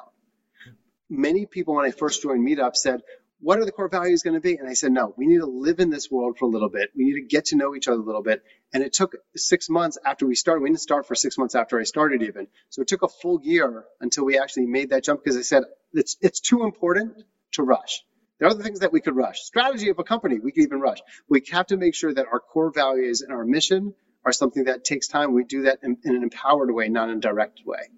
Many 1.09 1.45
people, 1.45 1.75
when 1.75 1.85
I 1.85 1.91
first 1.91 2.21
joined 2.21 2.45
Meetup, 2.45 2.75
said, 2.75 3.01
what 3.39 3.59
are 3.59 3.65
the 3.65 3.71
core 3.71 3.89
values 3.89 4.23
going 4.23 4.33
to 4.33 4.39
be? 4.39 4.55
And 4.55 4.67
I 4.67 4.73
said, 4.73 4.91
no, 4.91 5.13
we 5.15 5.27
need 5.27 5.39
to 5.39 5.45
live 5.45 5.79
in 5.79 5.89
this 5.89 6.09
world 6.09 6.37
for 6.39 6.45
a 6.45 6.47
little 6.47 6.69
bit. 6.69 6.89
We 6.95 7.05
need 7.05 7.21
to 7.21 7.27
get 7.27 7.45
to 7.45 7.55
know 7.55 7.75
each 7.75 7.87
other 7.87 7.99
a 7.99 8.03
little 8.03 8.23
bit. 8.23 8.43
And 8.73 8.83
it 8.83 8.93
took 8.93 9.15
six 9.35 9.69
months 9.69 9.97
after 10.03 10.25
we 10.25 10.35
started. 10.35 10.61
We 10.61 10.69
didn't 10.69 10.81
start 10.81 11.07
for 11.07 11.15
six 11.15 11.37
months 11.37 11.55
after 11.55 11.79
I 11.79 11.83
started 11.83 12.23
even. 12.23 12.47
So 12.69 12.81
it 12.81 12.87
took 12.87 13.03
a 13.03 13.07
full 13.07 13.39
year 13.43 13.85
until 14.01 14.25
we 14.25 14.39
actually 14.39 14.65
made 14.65 14.89
that 14.89 15.03
jump 15.03 15.23
because 15.23 15.37
I 15.37 15.41
said, 15.41 15.63
it's, 15.93 16.17
it's 16.21 16.39
too 16.39 16.63
important 16.63 17.23
to 17.53 17.63
rush. 17.63 18.03
There 18.39 18.47
are 18.47 18.51
other 18.51 18.63
things 18.63 18.79
that 18.79 18.91
we 18.91 19.01
could 19.01 19.15
rush. 19.15 19.39
Strategy 19.41 19.89
of 19.89 19.99
a 19.99 20.03
company, 20.03 20.39
we 20.39 20.51
could 20.51 20.63
even 20.63 20.79
rush. 20.79 20.99
We 21.29 21.43
have 21.51 21.67
to 21.67 21.77
make 21.77 21.95
sure 21.95 22.13
that 22.13 22.25
our 22.31 22.39
core 22.39 22.71
values 22.71 23.21
and 23.21 23.31
our 23.31 23.45
mission 23.45 23.93
are 24.25 24.31
something 24.31 24.65
that 24.65 24.83
takes 24.83 25.07
time. 25.07 25.33
We 25.33 25.43
do 25.43 25.63
that 25.63 25.79
in, 25.83 25.97
in 26.03 26.15
an 26.15 26.23
empowered 26.23 26.71
way, 26.71 26.89
not 26.89 27.09
in 27.09 27.17
a 27.17 27.21
directed 27.21 27.65
way. 27.65 27.89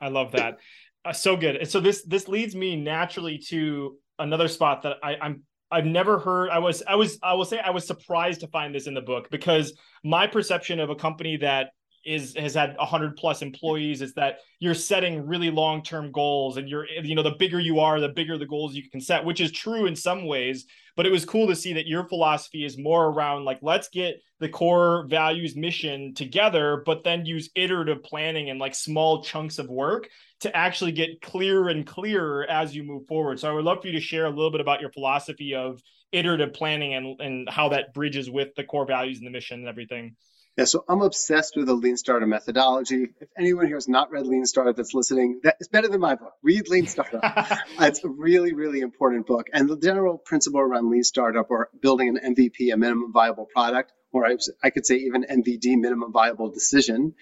I 0.00 0.08
love 0.08 0.32
that. 0.32 0.58
Uh, 1.04 1.12
so 1.12 1.36
good. 1.36 1.68
So 1.68 1.80
this 1.80 2.02
this 2.02 2.28
leads 2.28 2.54
me 2.54 2.76
naturally 2.76 3.38
to 3.48 3.96
another 4.18 4.48
spot 4.48 4.82
that 4.82 4.96
I, 5.02 5.16
I'm 5.20 5.42
I've 5.70 5.84
never 5.84 6.18
heard. 6.18 6.50
I 6.50 6.58
was 6.58 6.82
I 6.86 6.94
was 6.94 7.18
I 7.22 7.34
will 7.34 7.44
say 7.44 7.58
I 7.58 7.70
was 7.70 7.86
surprised 7.86 8.40
to 8.40 8.48
find 8.48 8.74
this 8.74 8.86
in 8.86 8.94
the 8.94 9.02
book 9.02 9.30
because 9.30 9.74
my 10.02 10.26
perception 10.26 10.80
of 10.80 10.90
a 10.90 10.94
company 10.94 11.36
that 11.38 11.70
is 12.08 12.34
has 12.36 12.54
had 12.54 12.76
100 12.78 13.16
plus 13.16 13.42
employees 13.42 14.00
is 14.00 14.14
that 14.14 14.38
you're 14.60 14.74
setting 14.74 15.26
really 15.26 15.50
long-term 15.50 16.10
goals 16.10 16.56
and 16.56 16.68
you're 16.68 16.86
you 17.02 17.14
know 17.14 17.22
the 17.22 17.36
bigger 17.38 17.60
you 17.60 17.80
are 17.80 18.00
the 18.00 18.08
bigger 18.08 18.38
the 18.38 18.46
goals 18.46 18.74
you 18.74 18.88
can 18.90 19.00
set 19.00 19.24
which 19.24 19.40
is 19.40 19.52
true 19.52 19.86
in 19.86 19.94
some 19.94 20.26
ways 20.26 20.64
but 20.96 21.06
it 21.06 21.12
was 21.12 21.24
cool 21.24 21.46
to 21.46 21.54
see 21.54 21.74
that 21.74 21.86
your 21.86 22.08
philosophy 22.08 22.64
is 22.64 22.78
more 22.78 23.06
around 23.06 23.44
like 23.44 23.58
let's 23.60 23.88
get 23.88 24.16
the 24.40 24.48
core 24.48 25.06
values 25.08 25.54
mission 25.54 26.14
together 26.14 26.82
but 26.86 27.04
then 27.04 27.26
use 27.26 27.50
iterative 27.54 28.02
planning 28.02 28.50
and 28.50 28.58
like 28.58 28.74
small 28.74 29.22
chunks 29.22 29.58
of 29.58 29.68
work 29.68 30.08
to 30.40 30.56
actually 30.56 30.92
get 30.92 31.20
clearer 31.20 31.68
and 31.68 31.86
clearer 31.86 32.46
as 32.48 32.74
you 32.74 32.84
move 32.84 33.06
forward. 33.06 33.40
So 33.40 33.50
i 33.50 33.52
would 33.52 33.64
love 33.64 33.80
for 33.80 33.88
you 33.88 33.94
to 33.94 34.00
share 34.00 34.26
a 34.26 34.30
little 34.30 34.52
bit 34.52 34.60
about 34.60 34.80
your 34.80 34.92
philosophy 34.92 35.54
of 35.54 35.80
iterative 36.12 36.54
planning 36.54 36.94
and 36.94 37.20
and 37.20 37.48
how 37.48 37.68
that 37.70 37.92
bridges 37.92 38.30
with 38.30 38.54
the 38.54 38.64
core 38.64 38.86
values 38.86 39.18
and 39.18 39.26
the 39.26 39.30
mission 39.30 39.60
and 39.60 39.68
everything 39.68 40.16
yeah, 40.58 40.64
so 40.64 40.84
I'm 40.88 41.02
obsessed 41.02 41.54
with 41.54 41.66
the 41.66 41.74
Lean 41.74 41.96
Startup 41.96 42.28
methodology. 42.28 43.10
If 43.20 43.28
anyone 43.38 43.68
here 43.68 43.76
has 43.76 43.86
not 43.86 44.10
read 44.10 44.26
Lean 44.26 44.44
Startup 44.44 44.74
that's 44.74 44.92
listening, 44.92 45.38
that 45.44 45.54
is 45.60 45.68
better 45.68 45.86
than 45.86 46.00
my 46.00 46.16
book. 46.16 46.32
Read 46.42 46.68
Lean 46.68 46.88
Startup. 46.88 47.22
it's 47.80 48.02
a 48.02 48.08
really, 48.08 48.54
really 48.54 48.80
important 48.80 49.28
book. 49.28 49.46
And 49.52 49.68
the 49.68 49.76
general 49.76 50.18
principle 50.18 50.58
around 50.58 50.90
Lean 50.90 51.04
Startup 51.04 51.46
or 51.48 51.68
building 51.80 52.08
an 52.08 52.34
MVP, 52.34 52.72
a 52.74 52.76
minimum 52.76 53.12
viable 53.12 53.46
product, 53.46 53.92
or 54.10 54.26
I, 54.26 54.36
I 54.60 54.70
could 54.70 54.84
say 54.84 54.96
even 54.96 55.22
MVD, 55.22 55.76
minimum 55.76 56.12
viable 56.12 56.50
decision, 56.50 57.14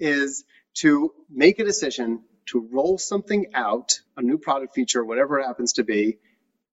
is 0.00 0.44
to 0.78 1.12
make 1.30 1.60
a 1.60 1.64
decision 1.64 2.24
to 2.46 2.68
roll 2.72 2.98
something 2.98 3.52
out, 3.54 4.00
a 4.16 4.22
new 4.22 4.36
product 4.36 4.74
feature, 4.74 5.04
whatever 5.04 5.38
it 5.38 5.46
happens 5.46 5.74
to 5.74 5.84
be, 5.84 6.18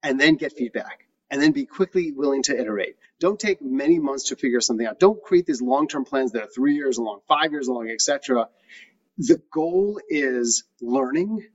and 0.02 0.20
then 0.20 0.34
get 0.38 0.54
feedback 0.54 1.07
and 1.30 1.42
then 1.42 1.52
be 1.52 1.66
quickly 1.66 2.12
willing 2.12 2.44
to 2.44 2.60
iterate. 2.60 2.96
Don't 3.20 3.40
take 3.40 3.62
many 3.62 4.00
months 4.00 4.26
to 4.26 4.36
figure 4.36 4.62
something 4.62 4.86
out. 4.86 5.00
Don't 5.00 5.22
create 5.22 5.46
these 5.46 5.62
long-term 5.62 6.06
plans 6.06 6.32
that 6.32 6.44
are 6.44 6.48
three 6.48 6.76
years 6.76 6.98
long, 6.98 7.20
five 7.28 7.52
years 7.52 7.68
long, 7.68 7.90
etc. 7.90 8.48
The 9.18 9.42
goal 9.52 10.00
is 10.08 10.64
learning 10.82 11.48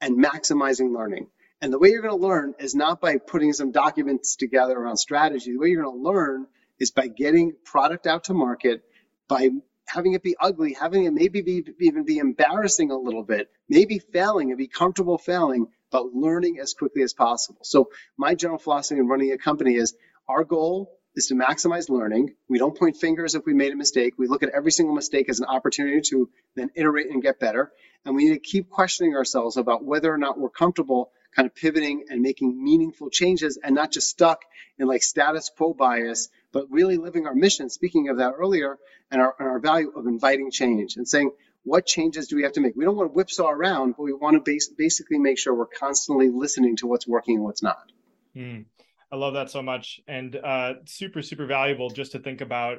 and 0.00 0.22
maximizing 0.22 0.94
learning. 0.94 1.28
And 1.62 1.72
the 1.72 1.78
way 1.78 1.88
you're 1.88 2.02
going 2.02 2.18
to 2.18 2.26
learn 2.26 2.54
is 2.58 2.74
not 2.74 3.00
by 3.00 3.16
putting 3.16 3.52
some 3.52 3.72
documents 3.72 4.36
together 4.36 4.74
around 4.78 4.98
strategy. 4.98 5.52
The 5.52 5.58
way 5.58 5.68
you're 5.68 5.84
going 5.84 5.96
to 5.96 6.02
learn 6.02 6.46
is 6.78 6.90
by 6.90 7.06
getting 7.06 7.54
product 7.64 8.06
out 8.06 8.24
to 8.24 8.34
market, 8.34 8.82
by 9.28 9.50
having 9.86 10.12
it 10.12 10.22
be 10.22 10.36
ugly, 10.38 10.74
having 10.74 11.04
it 11.04 11.12
maybe 11.12 11.40
be, 11.42 11.64
even 11.80 12.04
be 12.04 12.18
embarrassing 12.18 12.90
a 12.90 12.96
little 12.96 13.22
bit, 13.22 13.50
maybe 13.68 13.98
failing 13.98 14.50
and 14.50 14.58
be 14.58 14.66
comfortable 14.66 15.16
failing, 15.16 15.68
but 15.90 16.14
learning 16.14 16.58
as 16.60 16.74
quickly 16.74 17.02
as 17.02 17.12
possible. 17.12 17.60
So 17.62 17.90
my 18.16 18.34
general 18.34 18.58
philosophy 18.58 19.00
in 19.00 19.06
running 19.06 19.32
a 19.32 19.38
company 19.38 19.74
is 19.76 19.94
our 20.28 20.44
goal 20.44 20.92
is 21.14 21.28
to 21.28 21.34
maximize 21.34 21.88
learning. 21.88 22.34
We 22.48 22.58
don't 22.58 22.76
point 22.76 22.96
fingers 22.96 23.34
if 23.34 23.46
we 23.46 23.54
made 23.54 23.72
a 23.72 23.76
mistake. 23.76 24.14
We 24.18 24.26
look 24.26 24.42
at 24.42 24.50
every 24.50 24.70
single 24.70 24.94
mistake 24.94 25.30
as 25.30 25.40
an 25.40 25.46
opportunity 25.46 26.02
to 26.10 26.28
then 26.54 26.70
iterate 26.74 27.10
and 27.10 27.22
get 27.22 27.40
better. 27.40 27.72
And 28.04 28.14
we 28.14 28.26
need 28.26 28.34
to 28.34 28.40
keep 28.40 28.68
questioning 28.68 29.14
ourselves 29.16 29.56
about 29.56 29.84
whether 29.84 30.12
or 30.12 30.18
not 30.18 30.38
we're 30.38 30.50
comfortable 30.50 31.10
kind 31.34 31.46
of 31.46 31.54
pivoting 31.54 32.06
and 32.08 32.22
making 32.22 32.62
meaningful 32.62 33.10
changes 33.10 33.58
and 33.62 33.74
not 33.74 33.92
just 33.92 34.08
stuck 34.08 34.40
in 34.78 34.86
like 34.86 35.02
status 35.02 35.50
quo 35.54 35.74
bias, 35.74 36.28
but 36.52 36.70
really 36.70 36.96
living 36.96 37.26
our 37.26 37.34
mission, 37.34 37.68
speaking 37.68 38.08
of 38.08 38.18
that 38.18 38.32
earlier, 38.36 38.78
and 39.10 39.20
our, 39.20 39.34
and 39.38 39.48
our 39.48 39.58
value 39.58 39.92
of 39.94 40.06
inviting 40.06 40.50
change 40.50 40.96
and 40.96 41.06
saying, 41.06 41.30
what 41.66 41.84
changes 41.84 42.28
do 42.28 42.36
we 42.36 42.44
have 42.44 42.52
to 42.52 42.60
make? 42.60 42.76
We 42.76 42.84
don't 42.84 42.96
want 42.96 43.10
to 43.10 43.12
whipsaw 43.12 43.50
around, 43.50 43.96
but 43.96 44.04
we 44.04 44.12
want 44.12 44.34
to 44.34 44.40
base, 44.40 44.68
basically 44.68 45.18
make 45.18 45.36
sure 45.36 45.52
we're 45.52 45.66
constantly 45.66 46.28
listening 46.28 46.76
to 46.76 46.86
what's 46.86 47.08
working 47.08 47.36
and 47.36 47.44
what's 47.44 47.62
not. 47.62 47.90
Mm, 48.36 48.66
I 49.10 49.16
love 49.16 49.34
that 49.34 49.50
so 49.50 49.62
much, 49.62 50.00
and 50.06 50.36
uh, 50.36 50.74
super 50.84 51.22
super 51.22 51.44
valuable 51.44 51.90
just 51.90 52.12
to 52.12 52.20
think 52.20 52.40
about 52.40 52.78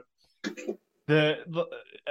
the, 1.07 1.39
the 1.47 1.65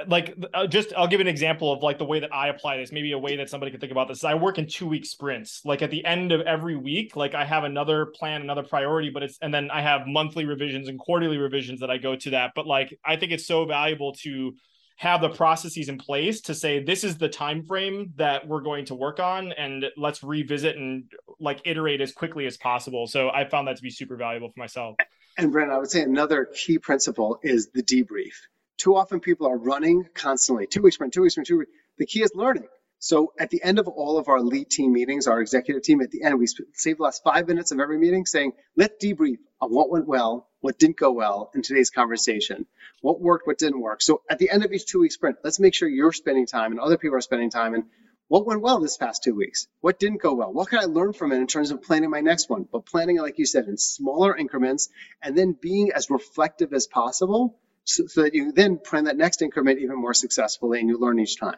like 0.07 0.35
uh, 0.53 0.67
just 0.67 0.93
I'll 0.95 1.07
give 1.07 1.19
an 1.19 1.27
example 1.27 1.73
of 1.73 1.81
like 1.81 1.97
the 1.97 2.05
way 2.05 2.19
that 2.19 2.31
I 2.31 2.49
apply 2.49 2.77
this. 2.77 2.91
Maybe 2.91 3.11
a 3.11 3.17
way 3.17 3.37
that 3.37 3.49
somebody 3.49 3.71
could 3.71 3.81
think 3.81 3.91
about 3.91 4.07
this. 4.07 4.23
I 4.23 4.35
work 4.35 4.59
in 4.59 4.67
two 4.67 4.87
week 4.87 5.05
sprints. 5.05 5.61
Like 5.65 5.81
at 5.81 5.89
the 5.89 6.05
end 6.05 6.31
of 6.31 6.41
every 6.41 6.75
week, 6.75 7.15
like 7.15 7.33
I 7.33 7.45
have 7.45 7.63
another 7.63 8.05
plan, 8.05 8.41
another 8.41 8.63
priority, 8.63 9.09
but 9.09 9.23
it's 9.23 9.39
and 9.41 9.51
then 9.51 9.71
I 9.71 9.81
have 9.81 10.05
monthly 10.05 10.45
revisions 10.45 10.89
and 10.89 10.99
quarterly 10.99 11.37
revisions 11.37 11.79
that 11.79 11.89
I 11.89 11.97
go 11.97 12.15
to 12.17 12.29
that. 12.31 12.51
But 12.55 12.67
like 12.67 12.99
I 13.03 13.15
think 13.15 13.31
it's 13.31 13.47
so 13.47 13.65
valuable 13.65 14.13
to 14.21 14.53
have 14.97 15.21
the 15.21 15.29
processes 15.29 15.89
in 15.89 15.97
place 15.97 16.41
to 16.41 16.55
say 16.55 16.83
this 16.83 17.03
is 17.03 17.17
the 17.17 17.29
time 17.29 17.63
frame 17.63 18.13
that 18.17 18.47
we're 18.47 18.61
going 18.61 18.85
to 18.85 18.95
work 18.95 19.19
on 19.19 19.51
and 19.51 19.85
let's 19.95 20.23
revisit 20.23 20.75
and 20.75 21.03
like 21.39 21.61
iterate 21.65 22.01
as 22.01 22.11
quickly 22.11 22.47
as 22.47 22.57
possible. 22.57 23.05
So 23.07 23.29
i 23.29 23.47
found 23.47 23.67
that 23.67 23.77
to 23.77 23.83
be 23.83 23.91
super 23.91 24.17
valuable 24.17 24.49
for 24.49 24.59
myself. 24.59 24.95
And 25.37 25.51
brent 25.51 25.71
i 25.71 25.77
would 25.77 25.89
say 25.89 26.01
another 26.01 26.45
key 26.45 26.79
principle 26.79 27.39
is 27.43 27.69
the 27.73 27.83
debrief. 27.83 28.33
Too 28.77 28.95
often 28.95 29.19
people 29.19 29.47
are 29.47 29.57
running 29.57 30.07
constantly 30.13 30.65
two 30.65 30.81
weeks 30.81 30.95
sprint 30.95 31.13
two 31.13 31.21
weeks 31.21 31.35
sprint 31.35 31.47
two 31.47 31.59
weeks 31.59 31.71
the 31.99 32.05
key 32.05 32.23
is 32.23 32.31
learning. 32.33 32.67
So 32.99 33.33
at 33.39 33.51
the 33.51 33.63
end 33.63 33.77
of 33.77 33.87
all 33.87 34.17
of 34.17 34.27
our 34.27 34.41
lead 34.41 34.71
team 34.71 34.91
meetings, 34.91 35.27
our 35.27 35.39
executive 35.39 35.83
team, 35.83 36.01
at 36.01 36.09
the 36.09 36.23
end, 36.23 36.39
we 36.39 36.47
save 36.73 36.97
the 36.97 37.03
last 37.03 37.21
five 37.23 37.47
minutes 37.47 37.71
of 37.71 37.79
every 37.79 37.99
meeting 37.99 38.25
saying, 38.25 38.53
let's 38.75 38.95
debrief 39.03 39.37
on 39.61 39.69
what 39.69 39.89
went 39.89 40.07
well, 40.07 40.47
what 40.61 40.79
didn't 40.79 40.97
go 40.97 41.11
well 41.11 41.51
in 41.55 41.61
today's 41.61 41.89
conversation, 41.89 42.65
what 43.01 43.21
worked, 43.21 43.47
what 43.47 43.57
didn't 43.57 43.81
work. 43.81 44.01
So 44.01 44.21
at 44.29 44.39
the 44.39 44.49
end 44.49 44.63
of 44.63 44.71
each 44.71 44.85
two 44.85 44.99
week 44.99 45.11
sprint, 45.11 45.37
let's 45.43 45.59
make 45.59 45.73
sure 45.73 45.87
you're 45.87 46.13
spending 46.13 46.45
time 46.45 46.71
and 46.71 46.79
other 46.79 46.97
people 46.97 47.17
are 47.17 47.21
spending 47.21 47.49
time 47.49 47.73
and 47.73 47.85
what 48.27 48.45
went 48.45 48.61
well 48.61 48.79
this 48.79 48.97
past 48.97 49.23
two 49.23 49.33
weeks? 49.33 49.67
What 49.79 49.99
didn't 49.99 50.21
go 50.21 50.33
well? 50.33 50.51
What 50.51 50.67
can 50.67 50.79
I 50.79 50.83
learn 50.83 51.13
from 51.13 51.31
it 51.31 51.37
in 51.37 51.47
terms 51.47 51.71
of 51.71 51.81
planning 51.81 52.09
my 52.09 52.19
next 52.19 52.49
one? 52.49 52.67
But 52.69 52.85
planning, 52.85 53.17
like 53.19 53.39
you 53.39 53.45
said, 53.45 53.67
in 53.67 53.77
smaller 53.77 54.35
increments 54.35 54.89
and 55.21 55.37
then 55.37 55.53
being 55.53 55.93
as 55.93 56.09
reflective 56.09 56.73
as 56.73 56.87
possible 56.87 57.57
so, 57.85 58.07
so 58.07 58.23
that 58.23 58.33
you 58.33 58.51
then 58.51 58.79
plan 58.79 59.05
that 59.05 59.15
next 59.15 59.41
increment 59.41 59.79
even 59.79 59.95
more 59.95 60.13
successfully 60.13 60.81
and 60.81 60.89
you 60.89 60.97
learn 60.97 61.19
each 61.19 61.39
time. 61.39 61.55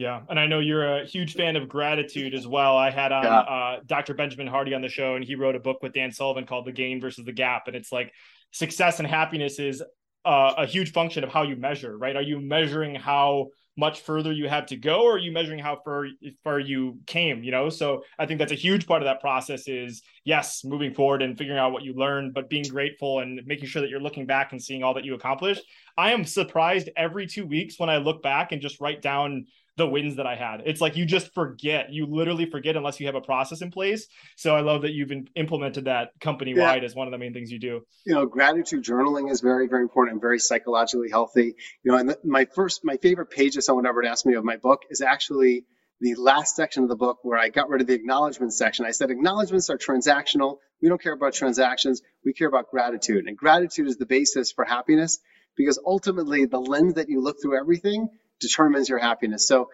Yeah, 0.00 0.22
and 0.30 0.40
I 0.40 0.46
know 0.46 0.60
you're 0.60 0.96
a 0.96 1.04
huge 1.04 1.34
fan 1.34 1.56
of 1.56 1.68
gratitude 1.68 2.32
as 2.32 2.46
well. 2.46 2.74
I 2.74 2.90
had 2.90 3.12
um, 3.12 3.22
yeah. 3.22 3.40
uh, 3.40 3.80
Dr. 3.84 4.14
Benjamin 4.14 4.46
Hardy 4.46 4.72
on 4.72 4.80
the 4.80 4.88
show, 4.88 5.14
and 5.16 5.22
he 5.22 5.34
wrote 5.34 5.56
a 5.56 5.60
book 5.60 5.82
with 5.82 5.92
Dan 5.92 6.10
Sullivan 6.10 6.46
called 6.46 6.64
"The 6.64 6.72
Gain 6.72 7.02
versus 7.02 7.26
the 7.26 7.34
Gap," 7.34 7.64
and 7.66 7.76
it's 7.76 7.92
like 7.92 8.10
success 8.50 8.98
and 8.98 9.06
happiness 9.06 9.58
is 9.58 9.82
uh, 10.24 10.54
a 10.56 10.64
huge 10.64 10.92
function 10.92 11.22
of 11.22 11.28
how 11.28 11.42
you 11.42 11.54
measure, 11.54 11.98
right? 11.98 12.16
Are 12.16 12.22
you 12.22 12.40
measuring 12.40 12.94
how 12.94 13.48
much 13.76 14.00
further 14.00 14.32
you 14.32 14.48
have 14.48 14.64
to 14.66 14.76
go, 14.76 15.02
or 15.02 15.16
are 15.16 15.18
you 15.18 15.32
measuring 15.32 15.58
how 15.58 15.78
far 15.84 16.06
far 16.44 16.58
you 16.58 16.98
came? 17.06 17.44
You 17.44 17.50
know, 17.50 17.68
so 17.68 18.02
I 18.18 18.24
think 18.24 18.38
that's 18.38 18.52
a 18.52 18.54
huge 18.56 18.86
part 18.86 19.02
of 19.02 19.06
that 19.06 19.20
process. 19.20 19.68
Is 19.68 20.00
yes, 20.24 20.64
moving 20.64 20.94
forward 20.94 21.20
and 21.20 21.36
figuring 21.36 21.58
out 21.58 21.72
what 21.72 21.82
you 21.82 21.92
learned, 21.92 22.32
but 22.32 22.48
being 22.48 22.64
grateful 22.64 23.18
and 23.18 23.42
making 23.44 23.66
sure 23.68 23.82
that 23.82 23.90
you're 23.90 24.00
looking 24.00 24.24
back 24.24 24.52
and 24.52 24.62
seeing 24.62 24.82
all 24.82 24.94
that 24.94 25.04
you 25.04 25.14
accomplished. 25.14 25.60
I 25.98 26.12
am 26.12 26.24
surprised 26.24 26.88
every 26.96 27.26
two 27.26 27.44
weeks 27.44 27.78
when 27.78 27.90
I 27.90 27.98
look 27.98 28.22
back 28.22 28.52
and 28.52 28.62
just 28.62 28.80
write 28.80 29.02
down 29.02 29.44
the 29.80 29.86
wins 29.86 30.16
that 30.16 30.26
I 30.26 30.36
had. 30.36 30.62
It's 30.66 30.80
like 30.80 30.96
you 30.96 31.06
just 31.06 31.32
forget. 31.32 31.90
You 31.90 32.06
literally 32.06 32.44
forget 32.44 32.76
unless 32.76 33.00
you 33.00 33.06
have 33.06 33.14
a 33.14 33.20
process 33.22 33.62
in 33.62 33.70
place. 33.70 34.06
So 34.36 34.54
I 34.54 34.60
love 34.60 34.82
that 34.82 34.92
you've 34.92 35.10
implemented 35.34 35.86
that 35.86 36.10
company 36.20 36.54
wide 36.54 36.82
yeah. 36.82 36.86
as 36.86 36.94
one 36.94 37.06
of 37.06 37.12
the 37.12 37.18
main 37.18 37.32
things 37.32 37.50
you 37.50 37.58
do. 37.58 37.80
You 38.04 38.14
know, 38.14 38.26
gratitude 38.26 38.84
journaling 38.84 39.30
is 39.30 39.40
very, 39.40 39.68
very 39.68 39.82
important 39.82 40.12
and 40.12 40.20
very 40.20 40.38
psychologically 40.38 41.08
healthy. 41.10 41.54
You 41.82 41.92
know, 41.92 41.96
and 41.96 42.14
my 42.24 42.46
first, 42.54 42.84
my 42.84 42.98
favorite 42.98 43.30
page 43.30 43.54
that 43.54 43.62
someone 43.62 43.86
ever 43.86 44.04
asked 44.04 44.26
me 44.26 44.34
of 44.34 44.44
my 44.44 44.58
book 44.58 44.82
is 44.90 45.00
actually 45.00 45.64
the 46.02 46.14
last 46.14 46.56
section 46.56 46.82
of 46.82 46.90
the 46.90 46.96
book 46.96 47.18
where 47.22 47.38
I 47.38 47.48
got 47.48 47.70
rid 47.70 47.80
of 47.80 47.86
the 47.86 47.94
acknowledgement 47.94 48.52
section. 48.52 48.84
I 48.84 48.90
said 48.90 49.10
acknowledgements 49.10 49.70
are 49.70 49.78
transactional. 49.78 50.58
We 50.82 50.88
don't 50.90 51.02
care 51.02 51.14
about 51.14 51.32
transactions. 51.32 52.02
We 52.22 52.34
care 52.34 52.48
about 52.48 52.70
gratitude. 52.70 53.26
And 53.26 53.36
gratitude 53.36 53.88
is 53.88 53.96
the 53.96 54.06
basis 54.06 54.52
for 54.52 54.64
happiness 54.64 55.18
because 55.56 55.78
ultimately 55.84 56.44
the 56.44 56.60
lens 56.60 56.94
that 56.94 57.08
you 57.08 57.22
look 57.22 57.36
through 57.42 57.58
everything 57.58 58.08
determines 58.40 58.88
your 58.88 58.98
happiness. 58.98 59.46
So 59.46 59.70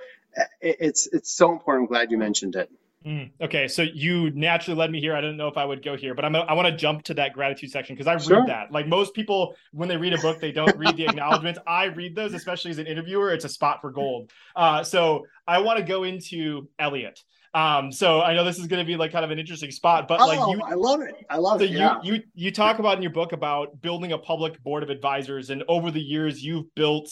it's 0.60 1.06
it's 1.06 1.30
so 1.30 1.52
important. 1.52 1.84
I'm 1.84 1.88
glad 1.88 2.10
you 2.10 2.18
mentioned 2.18 2.56
it. 2.56 2.70
Mm, 3.06 3.30
okay, 3.40 3.68
so 3.68 3.82
you 3.82 4.30
naturally 4.32 4.76
led 4.76 4.90
me 4.90 5.00
here. 5.00 5.14
I 5.14 5.20
didn't 5.20 5.36
know 5.36 5.46
if 5.46 5.56
I 5.56 5.64
would 5.64 5.84
go 5.84 5.96
here, 5.96 6.12
but 6.14 6.24
I'm 6.24 6.34
I 6.34 6.54
want 6.54 6.66
to 6.66 6.76
jump 6.76 7.04
to 7.04 7.14
that 7.14 7.34
gratitude 7.34 7.70
section 7.70 7.94
because 7.94 8.08
I 8.08 8.16
sure. 8.18 8.40
read 8.40 8.48
that. 8.48 8.72
Like 8.72 8.88
most 8.88 9.14
people, 9.14 9.54
when 9.72 9.88
they 9.88 9.96
read 9.96 10.12
a 10.12 10.18
book, 10.18 10.40
they 10.40 10.50
don't 10.50 10.76
read 10.76 10.96
the 10.96 11.04
acknowledgments. 11.08 11.60
I 11.68 11.84
read 11.84 12.16
those, 12.16 12.34
especially 12.34 12.72
as 12.72 12.78
an 12.78 12.88
interviewer. 12.88 13.32
It's 13.32 13.44
a 13.44 13.48
spot 13.48 13.80
for 13.80 13.92
gold. 13.92 14.32
Uh, 14.56 14.82
so 14.82 15.26
I 15.46 15.60
want 15.60 15.78
to 15.78 15.84
go 15.84 16.02
into 16.02 16.68
Elliot. 16.80 17.22
Um, 17.54 17.92
so 17.92 18.20
I 18.22 18.34
know 18.34 18.44
this 18.44 18.58
is 18.58 18.66
going 18.66 18.84
to 18.84 18.86
be 18.86 18.96
like 18.96 19.12
kind 19.12 19.24
of 19.24 19.30
an 19.30 19.38
interesting 19.38 19.70
spot, 19.70 20.08
but 20.08 20.20
oh, 20.20 20.26
like 20.26 20.56
you, 20.56 20.60
I 20.62 20.74
love 20.74 21.00
it. 21.00 21.14
I 21.30 21.36
love 21.36 21.60
so 21.60 21.64
it. 21.64 21.70
Yeah. 21.70 22.00
You, 22.02 22.14
you 22.14 22.22
you 22.34 22.50
talk 22.50 22.80
about 22.80 22.96
in 22.96 23.02
your 23.02 23.12
book 23.12 23.32
about 23.32 23.80
building 23.80 24.12
a 24.12 24.18
public 24.18 24.60
board 24.64 24.82
of 24.82 24.90
advisors, 24.90 25.50
and 25.50 25.62
over 25.68 25.92
the 25.92 26.02
years 26.02 26.44
you've 26.44 26.74
built 26.74 27.08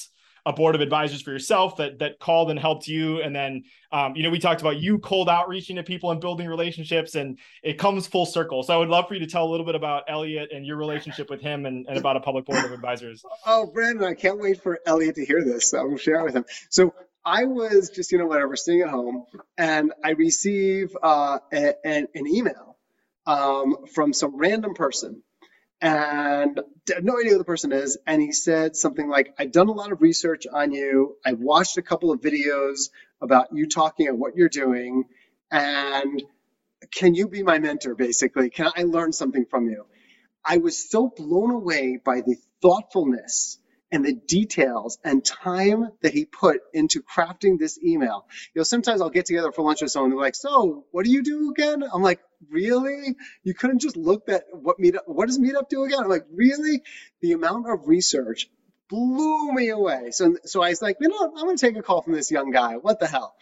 a 0.47 0.53
board 0.53 0.75
of 0.75 0.81
advisors 0.81 1.23
for 1.23 1.31
yourself 1.31 1.77
that 1.77 1.99
that 1.99 2.19
called 2.19 2.51
and 2.51 2.59
helped 2.59 2.87
you. 2.87 3.21
And 3.23 3.35
then 3.35 3.65
um, 3.93 4.15
you 4.17 4.23
know 4.23 4.31
we 4.31 4.39
talked 4.39 4.61
about 4.61 4.79
you 4.79 4.99
cold 4.99 5.29
outreaching 5.29 5.77
to 5.77 5.83
people 5.83 6.11
and 6.11 6.21
building 6.21 6.47
relationships 6.47 7.15
and 7.15 7.39
it 7.63 7.79
comes 7.79 8.07
full 8.07 8.27
circle. 8.27 8.63
So 8.63 8.75
i 8.75 8.77
would 8.77 8.89
love 8.89 9.09
for 9.09 9.15
you 9.15 9.21
to 9.21 9.27
tell 9.27 9.47
a 9.47 9.51
little 9.51 9.67
bit 9.67 9.75
about 9.75 10.05
elliot 10.09 10.51
and 10.53 10.67
your 10.67 10.77
relationship 10.77 11.31
with 11.31 11.41
him 11.41 11.67
and, 11.67 11.87
and 11.89 11.97
about 11.99 12.17
a 12.17 12.21
public 12.21 12.45
board 12.45 12.65
of 12.65 12.73
advisors. 12.73 13.25
Oh 13.47 13.67
brandon 13.67 14.05
i 14.05 14.15
can't 14.15 14.39
wait 14.39 14.63
for 14.63 14.81
elliot 14.87 15.17
to 15.17 15.25
hear 15.25 15.43
this. 15.45 15.73
I 15.75 15.83
will 15.83 15.97
share 15.97 16.21
it 16.21 16.25
with 16.25 16.37
him. 16.37 16.45
So 16.69 16.95
I 17.25 17.45
was 17.45 17.89
just, 17.89 18.13
you 18.13 18.19
know, 18.19 18.27
whatever, 18.27 18.55
sitting 18.55 18.83
at 18.83 18.91
home, 18.91 19.25
and 19.57 19.93
I 20.05 20.11
receive 20.11 20.95
uh, 21.03 21.39
a, 21.53 21.87
an, 21.87 22.09
an 22.15 22.27
email 22.27 22.77
um, 23.27 23.87
from 23.95 24.13
some 24.13 24.37
random 24.37 24.75
person 24.75 25.23
and 25.85 26.63
no 27.03 27.21
idea 27.21 27.33
who 27.33 27.39
the 27.39 27.45
person 27.45 27.71
is. 27.71 27.99
And 28.07 28.23
he 28.23 28.33
said 28.33 28.75
something 28.75 29.07
like, 29.07 29.35
I've 29.39 29.53
done 29.53 29.69
a 29.69 29.73
lot 29.73 29.93
of 29.93 30.01
research 30.01 30.47
on 30.51 30.73
you. 30.73 31.17
I've 31.27 31.41
watched 31.41 31.77
a 31.77 31.83
couple 31.83 32.11
of 32.11 32.23
videos 32.23 32.89
about 33.21 33.49
you 33.53 33.69
talking 33.69 34.09
and 34.09 34.19
what 34.19 34.35
you're 34.35 34.49
doing. 34.49 35.05
And 35.51 36.23
can 36.91 37.15
you 37.15 37.29
be 37.29 37.43
my 37.43 37.59
mentor, 37.59 37.95
basically? 37.95 38.49
Can 38.49 38.73
I 38.75 38.85
learn 38.85 39.13
something 39.13 39.45
from 39.45 39.69
you? 39.69 39.85
I 40.43 40.57
was 40.57 40.91
so 40.91 41.13
blown 41.15 41.51
away 41.51 42.01
by 42.03 42.23
the 42.23 42.37
thoughtfulness 42.63 43.59
and 43.93 44.05
the 44.05 44.15
details 44.15 44.99
and 45.05 45.25
time 45.25 45.89
that 46.03 46.13
he 46.13 46.25
put 46.25 46.61
into 46.73 47.03
crafting 47.03 47.59
this 47.59 47.79
email. 47.83 48.27
You 48.55 48.61
know, 48.61 48.65
sometimes 48.65 49.01
I'll 49.01 49.11
get 49.11 49.27
together 49.27 49.53
for 49.53 49.63
lunch 49.63 49.83
with 49.83 49.91
someone 49.91 50.11
and 50.11 50.19
they're 50.19 50.25
like, 50.25 50.35
"So, 50.35 50.87
what 50.91 51.05
do 51.05 51.11
you 51.11 51.23
do 51.23 51.51
again?" 51.51 51.83
I'm 51.83 52.03
like, 52.03 52.21
"Really? 52.51 53.15
You 53.43 53.55
couldn't 53.55 53.81
just 53.81 53.97
look 53.97 54.29
at 54.29 54.45
what 54.53 54.79
meetup? 54.79 55.07
What 55.07 55.27
does 55.27 55.39
meetup 55.39 55.69
do 55.69 55.85
again?" 55.85 56.01
I'm 56.01 56.09
like, 56.09 56.27
"Really?" 56.33 56.83
The 57.21 57.33
amount 57.33 57.71
of 57.71 57.87
research 57.87 58.51
blew 58.89 59.53
me 59.53 59.71
away. 59.71 60.11
So, 60.11 60.37
so 60.45 60.63
I 60.63 60.71
was 60.71 60.83
like, 60.83 60.99
you 61.01 61.09
know, 61.09 61.33
I'm 61.37 61.45
going 61.45 61.57
to 61.57 61.67
take 61.67 61.77
a 61.77 61.83
call 61.83 62.03
from 62.03 62.13
this 62.13 62.31
young 62.31 62.51
guy. 62.51 62.77
What 62.77 63.01
the 63.01 63.07
hell? 63.07 63.35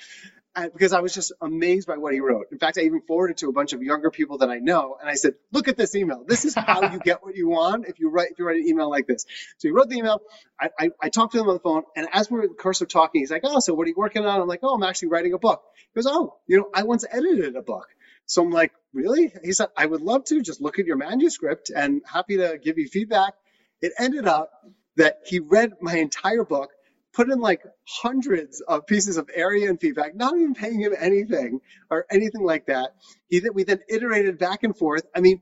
Because 0.55 0.93
I 0.93 1.01
was 1.01 1.15
just 1.15 1.33
amazed 1.41 1.87
by 1.87 1.97
what 1.97 2.13
he 2.13 2.21
wrote. 2.21 2.49
In 2.53 2.59
fact, 2.59 2.79
I 2.79 2.83
even 2.83 3.01
forwarded 3.01 3.39
to 3.39 3.49
a 3.49 3.53
bunch 3.53 3.73
of 3.73 3.83
younger 3.83 4.11
people 4.11 4.39
that 4.39 4.51
I 4.51 4.59
know, 4.59 4.97
and 5.01 5.09
I 5.09 5.15
said, 5.15 5.35
"Look 5.51 5.69
at 5.69 5.77
this 5.77 5.95
email. 5.95 6.25
This 6.27 6.45
is 6.45 6.55
how 6.55 6.93
you 6.93 6.99
get 6.99 7.23
what 7.23 7.37
you 7.37 7.49
want 7.49 7.87
if 7.87 7.99
you 7.99 8.11
write 8.11 8.31
if 8.33 8.39
you 8.39 8.47
write 8.47 8.59
an 8.59 8.69
email 8.69 8.91
like 8.91 9.07
this." 9.07 9.25
So 9.59 9.69
he 9.69 9.71
wrote 9.71 9.89
the 9.89 9.97
email. 9.97 10.21
I, 10.61 10.71
I, 10.79 10.91
I 11.01 11.09
talked 11.09 11.33
to 11.33 11.41
him 11.41 11.49
on 11.49 11.55
the 11.55 11.61
phone, 11.61 11.85
and 11.97 12.07
as 12.13 12.31
we 12.31 12.39
are 12.39 12.43
in 12.43 12.49
the 12.51 12.55
course 12.55 12.81
of 12.81 12.89
talking, 12.89 13.23
he's 13.23 13.31
like, 13.31 13.43
"Oh, 13.45 13.61
so 13.61 13.75
what 13.75 13.87
are 13.87 13.89
you 13.89 13.95
working 13.97 14.27
on?" 14.27 14.41
I'm 14.41 14.49
like, 14.49 14.61
"Oh, 14.63 14.75
I'm 14.75 14.83
actually 14.83 15.09
writing 15.09 15.33
a 15.33 15.39
book." 15.39 15.63
He 15.95 15.99
goes, 15.99 16.07
"Oh, 16.07 16.37
you 16.47 16.59
know, 16.59 16.71
I 16.75 16.83
once 16.83 17.05
edited 17.11 17.57
a 17.57 17.63
book." 17.63 17.89
So 18.27 18.43
I'm 18.43 18.51
like, 18.51 18.73
"Really?" 18.93 19.33
He 19.43 19.53
said, 19.53 19.69
"I 19.77 19.87
would 19.87 20.03
love 20.03 20.25
to 20.25 20.43
just 20.43 20.61
look 20.61 20.79
at 20.79 20.87
your 20.87 20.97
manuscript 20.97 21.71
and 21.75 22.03
happy 22.07 22.37
to 22.37 22.59
give 22.63 22.79
you 22.79 22.89
feedback." 22.89 23.35
It 23.81 23.93
ended 23.99 24.27
up 24.27 24.51
that 24.97 25.21
he 25.25 25.41
read 25.41 25.73
my 25.81 25.97
entire 25.97 26.45
book 26.45 26.71
put 27.13 27.31
in 27.31 27.41
like 27.41 27.63
hundreds 27.87 28.61
of 28.61 28.87
pieces 28.87 29.17
of 29.17 29.29
area 29.35 29.69
and 29.69 29.81
feedback, 29.81 30.15
not 30.15 30.37
even 30.37 30.55
paying 30.55 30.81
him 30.81 30.95
anything 30.99 31.61
or 31.91 32.07
anything 32.11 32.45
like 32.45 32.67
that. 32.67 32.95
He 33.29 33.43
we 33.53 33.65
then 33.65 33.81
iterated 33.89 34.39
back 34.39 34.63
and 34.63 34.77
forth. 34.77 35.05
I 35.15 35.21
mean, 35.21 35.41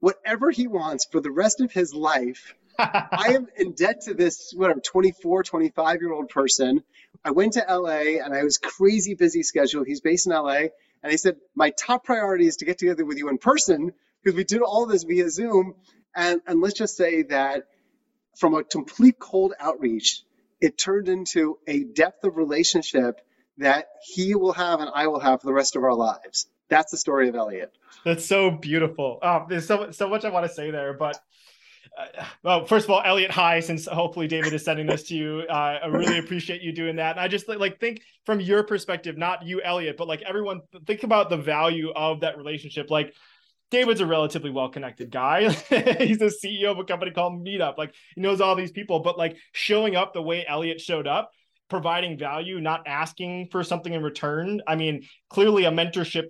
whatever 0.00 0.50
he 0.50 0.66
wants 0.66 1.06
for 1.10 1.20
the 1.20 1.30
rest 1.30 1.60
of 1.60 1.72
his 1.72 1.94
life. 1.94 2.54
I 2.78 3.34
am 3.34 3.46
in 3.56 3.72
debt 3.72 4.02
to 4.02 4.14
this, 4.14 4.52
whatever, 4.56 4.80
24, 4.80 5.42
25 5.42 6.00
year 6.00 6.12
old 6.12 6.28
person. 6.28 6.82
I 7.24 7.30
went 7.30 7.52
to 7.54 7.64
LA 7.68 8.18
and 8.24 8.34
I 8.34 8.42
was 8.42 8.58
crazy 8.58 9.14
busy 9.14 9.42
schedule. 9.42 9.84
He's 9.84 10.00
based 10.00 10.26
in 10.26 10.32
LA. 10.32 10.68
And 11.02 11.12
I 11.12 11.16
said, 11.16 11.36
my 11.54 11.70
top 11.70 12.04
priority 12.04 12.46
is 12.46 12.56
to 12.56 12.64
get 12.64 12.78
together 12.78 13.04
with 13.04 13.18
you 13.18 13.28
in 13.28 13.38
person 13.38 13.92
because 14.22 14.36
we 14.36 14.44
did 14.44 14.62
all 14.62 14.86
this 14.86 15.04
via 15.04 15.28
Zoom. 15.30 15.74
And, 16.16 16.40
and 16.46 16.60
let's 16.60 16.74
just 16.74 16.96
say 16.96 17.22
that 17.24 17.64
from 18.38 18.54
a 18.54 18.64
complete 18.64 19.18
cold 19.18 19.52
outreach, 19.60 20.22
it 20.62 20.78
turned 20.78 21.08
into 21.08 21.58
a 21.66 21.84
depth 21.84 22.24
of 22.24 22.36
relationship 22.36 23.20
that 23.58 23.88
he 24.02 24.34
will 24.34 24.52
have 24.52 24.80
and 24.80 24.88
I 24.94 25.08
will 25.08 25.20
have 25.20 25.42
for 25.42 25.46
the 25.48 25.52
rest 25.52 25.76
of 25.76 25.84
our 25.84 25.94
lives. 25.94 26.46
That's 26.70 26.90
the 26.90 26.96
story 26.96 27.28
of 27.28 27.34
Elliot. 27.34 27.72
That's 28.04 28.24
so 28.24 28.50
beautiful. 28.50 29.18
Oh, 29.22 29.44
there's 29.48 29.66
so 29.66 29.90
so 29.90 30.08
much 30.08 30.24
I 30.24 30.30
want 30.30 30.46
to 30.46 30.52
say 30.52 30.70
there, 30.70 30.94
but 30.94 31.20
uh, 31.98 32.24
well, 32.42 32.64
first 32.64 32.86
of 32.86 32.90
all, 32.90 33.02
Elliot, 33.04 33.30
hi. 33.30 33.60
Since 33.60 33.86
hopefully 33.86 34.26
David 34.26 34.54
is 34.54 34.64
sending 34.64 34.86
this 34.86 35.02
to 35.04 35.14
you, 35.14 35.44
uh, 35.50 35.80
I 35.82 35.86
really 35.88 36.18
appreciate 36.18 36.62
you 36.62 36.72
doing 36.72 36.96
that. 36.96 37.12
And 37.12 37.20
I 37.20 37.28
just 37.28 37.48
like 37.48 37.78
think 37.78 38.00
from 38.24 38.40
your 38.40 38.62
perspective, 38.62 39.18
not 39.18 39.44
you, 39.44 39.60
Elliot, 39.60 39.96
but 39.98 40.08
like 40.08 40.22
everyone, 40.22 40.62
think 40.86 41.02
about 41.02 41.28
the 41.28 41.36
value 41.36 41.90
of 41.94 42.20
that 42.20 42.38
relationship. 42.38 42.90
Like 42.90 43.12
David's 43.72 44.02
a 44.02 44.06
relatively 44.06 44.50
well-connected 44.50 45.10
guy. 45.10 45.48
He's 45.98 46.18
the 46.18 46.32
CEO 46.44 46.66
of 46.66 46.78
a 46.78 46.84
company 46.84 47.10
called 47.10 47.44
Meetup. 47.44 47.78
Like 47.78 47.94
he 48.14 48.20
knows 48.20 48.40
all 48.40 48.54
these 48.54 48.70
people, 48.70 49.00
but 49.00 49.16
like 49.16 49.38
showing 49.52 49.96
up 49.96 50.12
the 50.12 50.22
way 50.22 50.44
Elliot 50.46 50.78
showed 50.78 51.06
up, 51.06 51.30
providing 51.70 52.18
value, 52.18 52.60
not 52.60 52.86
asking 52.86 53.48
for 53.50 53.64
something 53.64 53.94
in 53.94 54.02
return. 54.02 54.60
I 54.66 54.76
mean, 54.76 55.04
clearly 55.30 55.64
a 55.64 55.70
mentorship 55.70 56.28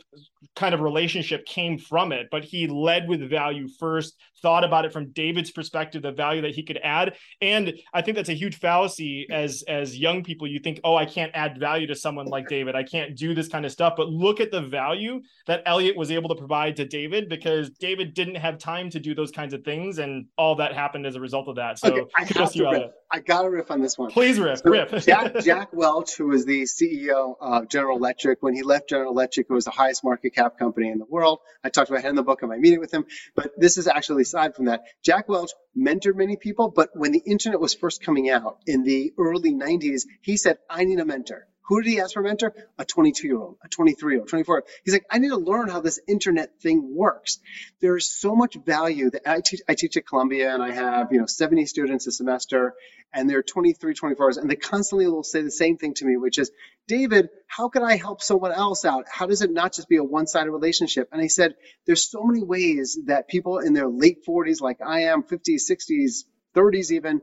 kind 0.57 0.75
of 0.75 0.81
relationship 0.81 1.45
came 1.47 1.79
from 1.79 2.13
it, 2.13 2.29
but 2.31 2.45
he 2.45 2.67
led 2.67 3.09
with 3.09 3.29
value 3.29 3.69
first, 3.79 4.17
thought 4.41 4.65
about 4.65 4.85
it 4.85 4.93
from 4.93 5.13
David's 5.13 5.51
perspective, 5.51 6.03
the 6.03 6.13
value 6.13 6.43
that 6.43 6.55
he 6.55 6.63
could 6.63 6.79
add. 6.83 7.15
And 7.41 7.75
I 7.95 8.03
think 8.03 8.17
that's 8.17 8.29
a 8.29 8.35
huge 8.35 8.59
fallacy 8.59 9.27
as 9.31 9.63
as 9.69 9.97
young 9.97 10.23
people. 10.23 10.47
You 10.47 10.59
think, 10.59 10.81
oh, 10.85 10.97
I 10.97 11.07
can't 11.07 11.33
add 11.35 11.59
value 11.59 11.87
to 11.87 11.95
someone 11.95 12.27
like 12.27 12.49
David. 12.49 12.75
I 12.75 12.83
can't 12.83 13.17
do 13.17 13.35
this 13.35 13.49
kind 13.49 13.65
of 13.65 13.73
stuff. 13.73 13.95
But 13.97 14.09
look 14.09 14.41
at 14.41 14.51
the 14.51 14.63
value 14.63 15.21
that 15.47 15.63
Elliot 15.67 15.97
was 15.97 16.11
able 16.11 16.29
to 16.31 16.35
provide 16.35 16.77
to 16.77 16.85
David 16.85 17.29
because 17.29 17.71
David 17.71 18.15
didn't 18.15 18.37
have 18.37 18.59
time 18.59 18.91
to 18.91 19.01
do 19.01 19.15
those 19.15 19.31
kinds 19.31 19.55
of 19.55 19.65
things. 19.65 19.99
And 19.99 20.27
all 20.37 20.57
that 20.57 20.75
happened 20.75 21.07
as 21.07 21.17
a 21.17 21.21
result 21.21 21.49
of 21.49 21.57
that. 21.57 21.79
So 21.79 21.89
okay, 21.89 22.11
I, 22.17 22.25
have 22.25 22.53
to 22.53 22.69
riff. 22.69 22.91
I 23.11 23.21
got 23.21 23.43
to 23.43 23.51
riff 23.51 23.71
on 23.71 23.81
this 23.81 23.97
one. 23.97 24.11
Please 24.11 24.39
riff, 24.39 24.61
so 24.61 24.71
riff. 24.71 25.05
Jack, 25.05 25.39
Jack 25.41 25.69
Welch, 25.73 26.17
who 26.17 26.29
was 26.29 26.45
the 26.45 26.63
CEO 26.63 27.35
of 27.41 27.69
General 27.69 27.97
Electric, 27.99 28.43
when 28.43 28.55
he 28.55 28.63
left 28.63 28.89
General 28.89 29.13
Electric, 29.13 29.49
it 29.49 29.53
was 29.53 29.65
the 29.65 29.71
highest 29.71 30.03
market 30.03 30.32
cap 30.35 30.59
company 30.59 30.89
in 30.91 30.99
the 30.99 31.05
world. 31.05 31.41
I 31.63 31.69
talked 31.69 31.91
about 31.91 32.05
it 32.05 32.09
in 32.09 32.17
the 32.17 32.23
book 32.23 32.43
in 32.43 32.49
my 32.49 32.59
meeting 32.59 32.81
with 32.81 32.93
him, 32.93 33.07
but 33.35 33.53
this 33.57 33.79
is 33.79 33.87
actually 33.87 34.23
aside 34.23 34.55
from 34.55 34.67
that. 34.67 34.83
Jack 35.05 35.29
Welch 35.29 35.51
mentored 35.77 36.17
many 36.17 36.37
people, 36.37 36.71
but 36.71 36.91
when 36.95 37.13
the 37.13 37.23
internet 37.25 37.61
was 37.61 37.75
first 37.75 38.03
coming 38.03 38.31
out 38.31 38.59
in 38.67 38.83
the 38.83 39.13
early 39.19 39.53
90s, 39.53 40.03
he 40.23 40.37
said, 40.37 40.59
I 40.69 40.85
need 40.85 41.01
a 41.01 41.05
mentor. 41.05 41.47
Who 41.67 41.81
did 41.81 41.91
he 41.91 42.01
ask 42.01 42.15
for 42.15 42.21
a 42.21 42.25
mentor? 42.25 42.55
A 42.79 42.85
22 42.85 43.27
year 43.27 43.39
old, 43.39 43.57
a 43.63 43.69
23 43.69 44.15
year 44.15 44.21
old, 44.21 44.29
24 44.29 44.55
year 44.55 44.61
old. 44.63 44.71
He's 44.85 44.95
like, 44.95 45.07
I 45.11 45.19
need 45.19 45.29
to 45.29 45.37
learn 45.37 45.69
how 45.69 45.81
this 45.81 46.01
internet 46.09 46.61
thing 46.61 46.95
works. 46.95 47.39
There 47.81 47.97
is 47.97 48.11
so 48.11 48.35
much 48.35 48.57
value 48.57 49.11
that 49.11 49.29
I 49.29 49.41
teach, 49.41 49.61
I 49.69 49.75
teach 49.75 49.97
at 49.97 50.07
Columbia 50.07 50.53
and 50.53 50.63
I 50.63 50.73
have, 50.73 51.13
you 51.13 51.19
know, 51.19 51.27
70 51.27 51.67
students 51.67 52.07
a 52.07 52.13
semester 52.13 52.75
and 53.15 53.31
they're 53.31 53.45
23, 53.45 53.95
24 53.95 54.27
hours 54.27 54.37
and 54.39 54.51
they 54.51 54.57
constantly 54.57 55.07
will 55.07 55.23
say 55.23 55.43
the 55.43 55.51
same 55.51 55.77
thing 55.77 55.95
to 55.95 56.05
me, 56.05 56.17
which 56.17 56.39
is, 56.39 56.51
David, 56.89 57.29
how 57.47 57.69
can 57.69 57.85
I 57.85 57.97
help 57.97 58.23
someone 58.23 58.53
else 58.53 58.85
out? 58.85 59.05
How 59.09 59.27
does 59.27 59.43
it 59.43 59.53
not 59.53 59.73
just 59.73 59.89
be 59.89 59.97
a 59.99 60.05
one 60.05 60.27
sided 60.27 60.51
relationship? 60.51 61.11
And 61.13 61.23
I 61.23 61.29
said, 61.29 61.55
there's 61.87 62.11
so 62.11 62.25
many 62.25 62.43
ways 62.43 62.99
that 63.07 63.29
people 63.29 63.61
in 63.61 63.73
their 63.73 63.89
late 63.89 64.27
40s, 64.27 64.61
like 64.61 64.81
I 64.85 65.03
am, 65.05 65.23
50s, 65.23 65.71
60s, 65.71 66.25
30s 66.57 66.91
even, 66.91 67.23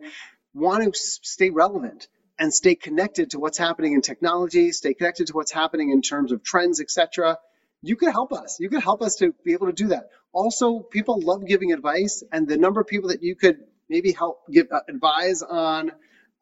want 0.53 0.83
to 0.83 0.91
stay 0.93 1.49
relevant 1.49 2.07
and 2.39 2.53
stay 2.53 2.73
connected 2.75 3.31
to 3.31 3.39
what's 3.39 3.57
happening 3.57 3.93
in 3.93 4.01
technology, 4.01 4.71
stay 4.71 4.93
connected 4.93 5.27
to 5.27 5.33
what's 5.33 5.51
happening 5.51 5.91
in 5.91 6.01
terms 6.01 6.31
of 6.31 6.41
trends, 6.41 6.79
etc. 6.79 7.37
You 7.81 7.97
could 7.97 8.11
help 8.11 8.31
us. 8.31 8.57
You 8.59 8.69
could 8.69 8.81
help 8.81 9.01
us 9.01 9.17
to 9.17 9.35
be 9.43 9.53
able 9.53 9.67
to 9.67 9.73
do 9.73 9.89
that. 9.89 10.09
Also, 10.31 10.79
people 10.79 11.21
love 11.21 11.45
giving 11.45 11.73
advice, 11.73 12.23
and 12.31 12.47
the 12.47 12.57
number 12.57 12.79
of 12.79 12.87
people 12.87 13.09
that 13.09 13.21
you 13.21 13.35
could 13.35 13.57
maybe 13.89 14.13
help 14.13 14.41
give 14.49 14.67
uh, 14.71 14.79
advise 14.87 15.41
on, 15.41 15.91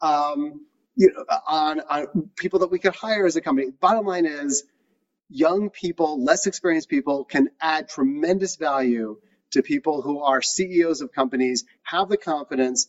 um, 0.01 0.65
you 0.95 1.11
know, 1.13 1.25
on, 1.47 1.79
on 1.79 2.29
people 2.35 2.59
that 2.59 2.69
we 2.69 2.79
could 2.79 2.95
hire 2.95 3.25
as 3.25 3.35
a 3.35 3.41
company. 3.41 3.71
Bottom 3.71 4.05
line 4.05 4.25
is, 4.25 4.65
young 5.29 5.69
people, 5.69 6.23
less 6.23 6.45
experienced 6.45 6.89
people, 6.89 7.25
can 7.25 7.49
add 7.59 7.89
tremendous 7.89 8.55
value 8.55 9.17
to 9.51 9.63
people 9.63 10.01
who 10.01 10.21
are 10.21 10.41
CEOs 10.41 11.01
of 11.01 11.11
companies, 11.11 11.65
have 11.83 12.09
the 12.09 12.17
confidence, 12.17 12.87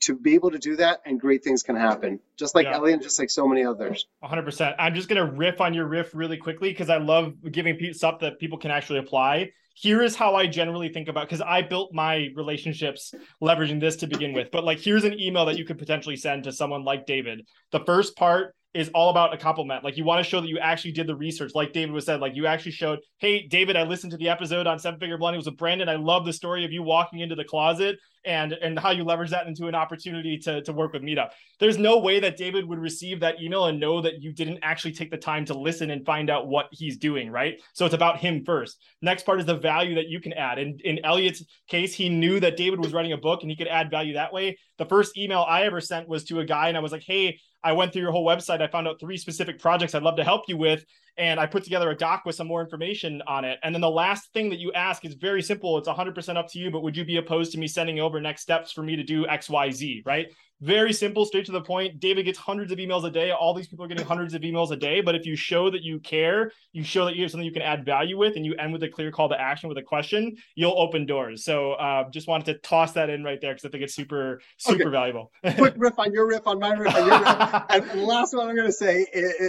to 0.00 0.14
be 0.14 0.34
able 0.34 0.50
to 0.50 0.58
do 0.58 0.76
that 0.76 1.00
and 1.04 1.20
great 1.20 1.42
things 1.42 1.62
can 1.62 1.76
happen. 1.76 2.20
Just 2.36 2.54
like 2.54 2.66
yeah. 2.66 2.74
Elliot, 2.74 3.02
just 3.02 3.18
like 3.18 3.30
so 3.30 3.46
many 3.46 3.64
others. 3.64 4.06
100% 4.22 4.74
i'm 4.78 4.94
just 4.94 5.08
going 5.08 5.24
to 5.24 5.32
riff 5.32 5.60
on 5.60 5.74
your 5.74 5.86
riff 5.86 6.14
really 6.14 6.36
quickly 6.36 6.70
because 6.70 6.90
i 6.90 6.96
love 6.96 7.34
giving 7.50 7.76
people 7.76 7.94
stuff 7.94 8.20
that 8.20 8.38
people 8.38 8.58
can 8.58 8.70
actually 8.70 8.98
apply. 8.98 9.50
Here 9.74 10.02
is 10.02 10.16
how 10.16 10.34
i 10.34 10.46
generally 10.46 10.88
think 10.88 11.08
about 11.08 11.26
because 11.26 11.40
i 11.40 11.62
built 11.62 11.92
my 11.92 12.28
relationships 12.34 13.14
leveraging 13.42 13.80
this 13.80 13.96
to 13.96 14.06
begin 14.06 14.32
with. 14.32 14.50
But 14.50 14.64
like 14.64 14.78
here's 14.78 15.04
an 15.04 15.18
email 15.18 15.46
that 15.46 15.58
you 15.58 15.64
could 15.64 15.78
potentially 15.78 16.16
send 16.16 16.44
to 16.44 16.52
someone 16.52 16.84
like 16.84 17.06
david. 17.06 17.46
The 17.72 17.80
first 17.80 18.16
part 18.16 18.54
is 18.76 18.90
all 18.94 19.08
about 19.08 19.32
a 19.32 19.38
compliment. 19.38 19.82
Like 19.82 19.96
you 19.96 20.04
want 20.04 20.22
to 20.22 20.28
show 20.28 20.40
that 20.40 20.48
you 20.48 20.58
actually 20.58 20.92
did 20.92 21.06
the 21.06 21.16
research. 21.16 21.52
Like 21.54 21.72
David 21.72 21.92
was 21.92 22.04
said, 22.04 22.20
like 22.20 22.36
you 22.36 22.46
actually 22.46 22.72
showed, 22.72 22.98
hey, 23.18 23.46
David, 23.46 23.74
I 23.74 23.84
listened 23.84 24.10
to 24.12 24.18
the 24.18 24.28
episode 24.28 24.66
on 24.66 24.78
Seven 24.78 25.00
Figure 25.00 25.16
Millennials 25.16 25.46
with 25.46 25.56
Brandon. 25.56 25.88
I 25.88 25.96
love 25.96 26.26
the 26.26 26.32
story 26.32 26.64
of 26.64 26.72
you 26.72 26.82
walking 26.82 27.20
into 27.20 27.34
the 27.34 27.44
closet 27.44 27.96
and 28.26 28.52
and 28.54 28.78
how 28.78 28.90
you 28.90 29.04
leverage 29.04 29.30
that 29.30 29.46
into 29.46 29.68
an 29.68 29.74
opportunity 29.74 30.36
to, 30.38 30.60
to 30.62 30.72
work 30.72 30.92
with 30.92 31.02
Meetup. 31.02 31.30
There's 31.60 31.78
no 31.78 31.98
way 31.98 32.20
that 32.20 32.36
David 32.36 32.66
would 32.66 32.78
receive 32.78 33.20
that 33.20 33.40
email 33.40 33.66
and 33.66 33.80
know 33.80 34.02
that 34.02 34.20
you 34.20 34.32
didn't 34.32 34.58
actually 34.62 34.92
take 34.92 35.10
the 35.10 35.16
time 35.16 35.44
to 35.46 35.54
listen 35.54 35.90
and 35.90 36.04
find 36.04 36.28
out 36.28 36.48
what 36.48 36.66
he's 36.72 36.98
doing, 36.98 37.30
right? 37.30 37.54
So 37.72 37.86
it's 37.86 37.94
about 37.94 38.18
him 38.18 38.44
first. 38.44 38.78
Next 39.00 39.24
part 39.24 39.40
is 39.40 39.46
the 39.46 39.56
value 39.56 39.94
that 39.94 40.08
you 40.08 40.20
can 40.20 40.32
add. 40.34 40.58
And 40.58 40.80
in 40.82 41.04
Elliot's 41.04 41.44
case, 41.68 41.94
he 41.94 42.08
knew 42.08 42.40
that 42.40 42.56
David 42.56 42.80
was 42.80 42.92
writing 42.92 43.12
a 43.12 43.16
book 43.16 43.42
and 43.42 43.50
he 43.50 43.56
could 43.56 43.68
add 43.68 43.90
value 43.90 44.14
that 44.14 44.32
way. 44.32 44.58
The 44.78 44.86
first 44.86 45.16
email 45.16 45.44
I 45.48 45.62
ever 45.62 45.80
sent 45.80 46.08
was 46.08 46.24
to 46.24 46.40
a 46.40 46.44
guy 46.44 46.68
and 46.68 46.76
I 46.76 46.80
was 46.80 46.92
like, 46.92 47.04
hey, 47.06 47.38
I 47.66 47.72
went 47.72 47.92
through 47.92 48.02
your 48.02 48.12
whole 48.12 48.24
website. 48.24 48.62
I 48.62 48.68
found 48.68 48.86
out 48.86 49.00
three 49.00 49.16
specific 49.16 49.58
projects 49.58 49.96
I'd 49.96 50.04
love 50.04 50.14
to 50.18 50.24
help 50.24 50.42
you 50.46 50.56
with. 50.56 50.84
And 51.18 51.40
I 51.40 51.46
put 51.46 51.64
together 51.64 51.90
a 51.90 51.96
doc 51.96 52.22
with 52.24 52.34
some 52.34 52.46
more 52.46 52.62
information 52.62 53.22
on 53.26 53.44
it. 53.44 53.58
And 53.62 53.74
then 53.74 53.80
the 53.80 53.90
last 53.90 54.32
thing 54.32 54.50
that 54.50 54.58
you 54.58 54.72
ask 54.72 55.04
is 55.04 55.14
very 55.14 55.42
simple. 55.42 55.78
It's 55.78 55.88
100% 55.88 56.36
up 56.36 56.48
to 56.52 56.58
you, 56.58 56.70
but 56.70 56.82
would 56.82 56.96
you 56.96 57.04
be 57.04 57.16
opposed 57.16 57.52
to 57.52 57.58
me 57.58 57.66
sending 57.66 58.00
over 58.00 58.20
next 58.20 58.42
steps 58.42 58.72
for 58.72 58.82
me 58.82 58.96
to 58.96 59.02
do 59.02 59.26
X, 59.26 59.48
Y, 59.48 59.70
Z, 59.70 60.02
right? 60.04 60.26
very 60.60 60.92
simple, 60.92 61.24
straight 61.26 61.44
to 61.46 61.52
the 61.52 61.60
point. 61.60 62.00
David 62.00 62.24
gets 62.24 62.38
hundreds 62.38 62.72
of 62.72 62.78
emails 62.78 63.04
a 63.04 63.10
day. 63.10 63.30
All 63.30 63.52
these 63.52 63.68
people 63.68 63.84
are 63.84 63.88
getting 63.88 64.06
hundreds 64.06 64.32
of 64.34 64.42
emails 64.42 64.70
a 64.70 64.76
day. 64.76 65.00
But 65.00 65.14
if 65.14 65.26
you 65.26 65.36
show 65.36 65.70
that 65.70 65.82
you 65.82 66.00
care, 66.00 66.50
you 66.72 66.82
show 66.82 67.04
that 67.04 67.14
you 67.14 67.22
have 67.22 67.30
something 67.30 67.44
you 67.44 67.52
can 67.52 67.62
add 67.62 67.84
value 67.84 68.16
with, 68.16 68.36
and 68.36 68.46
you 68.46 68.54
end 68.54 68.72
with 68.72 68.82
a 68.82 68.88
clear 68.88 69.10
call 69.10 69.28
to 69.28 69.40
action 69.40 69.68
with 69.68 69.76
a 69.78 69.82
question, 69.82 70.36
you'll 70.54 70.78
open 70.78 71.04
doors. 71.04 71.44
So 71.44 71.72
uh, 71.72 72.08
just 72.10 72.26
wanted 72.26 72.46
to 72.46 72.58
toss 72.58 72.92
that 72.92 73.10
in 73.10 73.22
right 73.22 73.40
there 73.40 73.52
because 73.52 73.66
I 73.66 73.68
think 73.68 73.84
it's 73.84 73.94
super, 73.94 74.40
super 74.56 74.82
okay. 74.82 74.90
valuable. 74.90 75.30
Quick 75.56 75.74
riff 75.76 75.98
on 75.98 76.12
your 76.12 76.26
riff 76.26 76.46
on 76.46 76.58
my 76.58 76.72
riff 76.72 76.94
on 76.94 77.06
your 77.06 77.18
riff. 77.18 77.62
and 77.70 78.00
the 78.00 78.06
last 78.06 78.34
one 78.34 78.48
I'm 78.48 78.56
going 78.56 78.68
to 78.68 78.72
say, 78.72 79.06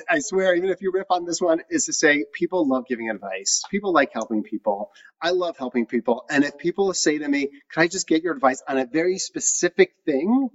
I 0.09 0.19
swear, 0.19 0.55
even 0.55 0.69
if 0.69 0.81
you 0.81 0.91
riff 0.93 1.07
on 1.09 1.25
this 1.25 1.41
one, 1.41 1.56
is 1.69 1.85
to 1.85 1.93
say 1.93 2.25
people 2.33 2.67
love 2.67 2.85
giving 2.87 3.09
advice. 3.09 3.63
People 3.69 3.93
like 3.93 4.11
helping 4.13 4.43
people. 4.43 4.91
I 5.21 5.31
love 5.31 5.57
helping 5.57 5.85
people. 5.85 6.25
And 6.29 6.43
if 6.43 6.57
people 6.57 6.93
say 6.93 7.17
to 7.17 7.27
me, 7.27 7.49
"Can 7.71 7.83
I 7.83 7.87
just 7.87 8.07
get 8.07 8.23
your 8.23 8.33
advice 8.33 8.61
on 8.67 8.77
a 8.77 8.85
very 8.85 9.17
specific 9.17 9.93
thing?" 10.05 10.49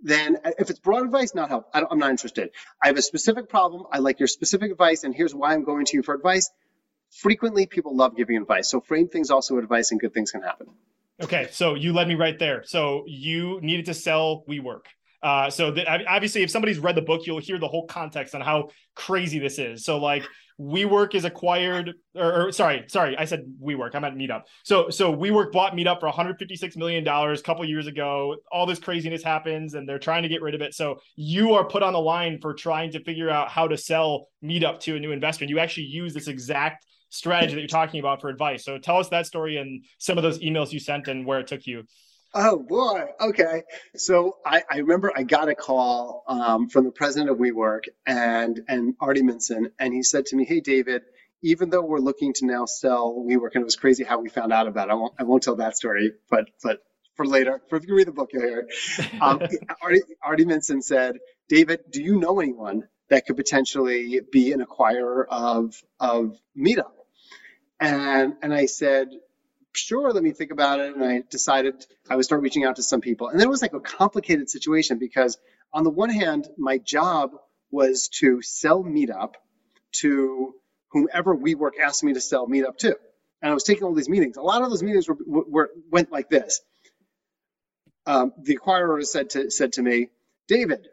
then 0.00 0.38
if 0.58 0.70
it's 0.70 0.78
broad 0.78 1.04
advice, 1.04 1.34
not 1.34 1.48
help. 1.48 1.68
I 1.72 1.82
am 1.90 1.98
not 1.98 2.10
interested. 2.10 2.50
I 2.82 2.88
have 2.88 2.96
a 2.96 3.02
specific 3.02 3.48
problem. 3.48 3.84
I 3.90 3.98
like 3.98 4.20
your 4.20 4.28
specific 4.28 4.70
advice, 4.70 5.04
and 5.04 5.14
here's 5.14 5.34
why 5.34 5.54
I'm 5.54 5.64
going 5.64 5.86
to 5.86 5.96
you 5.96 6.02
for 6.02 6.14
advice. 6.14 6.50
Frequently, 7.10 7.66
people 7.66 7.96
love 7.96 8.16
giving 8.16 8.36
advice. 8.36 8.70
So 8.70 8.80
frame 8.80 9.08
things 9.08 9.30
also 9.30 9.58
advice, 9.58 9.90
and 9.90 10.00
good 10.00 10.12
things 10.12 10.32
can 10.32 10.42
happen. 10.42 10.68
Okay, 11.22 11.48
so 11.50 11.74
you 11.74 11.94
led 11.94 12.08
me 12.08 12.14
right 12.14 12.38
there. 12.38 12.62
So 12.64 13.04
you 13.06 13.58
needed 13.62 13.86
to 13.86 13.94
sell 13.94 14.44
WeWork. 14.48 14.82
Uh, 15.22 15.48
so 15.48 15.70
the, 15.70 15.88
obviously, 16.06 16.42
if 16.42 16.50
somebody's 16.50 16.78
read 16.78 16.94
the 16.94 17.02
book, 17.02 17.26
you'll 17.26 17.40
hear 17.40 17.58
the 17.58 17.68
whole 17.68 17.86
context 17.86 18.34
on 18.34 18.42
how 18.42 18.68
crazy 18.94 19.38
this 19.38 19.58
is. 19.58 19.84
So 19.84 19.98
like 19.98 20.24
WeWork 20.60 21.14
is 21.14 21.24
acquired, 21.24 21.92
or, 22.14 22.46
or, 22.46 22.52
sorry, 22.52 22.84
sorry, 22.88 23.16
I 23.16 23.26
said 23.26 23.44
WeWork. 23.62 23.94
I 23.94 23.98
meant 23.98 24.16
Meetup. 24.16 24.42
So 24.64 24.88
so 24.88 25.14
WeWork 25.14 25.52
bought 25.52 25.74
Meetup 25.74 26.00
for 26.00 26.06
156 26.06 26.76
million 26.76 27.04
dollars 27.04 27.40
a 27.40 27.42
couple 27.42 27.64
years 27.64 27.86
ago. 27.86 28.36
All 28.50 28.64
this 28.64 28.78
craziness 28.78 29.22
happens, 29.22 29.74
and 29.74 29.88
they're 29.88 29.98
trying 29.98 30.22
to 30.22 30.28
get 30.28 30.40
rid 30.40 30.54
of 30.54 30.62
it. 30.62 30.74
So 30.74 31.00
you 31.14 31.54
are 31.54 31.64
put 31.64 31.82
on 31.82 31.92
the 31.92 32.00
line 32.00 32.38
for 32.40 32.54
trying 32.54 32.92
to 32.92 33.04
figure 33.04 33.28
out 33.28 33.50
how 33.50 33.68
to 33.68 33.76
sell 33.76 34.28
Meetup 34.42 34.80
to 34.80 34.96
a 34.96 35.00
new 35.00 35.12
investor. 35.12 35.44
And 35.44 35.50
you 35.50 35.58
actually 35.58 35.86
use 35.86 36.14
this 36.14 36.28
exact 36.28 36.86
strategy 37.10 37.54
that 37.54 37.60
you're 37.60 37.68
talking 37.68 38.00
about 38.00 38.20
for 38.20 38.28
advice. 38.28 38.64
So 38.64 38.78
tell 38.78 38.98
us 38.98 39.08
that 39.10 39.26
story 39.26 39.58
and 39.58 39.84
some 39.98 40.18
of 40.18 40.22
those 40.22 40.38
emails 40.40 40.72
you 40.72 40.80
sent 40.80 41.08
and 41.08 41.26
where 41.26 41.40
it 41.40 41.46
took 41.46 41.66
you. 41.66 41.84
Oh 42.38 42.58
boy. 42.58 43.06
Okay. 43.18 43.62
So 43.96 44.36
I, 44.44 44.62
I 44.70 44.78
remember 44.78 45.10
I 45.16 45.22
got 45.22 45.48
a 45.48 45.54
call 45.54 46.22
um, 46.28 46.68
from 46.68 46.84
the 46.84 46.90
president 46.90 47.30
of 47.30 47.38
WeWork 47.38 47.84
and 48.06 48.60
and 48.68 48.94
Artie 49.00 49.22
Minson, 49.22 49.70
and 49.78 49.94
he 49.94 50.02
said 50.02 50.26
to 50.26 50.36
me, 50.36 50.44
"Hey, 50.44 50.60
David." 50.60 51.02
Even 51.42 51.70
though 51.70 51.82
we're 51.82 52.00
looking 52.00 52.32
to 52.34 52.46
now 52.46 52.64
sell 52.64 53.14
WeWork, 53.14 53.50
and 53.54 53.62
it 53.62 53.64
was 53.64 53.76
crazy 53.76 54.04
how 54.04 54.18
we 54.20 54.28
found 54.28 54.52
out 54.52 54.66
about 54.66 54.88
it. 54.88 54.92
I 54.92 54.94
won't, 54.94 55.14
I 55.18 55.22
won't 55.22 55.42
tell 55.42 55.56
that 55.56 55.76
story, 55.76 56.12
but 56.30 56.46
but 56.62 56.80
for 57.14 57.26
later, 57.26 57.62
for 57.68 57.76
if 57.76 57.86
you 57.86 57.94
read 57.94 58.08
the 58.08 58.12
book, 58.12 58.30
you'll 58.32 58.42
hear 58.42 58.66
it. 58.68 59.12
Um, 59.22 59.40
Artie, 59.82 60.02
Artie 60.22 60.44
Minson 60.44 60.82
said, 60.82 61.18
David, 61.48 61.80
do 61.90 62.02
you 62.02 62.18
know 62.18 62.40
anyone 62.40 62.88
that 63.08 63.26
could 63.26 63.36
potentially 63.36 64.20
be 64.30 64.52
an 64.52 64.64
acquirer 64.64 65.24
of 65.28 65.74
of 66.00 66.36
Meetup? 66.58 66.92
And 67.80 68.34
and 68.42 68.52
I 68.52 68.66
said, 68.66 69.08
sure, 69.76 70.10
let 70.12 70.22
me 70.22 70.32
think 70.32 70.50
about 70.50 70.80
it. 70.80 70.94
And 70.94 71.04
I 71.04 71.22
decided 71.30 71.86
I 72.08 72.16
would 72.16 72.24
start 72.24 72.42
reaching 72.42 72.64
out 72.64 72.76
to 72.76 72.82
some 72.82 73.00
people. 73.00 73.28
And 73.28 73.38
then 73.38 73.46
it 73.46 73.50
was 73.50 73.62
like 73.62 73.72
a 73.72 73.80
complicated 73.80 74.50
situation 74.50 74.98
because, 74.98 75.38
on 75.72 75.84
the 75.84 75.90
one 75.90 76.10
hand, 76.10 76.48
my 76.56 76.78
job 76.78 77.32
was 77.70 78.08
to 78.20 78.42
sell 78.42 78.82
Meetup 78.82 79.34
to 79.92 80.54
whomever 80.90 81.36
WeWork 81.36 81.80
asked 81.82 82.04
me 82.04 82.14
to 82.14 82.20
sell 82.20 82.46
Meetup 82.46 82.78
to. 82.78 82.96
And 83.42 83.50
I 83.50 83.54
was 83.54 83.64
taking 83.64 83.84
all 83.84 83.94
these 83.94 84.08
meetings. 84.08 84.36
A 84.36 84.42
lot 84.42 84.62
of 84.62 84.70
those 84.70 84.82
meetings 84.82 85.08
were, 85.08 85.16
were 85.26 85.70
went 85.90 86.10
like 86.10 86.30
this. 86.30 86.60
Um, 88.06 88.32
the 88.40 88.56
acquirer 88.56 89.04
said 89.04 89.30
to 89.30 89.50
said 89.50 89.74
to 89.74 89.82
me, 89.82 90.10
David, 90.48 90.88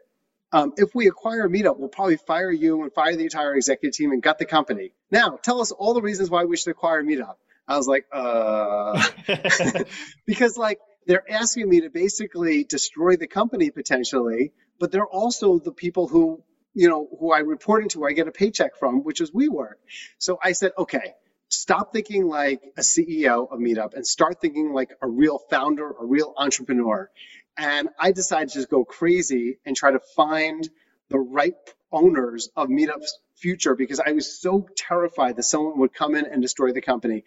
um, 0.52 0.72
if 0.76 0.94
we 0.94 1.08
acquire 1.08 1.48
Meetup, 1.48 1.78
we'll 1.78 1.88
probably 1.88 2.16
fire 2.16 2.50
you 2.50 2.82
and 2.82 2.92
fire 2.92 3.16
the 3.16 3.24
entire 3.24 3.54
executive 3.54 3.96
team 3.96 4.12
and 4.12 4.22
gut 4.22 4.38
the 4.38 4.44
company. 4.44 4.92
Now, 5.10 5.38
tell 5.42 5.60
us 5.60 5.72
all 5.72 5.94
the 5.94 6.02
reasons 6.02 6.30
why 6.30 6.44
we 6.44 6.56
should 6.56 6.70
acquire 6.70 7.02
Meetup. 7.02 7.36
I 7.66 7.76
was 7.76 7.86
like, 7.86 8.06
uh, 8.12 9.02
because 10.26 10.56
like 10.56 10.78
they're 11.06 11.30
asking 11.30 11.68
me 11.68 11.82
to 11.82 11.90
basically 11.90 12.64
destroy 12.64 13.16
the 13.16 13.26
company 13.26 13.70
potentially, 13.70 14.52
but 14.78 14.92
they're 14.92 15.06
also 15.06 15.58
the 15.58 15.72
people 15.72 16.08
who, 16.08 16.42
you 16.74 16.88
know, 16.88 17.08
who 17.18 17.32
I 17.32 17.38
report 17.40 17.82
into, 17.82 18.04
I 18.04 18.12
get 18.12 18.28
a 18.28 18.32
paycheck 18.32 18.76
from, 18.76 19.04
which 19.04 19.20
is 19.20 19.30
WeWork. 19.30 19.74
So 20.18 20.38
I 20.42 20.52
said, 20.52 20.72
okay, 20.76 21.14
stop 21.48 21.92
thinking 21.92 22.26
like 22.26 22.62
a 22.76 22.80
CEO 22.80 23.50
of 23.50 23.58
Meetup 23.58 23.94
and 23.94 24.06
start 24.06 24.40
thinking 24.40 24.72
like 24.72 24.90
a 25.00 25.08
real 25.08 25.38
founder, 25.50 25.90
a 25.90 26.04
real 26.04 26.34
entrepreneur. 26.36 27.10
And 27.56 27.88
I 27.98 28.12
decided 28.12 28.48
to 28.50 28.54
just 28.54 28.70
go 28.70 28.84
crazy 28.84 29.58
and 29.64 29.76
try 29.76 29.92
to 29.92 30.00
find 30.16 30.68
the 31.10 31.18
right 31.18 31.54
owners 31.92 32.50
of 32.56 32.68
Meetup's 32.68 33.18
future 33.44 33.74
because 33.74 34.00
I 34.00 34.12
was 34.12 34.40
so 34.40 34.66
terrified 34.74 35.36
that 35.36 35.42
someone 35.42 35.78
would 35.80 35.92
come 35.92 36.14
in 36.14 36.24
and 36.24 36.40
destroy 36.40 36.72
the 36.72 36.80
company. 36.80 37.24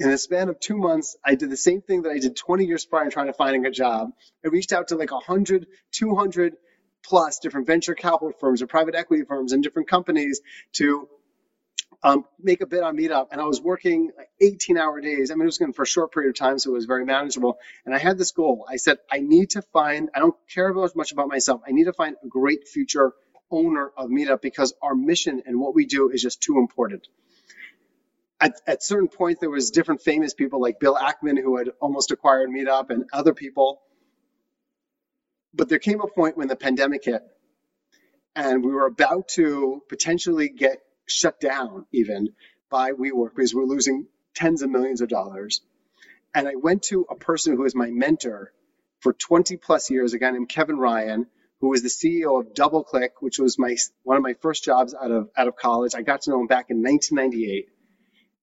In 0.00 0.10
the 0.10 0.18
span 0.18 0.48
of 0.48 0.58
two 0.58 0.76
months, 0.76 1.16
I 1.24 1.36
did 1.36 1.48
the 1.48 1.56
same 1.56 1.80
thing 1.80 2.02
that 2.02 2.10
I 2.10 2.18
did 2.18 2.34
20 2.34 2.64
years 2.64 2.84
prior 2.84 3.04
in 3.04 3.12
trying 3.12 3.28
to 3.28 3.32
finding 3.32 3.66
a 3.66 3.70
job. 3.70 4.10
I 4.44 4.48
reached 4.48 4.72
out 4.72 4.88
to 4.88 4.96
like 4.96 5.12
100, 5.12 5.68
200 5.92 6.54
plus 7.04 7.38
different 7.38 7.68
venture 7.68 7.94
capital 7.94 8.32
firms 8.40 8.62
or 8.62 8.66
private 8.66 8.96
equity 8.96 9.22
firms 9.22 9.52
and 9.52 9.62
different 9.62 9.88
companies 9.88 10.40
to 10.72 11.08
um, 12.02 12.24
make 12.42 12.62
a 12.62 12.66
bid 12.66 12.82
on 12.82 12.96
Meetup. 12.96 13.28
And 13.30 13.40
I 13.40 13.44
was 13.44 13.60
working 13.60 14.10
18 14.40 14.76
hour 14.76 15.00
days. 15.00 15.30
I 15.30 15.34
mean, 15.34 15.42
it 15.42 15.52
was 15.54 15.58
going 15.58 15.72
for 15.72 15.82
a 15.82 15.86
short 15.86 16.12
period 16.12 16.30
of 16.30 16.34
time, 16.34 16.58
so 16.58 16.70
it 16.70 16.74
was 16.74 16.86
very 16.86 17.04
manageable. 17.04 17.58
And 17.86 17.94
I 17.94 17.98
had 17.98 18.18
this 18.18 18.32
goal. 18.32 18.66
I 18.68 18.74
said, 18.74 18.98
I 19.08 19.20
need 19.20 19.50
to 19.50 19.62
find, 19.62 20.10
I 20.16 20.18
don't 20.18 20.34
care 20.52 20.74
much 20.74 21.12
about 21.12 21.28
myself. 21.28 21.60
I 21.64 21.70
need 21.70 21.84
to 21.84 21.92
find 21.92 22.16
a 22.24 22.26
great 22.26 22.66
future 22.66 23.12
owner 23.50 23.90
of 23.96 24.10
Meetup 24.10 24.40
because 24.40 24.74
our 24.82 24.94
mission 24.94 25.42
and 25.46 25.60
what 25.60 25.74
we 25.74 25.86
do 25.86 26.10
is 26.10 26.22
just 26.22 26.40
too 26.42 26.58
important. 26.58 27.08
At, 28.40 28.54
at 28.66 28.82
certain 28.82 29.08
points, 29.08 29.40
there 29.40 29.50
was 29.50 29.70
different 29.70 30.02
famous 30.02 30.32
people 30.32 30.60
like 30.60 30.80
Bill 30.80 30.96
Ackman 30.96 31.38
who 31.38 31.58
had 31.58 31.70
almost 31.80 32.10
acquired 32.10 32.48
Meetup 32.48 32.90
and 32.90 33.04
other 33.12 33.34
people. 33.34 33.82
But 35.52 35.68
there 35.68 35.78
came 35.78 36.00
a 36.00 36.06
point 36.06 36.36
when 36.36 36.48
the 36.48 36.56
pandemic 36.56 37.04
hit 37.04 37.22
and 38.36 38.64
we 38.64 38.72
were 38.72 38.86
about 38.86 39.28
to 39.28 39.82
potentially 39.88 40.48
get 40.48 40.78
shut 41.06 41.40
down 41.40 41.86
even 41.92 42.28
by 42.70 42.92
WeWork 42.92 43.34
because 43.34 43.54
we're 43.54 43.64
losing 43.64 44.06
tens 44.34 44.62
of 44.62 44.70
millions 44.70 45.00
of 45.00 45.08
dollars. 45.08 45.60
And 46.34 46.46
I 46.46 46.54
went 46.54 46.84
to 46.84 47.06
a 47.10 47.16
person 47.16 47.56
who 47.56 47.64
is 47.64 47.74
my 47.74 47.90
mentor 47.90 48.52
for 49.00 49.12
20 49.12 49.56
plus 49.56 49.90
years, 49.90 50.14
a 50.14 50.18
guy 50.18 50.30
named 50.30 50.48
Kevin 50.48 50.78
Ryan, 50.78 51.26
who 51.60 51.68
was 51.68 51.82
the 51.82 51.88
CEO 51.88 52.40
of 52.40 52.54
DoubleClick, 52.54 53.10
which 53.20 53.38
was 53.38 53.58
my 53.58 53.76
one 54.02 54.16
of 54.16 54.22
my 54.22 54.34
first 54.40 54.64
jobs 54.64 54.94
out 54.94 55.10
of 55.10 55.30
out 55.36 55.48
of 55.48 55.56
college. 55.56 55.94
I 55.94 56.02
got 56.02 56.22
to 56.22 56.30
know 56.30 56.40
him 56.40 56.46
back 56.46 56.70
in 56.70 56.82
1998, 56.82 57.68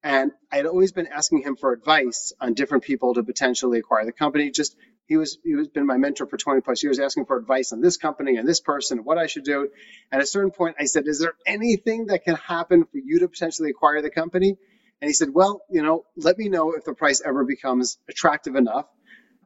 and 0.03 0.31
I 0.51 0.57
had 0.57 0.65
always 0.65 0.91
been 0.91 1.07
asking 1.07 1.41
him 1.43 1.55
for 1.55 1.73
advice 1.73 2.33
on 2.39 2.53
different 2.53 2.83
people 2.83 3.15
to 3.15 3.23
potentially 3.23 3.79
acquire 3.79 4.05
the 4.05 4.11
company. 4.11 4.51
Just 4.51 4.75
he 5.07 5.17
was 5.17 5.39
he 5.43 5.55
was 5.55 5.67
been 5.67 5.87
my 5.87 5.97
mentor 5.97 6.27
for 6.27 6.37
20 6.37 6.61
plus 6.61 6.83
years, 6.83 6.99
asking 6.99 7.25
for 7.25 7.37
advice 7.37 7.73
on 7.73 7.81
this 7.81 7.97
company 7.97 8.37
and 8.37 8.47
this 8.47 8.59
person, 8.59 8.99
and 8.99 9.05
what 9.05 9.17
I 9.17 9.27
should 9.27 9.43
do. 9.43 9.69
At 10.11 10.21
a 10.21 10.25
certain 10.25 10.51
point, 10.51 10.75
I 10.79 10.85
said, 10.85 11.07
"Is 11.07 11.19
there 11.19 11.33
anything 11.45 12.07
that 12.07 12.23
can 12.23 12.35
happen 12.35 12.85
for 12.85 12.97
you 12.97 13.19
to 13.19 13.27
potentially 13.27 13.71
acquire 13.71 14.01
the 14.01 14.11
company?" 14.11 14.57
And 15.01 15.09
he 15.09 15.13
said, 15.13 15.33
"Well, 15.33 15.61
you 15.69 15.81
know, 15.81 16.05
let 16.15 16.37
me 16.37 16.49
know 16.49 16.73
if 16.73 16.83
the 16.83 16.93
price 16.93 17.21
ever 17.25 17.45
becomes 17.45 17.97
attractive 18.07 18.55
enough." 18.55 18.85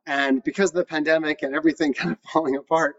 And 0.05 0.43
because 0.43 0.71
of 0.71 0.75
the 0.75 0.85
pandemic 0.85 1.43
and 1.43 1.55
everything 1.55 1.93
kind 1.95 2.11
of 2.11 2.17
falling 2.31 2.55
apart, 2.55 2.95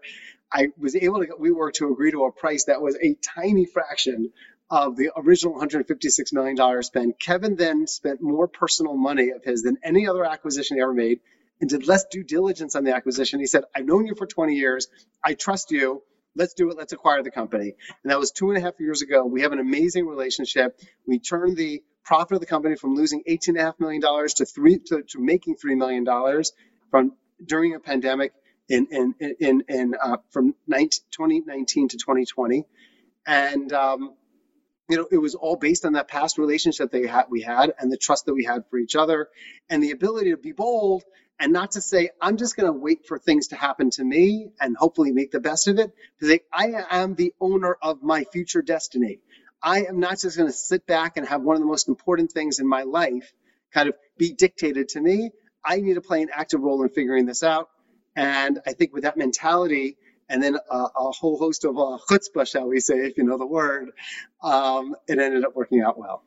I 0.53 0.69
was 0.79 0.95
able 0.95 1.21
to 1.21 1.27
get 1.27 1.39
WeWork 1.39 1.75
to 1.75 1.93
agree 1.93 2.11
to 2.11 2.25
a 2.25 2.33
price 2.33 2.65
that 2.65 2.83
was 2.83 2.97
a 2.97 3.17
tiny 3.35 3.65
fraction 3.65 4.33
of 4.71 4.97
the 4.97 5.11
original 5.17 5.55
$156 5.55 6.33
million 6.33 6.83
spend. 6.83 7.15
Kevin 7.19 7.57
then 7.57 7.87
spent 7.87 8.21
more 8.23 8.49
personal 8.49 8.97
money 8.97 9.31
of 9.31 9.45
his 9.45 9.63
than 9.63 9.79
any 9.83 10.09
other 10.09 10.25
acquisition 10.25 10.77
he 10.77 10.83
ever 10.83 10.95
made 10.95 11.21
and 11.61 11.71
did 11.71 11.87
less 11.87 12.05
due 12.11 12.25
diligence 12.25 12.75
on 12.75 12.85
the 12.85 12.95
acquisition. 12.95 13.41
He 13.41 13.47
said, 13.47 13.65
I've 13.75 13.87
known 13.87 14.07
you 14.07 14.15
for 14.15 14.27
20 14.27 14.55
years. 14.55 14.89
I 15.25 15.35
trust 15.35 15.71
you. 15.71 16.03
Let's 16.35 16.55
do 16.55 16.71
it. 16.71 16.77
Let's 16.77 16.93
acquire 16.93 17.23
the 17.23 17.31
company. 17.31 17.75
And 18.03 18.11
that 18.11 18.19
was 18.19 18.31
two 18.31 18.51
and 18.51 18.59
a 18.59 18.61
half 18.61 18.81
years 18.81 19.03
ago. 19.03 19.25
We 19.25 19.43
have 19.43 19.53
an 19.53 19.59
amazing 19.59 20.07
relationship. 20.07 20.81
We 21.07 21.19
turned 21.19 21.57
the 21.57 21.83
profit 22.05 22.33
of 22.35 22.41
the 22.41 22.47
company 22.47 22.77
from 22.77 22.95
losing 22.95 23.23
$18.5 23.29 23.79
million 23.79 24.01
to, 24.01 24.47
three, 24.47 24.79
to, 24.87 25.03
to 25.03 25.21
making 25.21 25.57
$3 25.57 25.77
million 25.77 26.05
from 26.91 27.13
during 27.45 27.75
a 27.75 27.81
pandemic 27.81 28.33
in 28.69 28.87
in 28.91 29.15
in, 29.41 29.65
in 29.69 29.95
uh, 30.01 30.19
from 30.31 30.55
19, 30.67 30.91
2019 31.13 31.89
to 31.89 31.97
2020, 31.99 32.65
and 33.27 33.73
um, 33.73 34.15
you 34.89 34.97
know 34.97 35.07
it 35.11 35.19
was 35.19 35.35
all 35.35 35.57
based 35.57 35.85
on 35.85 35.95
that 35.95 36.09
past 36.09 36.39
relationship 36.39 36.91
they 36.91 37.07
had 37.07 37.25
we 37.31 37.43
had 37.43 37.75
and 37.79 37.93
the 37.93 37.97
trust 37.97 38.27
that 38.27 38.35
we 38.35 38.45
had 38.45 38.65
for 38.71 38.79
each 38.79 38.97
other, 38.97 39.29
and 39.71 39.83
the 39.83 39.93
ability 39.93 40.31
to 40.31 40.37
be 40.37 40.53
bold 40.53 41.05
and 41.39 41.53
not 41.53 41.73
to 41.73 41.81
say 41.81 42.11
I'm 42.21 42.37
just 42.37 42.57
going 42.57 42.73
to 42.73 42.79
wait 42.79 43.07
for 43.07 43.19
things 43.19 43.49
to 43.49 43.57
happen 43.57 43.91
to 43.91 44.05
me 44.05 44.51
and 44.61 44.77
hopefully 44.77 45.13
make 45.13 45.33
the 45.33 45.41
best 45.41 45.69
of 45.69 45.79
it. 45.79 45.93
To 46.21 46.29
say 46.29 46.41
I 46.53 46.73
am 46.91 47.15
the 47.15 47.35
owner 47.41 47.77
of 47.83 48.03
my 48.03 48.25
future 48.25 48.63
destiny. 48.63 49.21
I 49.63 49.85
am 49.85 50.01
not 50.01 50.21
just 50.21 50.37
going 50.37 50.49
to 50.49 50.57
sit 50.57 50.87
back 50.87 51.17
and 51.17 51.27
have 51.27 51.43
one 51.43 51.57
of 51.57 51.61
the 51.61 51.67
most 51.67 51.89
important 51.89 52.33
things 52.33 52.61
in 52.61 52.69
my 52.69 52.83
life 52.83 53.33
kind 53.73 53.89
of 53.89 53.97
be 54.19 54.33
dictated 54.33 54.91
to 54.91 55.01
me. 55.01 55.31
I 55.65 55.77
need 55.81 55.95
to 55.95 56.01
play 56.01 56.23
an 56.23 56.29
active 56.33 56.61
role 56.61 56.83
in 56.83 56.89
figuring 56.91 57.27
this 57.27 57.43
out. 57.43 57.69
And 58.17 58.61
I 58.67 58.73
think 58.73 58.93
with 58.93 59.05
that 59.05 59.17
mentality, 59.17 59.97
and 60.29 60.43
then 60.43 60.57
a, 60.71 60.77
a 60.77 61.11
whole 61.13 61.39
host 61.39 61.65
of 61.65 61.77
uh, 61.77 61.99
chutzpah, 62.09 62.47
shall 62.47 62.69
we 62.69 62.81
say, 62.81 62.95
if 63.07 63.17
you 63.17 63.25
know 63.25 63.39
the 63.39 63.47
word, 63.47 63.91
um, 64.43 64.95
it 65.09 65.19
ended 65.19 65.45
up 65.45 65.55
working 65.55 65.83
out 65.83 65.99
well. 65.99 66.25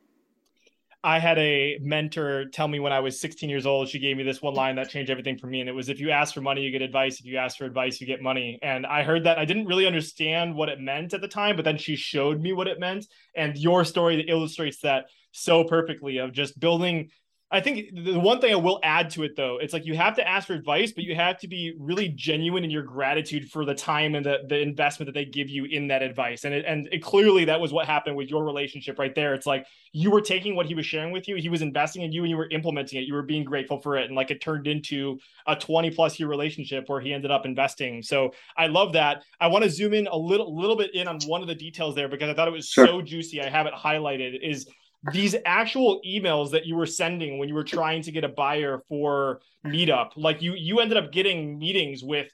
I 1.06 1.20
had 1.20 1.38
a 1.38 1.78
mentor 1.82 2.46
tell 2.46 2.66
me 2.66 2.80
when 2.80 2.92
I 2.92 2.98
was 2.98 3.20
16 3.20 3.48
years 3.48 3.64
old, 3.64 3.88
she 3.88 4.00
gave 4.00 4.16
me 4.16 4.24
this 4.24 4.42
one 4.42 4.54
line 4.54 4.74
that 4.74 4.88
changed 4.88 5.08
everything 5.08 5.38
for 5.38 5.46
me. 5.46 5.60
And 5.60 5.68
it 5.68 5.72
was 5.72 5.88
if 5.88 6.00
you 6.00 6.10
ask 6.10 6.34
for 6.34 6.40
money, 6.40 6.62
you 6.62 6.72
get 6.72 6.82
advice. 6.82 7.20
If 7.20 7.26
you 7.26 7.36
ask 7.36 7.58
for 7.58 7.64
advice, 7.64 8.00
you 8.00 8.08
get 8.08 8.20
money. 8.20 8.58
And 8.60 8.84
I 8.84 9.04
heard 9.04 9.22
that 9.22 9.38
I 9.38 9.44
didn't 9.44 9.66
really 9.66 9.86
understand 9.86 10.56
what 10.56 10.68
it 10.68 10.80
meant 10.80 11.14
at 11.14 11.20
the 11.20 11.28
time, 11.28 11.54
but 11.54 11.64
then 11.64 11.78
she 11.78 11.94
showed 11.94 12.40
me 12.40 12.52
what 12.52 12.66
it 12.66 12.80
meant. 12.80 13.06
And 13.36 13.56
your 13.56 13.84
story 13.84 14.20
illustrates 14.26 14.80
that 14.80 15.04
so 15.30 15.62
perfectly 15.62 16.18
of 16.18 16.32
just 16.32 16.58
building 16.58 17.10
I 17.48 17.60
think 17.60 17.94
the 17.94 18.18
one 18.18 18.40
thing 18.40 18.52
I 18.52 18.56
will 18.56 18.80
add 18.82 19.10
to 19.10 19.22
it 19.22 19.36
though, 19.36 19.58
it's 19.58 19.72
like 19.72 19.86
you 19.86 19.94
have 19.94 20.16
to 20.16 20.26
ask 20.26 20.48
for 20.48 20.54
advice, 20.54 20.90
but 20.90 21.04
you 21.04 21.14
have 21.14 21.38
to 21.38 21.48
be 21.48 21.76
really 21.78 22.08
genuine 22.08 22.64
in 22.64 22.70
your 22.70 22.82
gratitude 22.82 23.48
for 23.48 23.64
the 23.64 23.74
time 23.74 24.16
and 24.16 24.26
the, 24.26 24.38
the 24.48 24.60
investment 24.60 25.06
that 25.06 25.14
they 25.14 25.24
give 25.24 25.48
you 25.48 25.64
in 25.64 25.86
that 25.86 26.02
advice. 26.02 26.42
And 26.42 26.52
it, 26.52 26.64
and 26.66 26.88
it, 26.90 27.04
clearly 27.04 27.44
that 27.44 27.60
was 27.60 27.72
what 27.72 27.86
happened 27.86 28.16
with 28.16 28.30
your 28.30 28.44
relationship 28.44 28.98
right 28.98 29.14
there. 29.14 29.32
It's 29.32 29.46
like 29.46 29.64
you 29.92 30.10
were 30.10 30.20
taking 30.20 30.56
what 30.56 30.66
he 30.66 30.74
was 30.74 30.86
sharing 30.86 31.12
with 31.12 31.28
you, 31.28 31.36
he 31.36 31.48
was 31.48 31.62
investing 31.62 32.02
in 32.02 32.10
you 32.10 32.22
and 32.22 32.30
you 32.30 32.36
were 32.36 32.48
implementing 32.50 33.00
it. 33.00 33.06
You 33.06 33.14
were 33.14 33.22
being 33.22 33.44
grateful 33.44 33.80
for 33.80 33.96
it. 33.96 34.06
And 34.06 34.16
like 34.16 34.32
it 34.32 34.40
turned 34.40 34.66
into 34.66 35.16
a 35.46 35.54
20 35.54 35.92
plus 35.92 36.18
year 36.18 36.28
relationship 36.28 36.88
where 36.88 37.00
he 37.00 37.12
ended 37.12 37.30
up 37.30 37.46
investing. 37.46 38.02
So 38.02 38.34
I 38.56 38.66
love 38.66 38.92
that. 38.94 39.22
I 39.40 39.46
want 39.46 39.62
to 39.62 39.70
zoom 39.70 39.94
in 39.94 40.08
a 40.08 40.16
little, 40.16 40.56
little 40.56 40.76
bit 40.76 40.92
in 40.96 41.06
on 41.06 41.20
one 41.26 41.42
of 41.42 41.46
the 41.46 41.54
details 41.54 41.94
there 41.94 42.08
because 42.08 42.28
I 42.28 42.34
thought 42.34 42.48
it 42.48 42.52
was 42.52 42.68
sure. 42.68 42.88
so 42.88 43.02
juicy. 43.02 43.40
I 43.40 43.48
have 43.48 43.66
it 43.66 43.72
highlighted 43.72 44.40
is 44.42 44.66
these 45.12 45.36
actual 45.44 46.00
emails 46.06 46.50
that 46.50 46.66
you 46.66 46.76
were 46.76 46.86
sending 46.86 47.38
when 47.38 47.48
you 47.48 47.54
were 47.54 47.64
trying 47.64 48.02
to 48.02 48.12
get 48.12 48.24
a 48.24 48.28
buyer 48.28 48.82
for 48.88 49.40
meetup 49.66 50.10
like 50.16 50.42
you 50.42 50.54
you 50.54 50.80
ended 50.80 50.96
up 50.96 51.12
getting 51.12 51.58
meetings 51.58 52.02
with 52.02 52.28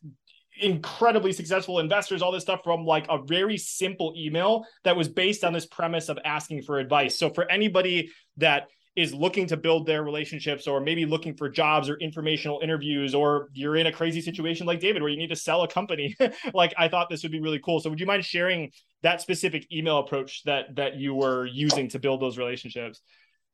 incredibly 0.61 1.33
successful 1.33 1.79
investors 1.79 2.23
all 2.23 2.31
this 2.31 2.43
stuff 2.43 2.61
from 2.63 2.85
like 2.85 3.07
a 3.09 3.19
very 3.23 3.57
simple 3.57 4.13
email 4.17 4.65
that 4.85 4.97
was 4.97 5.09
based 5.09 5.45
on 5.45 5.53
this 5.53 5.67
premise 5.67 6.09
of 6.09 6.19
asking 6.25 6.63
for 6.63 6.79
advice. 6.79 7.17
So 7.17 7.31
for 7.31 7.51
anybody 7.51 8.11
that 8.37 8.69
is 8.95 9.15
looking 9.15 9.47
to 9.47 9.57
build 9.57 9.87
their 9.87 10.03
relationships 10.03 10.67
or 10.67 10.81
maybe 10.81 11.07
looking 11.07 11.35
for 11.35 11.49
jobs 11.49 11.89
or 11.89 11.97
informational 11.97 12.61
interviews 12.63 13.15
or 13.15 13.49
you're 13.53 13.77
in 13.77 13.87
a 13.87 13.93
crazy 13.93 14.21
situation 14.21 14.67
like 14.67 14.81
David 14.81 15.01
where 15.03 15.11
you 15.11 15.17
need 15.17 15.29
to 15.29 15.37
sell 15.37 15.63
a 15.63 15.69
company 15.69 16.15
like 16.55 16.75
I 16.77 16.89
thought 16.89 17.09
this 17.09 17.23
would 17.23 17.33
be 17.33 17.41
really 17.41 17.59
cool 17.59 17.81
so 17.81 17.89
would 17.89 18.01
you 18.01 18.07
mind 18.07 18.25
sharing 18.25 18.71
that 19.03 19.21
specific 19.21 19.67
email 19.73 19.99
approach 19.99 20.43
that 20.45 20.77
that 20.77 20.97
you 20.97 21.15
were 21.15 21.47
using 21.47 21.89
to 21.89 21.99
build 21.99 22.21
those 22.21 22.37
relationships 22.37 23.01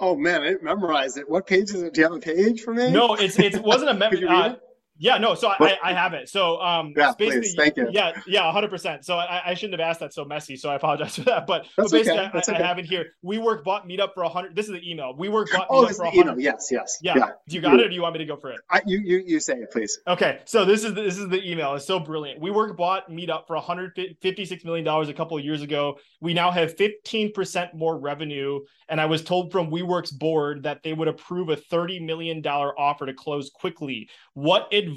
Oh 0.00 0.14
man, 0.14 0.42
I 0.42 0.50
didn't 0.50 0.62
memorize 0.62 1.16
it. 1.16 1.28
What 1.28 1.46
page 1.46 1.70
is 1.70 1.82
it? 1.82 1.92
Do 1.92 2.00
you 2.00 2.06
have 2.06 2.16
a 2.16 2.20
page 2.20 2.60
for 2.60 2.72
me? 2.72 2.92
No, 2.92 3.14
it's 3.14 3.36
it 3.38 3.60
wasn't 3.62 3.90
a 3.90 3.94
mem- 3.94 4.12
uh, 4.28 4.54
yeah, 4.98 5.16
no. 5.18 5.34
So 5.34 5.48
I, 5.48 5.78
I 5.82 5.92
have 5.92 6.12
it. 6.12 6.28
So 6.28 6.60
um, 6.60 6.92
yeah, 6.96 7.12
please, 7.12 7.54
thank 7.56 7.76
you. 7.76 7.88
Yeah, 7.90 8.20
yeah, 8.26 8.50
hundred 8.50 8.70
percent. 8.70 9.04
So 9.04 9.16
I, 9.16 9.50
I 9.50 9.54
shouldn't 9.54 9.80
have 9.80 9.88
asked 9.88 10.00
that 10.00 10.12
so 10.12 10.24
messy. 10.24 10.56
So 10.56 10.68
I 10.68 10.74
apologize 10.74 11.14
for 11.16 11.22
that. 11.22 11.46
But, 11.46 11.66
but 11.76 11.90
basically, 11.90 12.18
okay. 12.18 12.30
I, 12.34 12.38
okay. 12.38 12.54
I, 12.54 12.66
have 12.66 12.78
it 12.78 12.84
here. 12.84 13.06
WeWork 13.24 13.62
bought 13.62 13.88
meetup 13.88 14.14
for 14.14 14.24
a 14.24 14.28
hundred. 14.28 14.56
This 14.56 14.66
is 14.66 14.72
the 14.72 14.90
email. 14.90 15.14
WeWork 15.16 15.52
bought 15.52 15.68
oh, 15.70 15.84
meetup 15.84 15.96
for 15.96 16.04
a 16.06 16.10
hundred. 16.10 16.40
Yes, 16.40 16.68
yes. 16.70 16.98
Yeah. 17.00 17.14
yeah. 17.16 17.26
Do 17.48 17.56
you 17.56 17.62
got 17.62 17.74
it, 17.78 17.86
or 17.86 17.88
do 17.88 17.94
you 17.94 18.02
want 18.02 18.14
me 18.14 18.18
to 18.18 18.24
go 18.24 18.36
for 18.36 18.50
it? 18.50 18.60
I, 18.70 18.82
you 18.86 18.98
you 18.98 19.22
you 19.24 19.40
say 19.40 19.54
it, 19.54 19.70
please. 19.70 19.98
Okay. 20.08 20.40
So 20.44 20.64
this 20.64 20.82
is 20.84 20.94
the, 20.94 21.02
this 21.02 21.16
is 21.16 21.28
the 21.28 21.48
email. 21.48 21.74
It's 21.74 21.86
so 21.86 22.00
brilliant. 22.00 22.42
WeWork 22.42 22.76
bought 22.76 23.08
meetup 23.08 23.46
for 23.46 23.54
156 23.54 24.64
million 24.64 24.84
dollars 24.84 25.08
a 25.08 25.14
couple 25.14 25.38
of 25.38 25.44
years 25.44 25.62
ago. 25.62 25.98
We 26.20 26.34
now 26.34 26.50
have 26.50 26.76
15 26.76 27.32
percent 27.32 27.72
more 27.72 27.98
revenue, 27.98 28.60
and 28.88 29.00
I 29.00 29.06
was 29.06 29.22
told 29.22 29.52
from 29.52 29.70
WeWork's 29.70 30.10
board 30.10 30.64
that 30.64 30.82
they 30.82 30.92
would 30.92 31.08
approve 31.08 31.50
a 31.50 31.56
30 31.56 32.00
million 32.00 32.42
dollar 32.42 32.78
offer 32.78 33.06
to 33.06 33.14
close 33.14 33.50
quickly. 33.50 34.08
What 34.34 34.72
advice? 34.72 34.87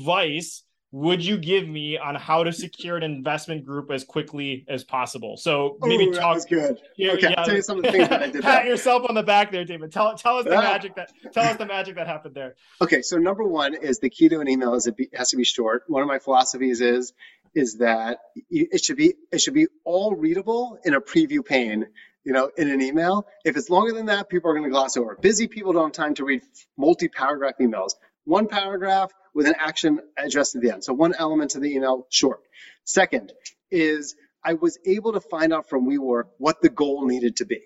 Would 0.94 1.24
you 1.24 1.38
give 1.38 1.68
me 1.68 1.98
on 1.98 2.16
how 2.16 2.44
to 2.44 2.52
secure 2.52 2.98
an 2.98 3.04
investment 3.04 3.66
group 3.66 3.89
as 3.92 4.04
quickly 4.04 4.66
as 4.68 4.84
possible? 4.84 5.38
So 5.38 5.78
maybe 5.82 6.08
Ooh, 6.08 6.14
talk. 6.14 6.48
good. 6.50 6.80
Here, 6.96 7.14
okay, 7.14 7.30
yeah. 7.30 7.36
I'll 7.38 7.46
tell 7.46 7.56
you 7.56 7.62
some 7.62 7.78
of 7.78 7.86
the 7.86 7.92
things 7.92 8.10
that 8.10 8.22
I 8.22 8.28
did. 8.28 8.42
Pat 8.44 8.66
yourself 8.66 9.04
on 9.08 9.16
the 9.16 9.24
back 9.24 9.52
there, 9.52 9.64
David. 9.64 9.92
Tell 9.94 10.16
tell 10.16 10.38
us 10.38 10.46
the 10.46 10.52
yeah. 10.52 10.62
magic 10.62 10.96
that 10.96 11.12
tell 11.34 11.46
us 11.46 11.56
the 11.56 11.66
magic 11.66 11.96
that 11.96 12.08
happened 12.08 12.36
there. 12.36 12.56
Okay, 12.82 13.02
so 13.02 13.18
number 13.18 13.44
one 13.44 13.74
is 13.74 14.00
the 14.00 14.10
key 14.10 14.28
to 14.30 14.42
an 14.42 14.50
email 14.50 14.74
is 14.76 14.86
it 14.86 14.98
be, 14.98 15.10
has 15.14 15.30
to 15.30 15.38
be 15.38 15.46
short. 15.46 15.84
One 15.88 16.02
of 16.02 16.10
my 16.10 16.20
philosophies 16.20 16.82
is 16.82 17.14
is 17.56 17.78
that 17.78 18.20
it 18.50 18.84
should 18.84 18.98
be 18.98 19.14
it 19.32 19.39
should 19.39 19.54
be 19.54 19.68
all 19.86 20.14
readable 20.16 20.78
in 20.84 20.94
a 20.94 21.02
preview 21.02 21.46
pane 21.46 21.88
you 22.24 22.34
know, 22.34 22.52
in 22.56 22.70
an 22.70 22.82
email. 22.82 23.26
If 23.44 23.58
it's 23.58 23.70
longer 23.70 23.94
than 23.94 24.06
that, 24.08 24.30
people 24.30 24.52
are 24.52 24.54
going 24.54 24.66
to 24.66 24.70
gloss 24.70 24.96
over. 24.96 25.18
Busy 25.20 25.48
people 25.48 25.74
don't 25.74 25.86
have 25.86 25.92
time 26.06 26.14
to 26.16 26.24
read 26.24 26.44
multi-paragraph 26.78 27.56
emails. 27.60 27.94
One 28.26 28.48
paragraph, 28.48 29.12
with 29.34 29.48
an 29.48 29.56
action 29.58 30.00
addressed 30.18 30.56
at 30.56 30.62
the 30.62 30.72
end. 30.72 30.84
So 30.84 30.94
one 30.94 31.14
element 31.18 31.56
of 31.56 31.62
the 31.62 31.74
email, 31.74 32.08
short. 32.10 32.42
Second 32.84 33.32
is 33.70 34.16
I 34.44 34.54
was 34.54 34.78
able 34.86 35.14
to 35.14 35.22
find 35.22 35.54
out 35.54 35.70
from 35.70 35.88
WeWork 35.88 36.26
what 36.38 36.62
the 36.62 36.70
goal 36.70 37.06
needed 37.06 37.38
to 37.38 37.46
be. 37.46 37.62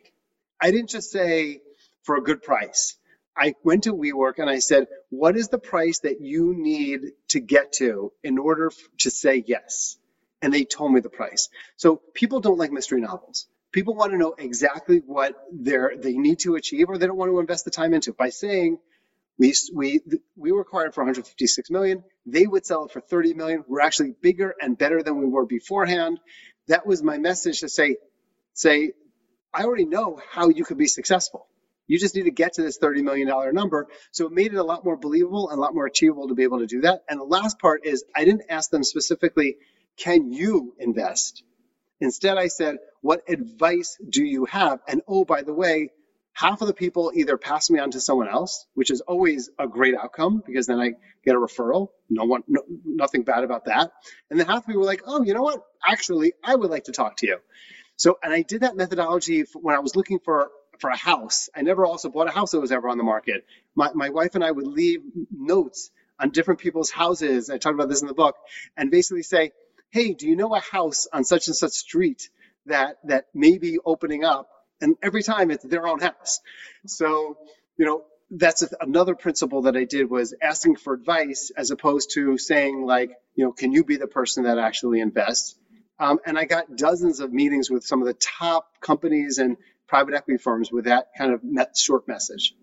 I 0.61 0.72
didn't 0.72 0.89
just 0.89 1.11
say 1.11 1.61
for 2.03 2.18
a 2.18 2.22
good 2.22 2.43
price. 2.43 2.97
I 3.38 3.55
went 3.63 3.84
to 3.84 3.93
WeWork 3.93 4.39
and 4.39 4.49
I 4.49 4.59
said, 4.59 4.88
what 5.09 5.36
is 5.36 5.49
the 5.49 5.57
price 5.57 5.99
that 5.99 6.22
you 6.22 6.53
need 6.55 7.01
to 7.30 7.39
get 7.39 7.74
to 7.74 8.13
in 8.24 8.38
order 8.38 8.72
to 8.99 9.11
say 9.11 9.43
yes? 9.45 9.97
And 10.41 10.53
they 10.53 10.63
told 10.63 10.93
me 10.93 11.01
the 11.01 11.09
price. 11.09 11.49
So 11.76 12.01
people 12.13 12.39
don't 12.39 12.57
like 12.57 12.72
mystery 12.72 13.01
novels. 13.01 13.47
People 13.72 13.95
want 13.95 14.11
to 14.11 14.18
know 14.18 14.36
exactly 14.38 15.01
what 15.05 15.36
they're, 15.51 15.93
they 15.97 16.13
need 16.13 16.39
to 16.39 16.55
achieve 16.55 16.88
or 16.88 16.97
they 16.97 17.07
don't 17.07 17.18
want 17.18 17.32
to 17.32 17.39
invest 17.39 17.66
the 17.66 17.72
time 17.72 17.93
into. 17.93 18.13
By 18.13 18.30
saying, 18.30 18.78
we, 19.38 19.53
we, 19.73 20.01
we 20.36 20.51
were 20.51 20.61
acquired 20.61 20.93
for 20.93 21.01
156 21.01 21.69
million. 21.69 22.03
They 22.25 22.47
would 22.47 22.65
sell 22.65 22.86
it 22.86 22.91
for 22.91 23.01
30 23.01 23.33
million. 23.33 23.63
We're 23.67 23.81
actually 23.81 24.13
bigger 24.21 24.55
and 24.61 24.77
better 24.77 25.03
than 25.03 25.17
we 25.17 25.25
were 25.25 25.45
beforehand. 25.45 26.19
That 26.67 26.88
was 26.88 27.03
my 27.03 27.17
message 27.17 27.59
to 27.59 27.69
say, 27.69 27.97
say, 28.53 28.93
I 29.53 29.63
already 29.63 29.86
know 29.86 30.19
how 30.31 30.49
you 30.49 30.63
could 30.63 30.77
be 30.77 30.88
successful. 30.88 31.47
You 31.88 31.99
just 31.99 32.15
need 32.15 32.23
to 32.23 32.31
get 32.31 32.53
to 32.53 32.63
this 32.63 32.79
$30 32.79 33.03
million 33.03 33.29
number. 33.53 33.88
So 34.11 34.25
it 34.25 34.31
made 34.31 34.53
it 34.53 34.57
a 34.57 34.63
lot 34.63 34.83
more 34.83 34.97
believable 34.97 35.49
and 35.49 35.57
a 35.57 35.61
lot 35.61 35.75
more 35.75 35.86
achievable 35.86 36.29
to 36.29 36.36
be 36.36 36.43
able 36.43 36.59
to 36.59 36.65
do 36.65 36.81
that. 36.81 37.03
And 37.09 37.19
the 37.19 37.25
last 37.25 37.59
part 37.59 37.86
is 37.86 38.03
I 38.15 38.25
didn't 38.25 38.43
ask 38.49 38.71
them 38.71 38.83
specifically, 38.83 39.57
can 39.97 40.31
you 40.31 40.75
invest? 40.79 41.43
Instead, 42.01 42.38
I 42.38 42.47
said, 42.47 42.77
what 43.01 43.21
advice 43.29 43.97
do 44.09 44.23
you 44.23 44.45
have? 44.45 44.79
And 44.88 45.01
oh, 45.07 45.25
by 45.25 45.43
the 45.43 45.53
way, 45.53 45.91
half 46.36 46.61
of 46.61 46.67
the 46.67 46.73
people 46.73 47.13
either 47.15 47.38
pass 47.38 47.69
me 47.69 47.79
on 47.79 47.91
to 47.91 48.01
someone 48.01 48.27
else, 48.27 48.67
which 48.73 48.91
is 48.91 49.01
always 49.01 49.49
a 49.57 49.67
great 49.67 49.95
outcome 49.95 50.43
because 50.45 50.67
then 50.67 50.79
I 50.79 50.91
get 51.23 51.33
a 51.33 51.39
referral. 51.39 51.89
No 52.09 52.25
one, 52.25 52.43
no, 52.47 52.61
nothing 52.83 53.23
bad 53.23 53.43
about 53.45 53.65
that. 53.65 53.91
And 54.29 54.38
then 54.38 54.45
half 54.45 54.57
of 54.57 54.67
people 54.67 54.81
were 54.81 54.88
like, 54.88 55.03
oh, 55.07 55.23
you 55.23 55.33
know 55.33 55.41
what? 55.41 55.63
Actually, 55.83 56.33
I 56.43 56.53
would 56.53 56.69
like 56.69 56.83
to 56.86 56.91
talk 56.91 57.17
to 57.17 57.27
you. 57.27 57.38
So, 57.95 58.19
and 58.21 58.33
I 58.33 58.41
did 58.41 58.61
that 58.61 58.75
methodology 58.75 59.45
when 59.53 59.75
I 59.75 59.79
was 59.79 59.95
looking 59.95 60.19
for 60.19 60.49
for 60.79 60.89
a 60.89 60.97
house. 60.97 61.47
I 61.55 61.61
never 61.61 61.86
also 61.86 62.09
bought 62.09 62.27
a 62.27 62.31
house 62.31 62.51
that 62.51 62.59
was 62.59 62.73
ever 62.73 62.89
on 62.89 62.97
the 62.97 63.05
market. 63.05 63.45
My, 63.75 63.91
my 63.93 64.09
wife 64.09 64.36
and 64.36 64.43
I 64.43 64.51
would 64.51 64.67
leave 64.67 64.99
notes 65.31 65.89
on 66.19 66.31
different 66.31 66.59
people's 66.59 66.91
houses. 66.91 67.49
I 67.49 67.57
talked 67.57 67.75
about 67.75 67.88
this 67.88 68.01
in 68.01 68.09
the 68.09 68.13
book 68.13 68.36
and 68.75 68.91
basically 68.91 69.23
say, 69.23 69.53
Hey, 69.91 70.13
do 70.13 70.27
you 70.27 70.36
know 70.36 70.53
a 70.53 70.59
house 70.59 71.07
on 71.13 71.23
such 71.23 71.47
and 71.47 71.55
such 71.55 71.71
street 71.71 72.29
that, 72.65 72.97
that 73.05 73.27
may 73.33 73.57
be 73.57 73.79
opening 73.86 74.25
up? 74.25 74.49
And 74.82 74.95
every 75.01 75.23
time 75.23 75.51
it's 75.51 75.63
their 75.63 75.88
own 75.88 75.99
house. 75.99 76.41
So, 76.86 77.38
you 77.78 77.86
know, 77.86 78.03
that's 78.32 78.63
another 78.82 79.15
principle 79.15 79.63
that 79.63 79.78
I 79.78 79.84
did 79.84 80.09
was 80.09 80.34
asking 80.41 80.78
for 80.78 80.93
advice 80.93 81.51
as 81.55 81.71
opposed 81.71 82.11
to 82.13 82.38
saying 82.38 82.86
like, 82.86 83.11
you 83.36 83.45
know, 83.45 83.51
can 83.51 83.71
you 83.71 83.84
be 83.84 83.97
the 83.97 84.07
person 84.07 84.43
that 84.43 84.57
actually 84.57 84.99
invests? 84.99 85.55
Um, 85.99 86.19
and 86.26 86.38
I 86.38 86.45
got 86.45 86.76
dozens 86.76 87.19
of 87.19 87.32
meetings 87.32 87.69
with 87.69 87.86
some 87.86 88.01
of 88.01 88.07
the 88.07 88.13
top 88.15 88.82
companies 88.82 89.38
and 89.38 89.57
private 89.88 90.15
equity 90.15 90.38
firms 90.38 90.71
with 90.71 90.86
that 90.86 91.07
kind 91.17 91.34
of 91.34 91.41
short 91.78 92.07
message. 92.07 92.53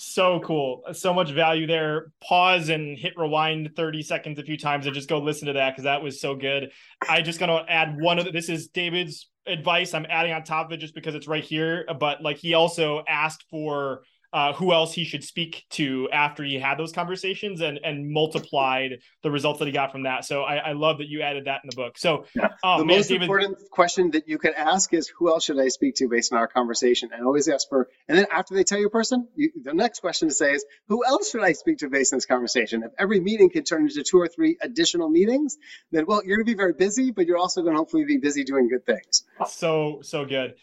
So 0.00 0.38
cool. 0.38 0.84
So 0.92 1.12
much 1.12 1.32
value 1.32 1.66
there. 1.66 2.12
Pause 2.22 2.68
and 2.68 2.96
hit 2.96 3.14
rewind 3.16 3.74
30 3.74 4.02
seconds 4.02 4.38
a 4.38 4.44
few 4.44 4.56
times 4.56 4.86
and 4.86 4.94
just 4.94 5.08
go 5.08 5.18
listen 5.18 5.48
to 5.48 5.54
that 5.54 5.70
because 5.72 5.84
that 5.84 6.04
was 6.04 6.20
so 6.20 6.36
good. 6.36 6.70
I 7.08 7.20
just 7.20 7.40
to 7.40 7.64
add 7.68 8.00
one 8.00 8.20
of 8.20 8.24
the, 8.24 8.30
this 8.30 8.48
is 8.48 8.68
David's 8.68 9.28
advice 9.44 9.94
I'm 9.94 10.06
adding 10.08 10.32
on 10.32 10.44
top 10.44 10.66
of 10.66 10.72
it 10.72 10.76
just 10.76 10.94
because 10.94 11.16
it's 11.16 11.26
right 11.26 11.42
here. 11.42 11.84
But 11.98 12.22
like 12.22 12.36
he 12.36 12.54
also 12.54 13.02
asked 13.08 13.44
for 13.50 14.02
uh, 14.32 14.52
who 14.52 14.72
else 14.72 14.92
he 14.92 15.04
should 15.04 15.24
speak 15.24 15.64
to 15.70 16.08
after 16.12 16.44
he 16.44 16.58
had 16.58 16.78
those 16.78 16.92
conversations 16.92 17.60
and 17.60 17.80
and 17.82 18.10
multiplied 18.10 18.98
the 19.22 19.30
results 19.30 19.58
that 19.58 19.66
he 19.66 19.72
got 19.72 19.90
from 19.90 20.02
that. 20.02 20.24
So 20.24 20.42
I, 20.42 20.56
I 20.56 20.72
love 20.72 20.98
that 20.98 21.08
you 21.08 21.22
added 21.22 21.46
that 21.46 21.60
in 21.64 21.70
the 21.70 21.76
book. 21.76 21.96
So 21.96 22.26
yeah. 22.34 22.48
um, 22.62 22.80
the 22.80 22.84
man, 22.84 22.96
most 22.98 23.08
David, 23.08 23.22
important 23.22 23.58
question 23.70 24.10
that 24.12 24.28
you 24.28 24.38
can 24.38 24.52
ask 24.54 24.92
is 24.92 25.08
who 25.08 25.30
else 25.30 25.44
should 25.44 25.58
I 25.58 25.68
speak 25.68 25.94
to 25.96 26.08
based 26.08 26.32
on 26.32 26.38
our 26.38 26.46
conversation, 26.46 27.10
and 27.12 27.24
always 27.24 27.48
ask 27.48 27.68
for. 27.68 27.88
And 28.06 28.18
then 28.18 28.26
after 28.30 28.54
they 28.54 28.64
tell 28.64 28.78
you 28.78 28.88
a 28.88 28.90
person, 28.90 29.28
you, 29.34 29.50
the 29.62 29.72
next 29.74 30.00
question 30.00 30.28
to 30.28 30.34
say 30.34 30.52
is 30.52 30.64
who 30.88 31.04
else 31.06 31.30
should 31.30 31.42
I 31.42 31.52
speak 31.52 31.78
to 31.78 31.88
based 31.88 32.12
on 32.12 32.18
this 32.18 32.26
conversation? 32.26 32.82
If 32.82 32.92
every 32.98 33.20
meeting 33.20 33.50
can 33.50 33.64
turn 33.64 33.82
into 33.82 34.02
two 34.02 34.18
or 34.18 34.28
three 34.28 34.58
additional 34.60 35.08
meetings, 35.08 35.56
then 35.90 36.04
well 36.06 36.22
you're 36.24 36.36
going 36.36 36.46
to 36.46 36.52
be 36.52 36.56
very 36.56 36.74
busy, 36.74 37.12
but 37.12 37.26
you're 37.26 37.38
also 37.38 37.62
going 37.62 37.74
to 37.74 37.78
hopefully 37.78 38.04
be 38.04 38.18
busy 38.18 38.44
doing 38.44 38.68
good 38.68 38.84
things. 38.84 39.24
So 39.46 40.00
so 40.02 40.26
good 40.26 40.54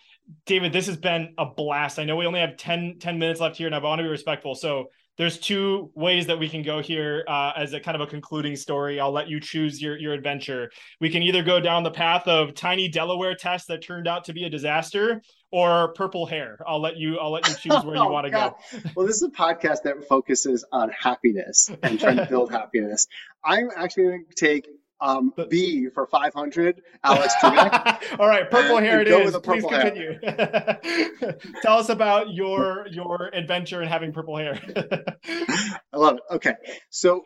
David, 0.45 0.73
this 0.73 0.87
has 0.87 0.97
been 0.97 1.33
a 1.37 1.45
blast. 1.45 1.99
I 1.99 2.03
know 2.03 2.15
we 2.15 2.25
only 2.25 2.39
have 2.39 2.57
10, 2.57 2.97
10 2.99 3.19
minutes 3.19 3.39
left 3.39 3.57
here, 3.57 3.67
and 3.67 3.75
I 3.75 3.79
want 3.79 3.99
to 3.99 4.03
be 4.03 4.09
respectful. 4.09 4.55
So 4.55 4.89
there's 5.17 5.39
two 5.39 5.91
ways 5.95 6.27
that 6.27 6.39
we 6.39 6.49
can 6.49 6.61
go 6.61 6.81
here 6.81 7.23
uh, 7.27 7.53
as 7.55 7.73
a 7.73 7.79
kind 7.79 7.95
of 7.95 8.01
a 8.01 8.07
concluding 8.07 8.55
story. 8.55 8.99
I'll 8.99 9.11
let 9.11 9.29
you 9.29 9.39
choose 9.39 9.81
your 9.81 9.97
your 9.97 10.13
adventure. 10.13 10.71
We 10.99 11.09
can 11.09 11.23
either 11.23 11.41
go 11.41 11.59
down 11.59 11.83
the 11.83 11.91
path 11.91 12.27
of 12.27 12.53
tiny 12.53 12.89
Delaware 12.89 13.35
test 13.35 13.67
that 13.69 13.81
turned 13.81 14.07
out 14.07 14.25
to 14.25 14.33
be 14.33 14.43
a 14.43 14.49
disaster, 14.49 15.21
or 15.51 15.93
purple 15.93 16.25
hair. 16.25 16.57
I'll 16.67 16.81
let 16.81 16.97
you 16.97 17.17
I'll 17.17 17.31
let 17.31 17.47
you 17.47 17.55
choose 17.55 17.83
where 17.85 17.95
you 17.95 18.01
oh, 18.03 18.09
want 18.09 18.25
to 18.25 18.31
go. 18.31 18.57
well, 18.95 19.07
this 19.07 19.15
is 19.15 19.23
a 19.23 19.29
podcast 19.29 19.83
that 19.83 20.05
focuses 20.09 20.65
on 20.71 20.89
happiness 20.89 21.69
and 21.81 21.97
trying 21.97 22.17
to 22.17 22.25
build 22.29 22.51
happiness. 22.51 23.07
I'm 23.43 23.69
actually 23.73 24.03
going 24.03 24.25
to 24.29 24.35
take 24.35 24.67
um, 25.01 25.33
B 25.49 25.89
for 25.93 26.07
500, 26.07 26.81
Alex 27.03 27.33
Trebek. 27.41 28.01
All 28.19 28.27
right, 28.27 28.49
purple 28.49 28.77
hair 28.77 29.01
it 29.01 29.07
is. 29.07 29.35
Please 29.37 29.65
continue. 29.65 30.19
Tell 31.61 31.79
us 31.79 31.89
about 31.89 32.33
your 32.33 32.87
your 32.89 33.29
adventure 33.33 33.81
in 33.81 33.89
having 33.89 34.13
purple 34.13 34.37
hair. 34.37 34.59
I 35.93 35.97
love 35.97 36.17
it. 36.17 36.35
Okay, 36.35 36.53
so 36.89 37.25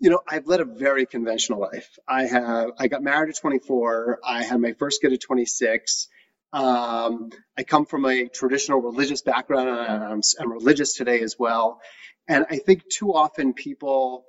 you 0.00 0.10
know 0.10 0.20
I've 0.26 0.46
led 0.46 0.60
a 0.60 0.64
very 0.64 1.06
conventional 1.06 1.60
life. 1.60 1.98
I 2.08 2.24
have 2.24 2.70
I 2.78 2.88
got 2.88 3.02
married 3.02 3.28
at 3.30 3.36
24. 3.36 4.20
I 4.24 4.44
had 4.44 4.60
my 4.60 4.72
first 4.72 5.02
kid 5.02 5.12
at 5.12 5.20
26. 5.20 6.08
Um, 6.52 7.30
I 7.58 7.64
come 7.64 7.84
from 7.84 8.04
a 8.06 8.28
traditional 8.28 8.80
religious 8.80 9.22
background, 9.22 9.68
and 9.68 10.04
I'm, 10.04 10.20
I'm 10.40 10.52
religious 10.52 10.94
today 10.94 11.20
as 11.20 11.36
well. 11.36 11.80
And 12.28 12.46
I 12.48 12.58
think 12.58 12.88
too 12.88 13.12
often 13.12 13.54
people 13.54 14.24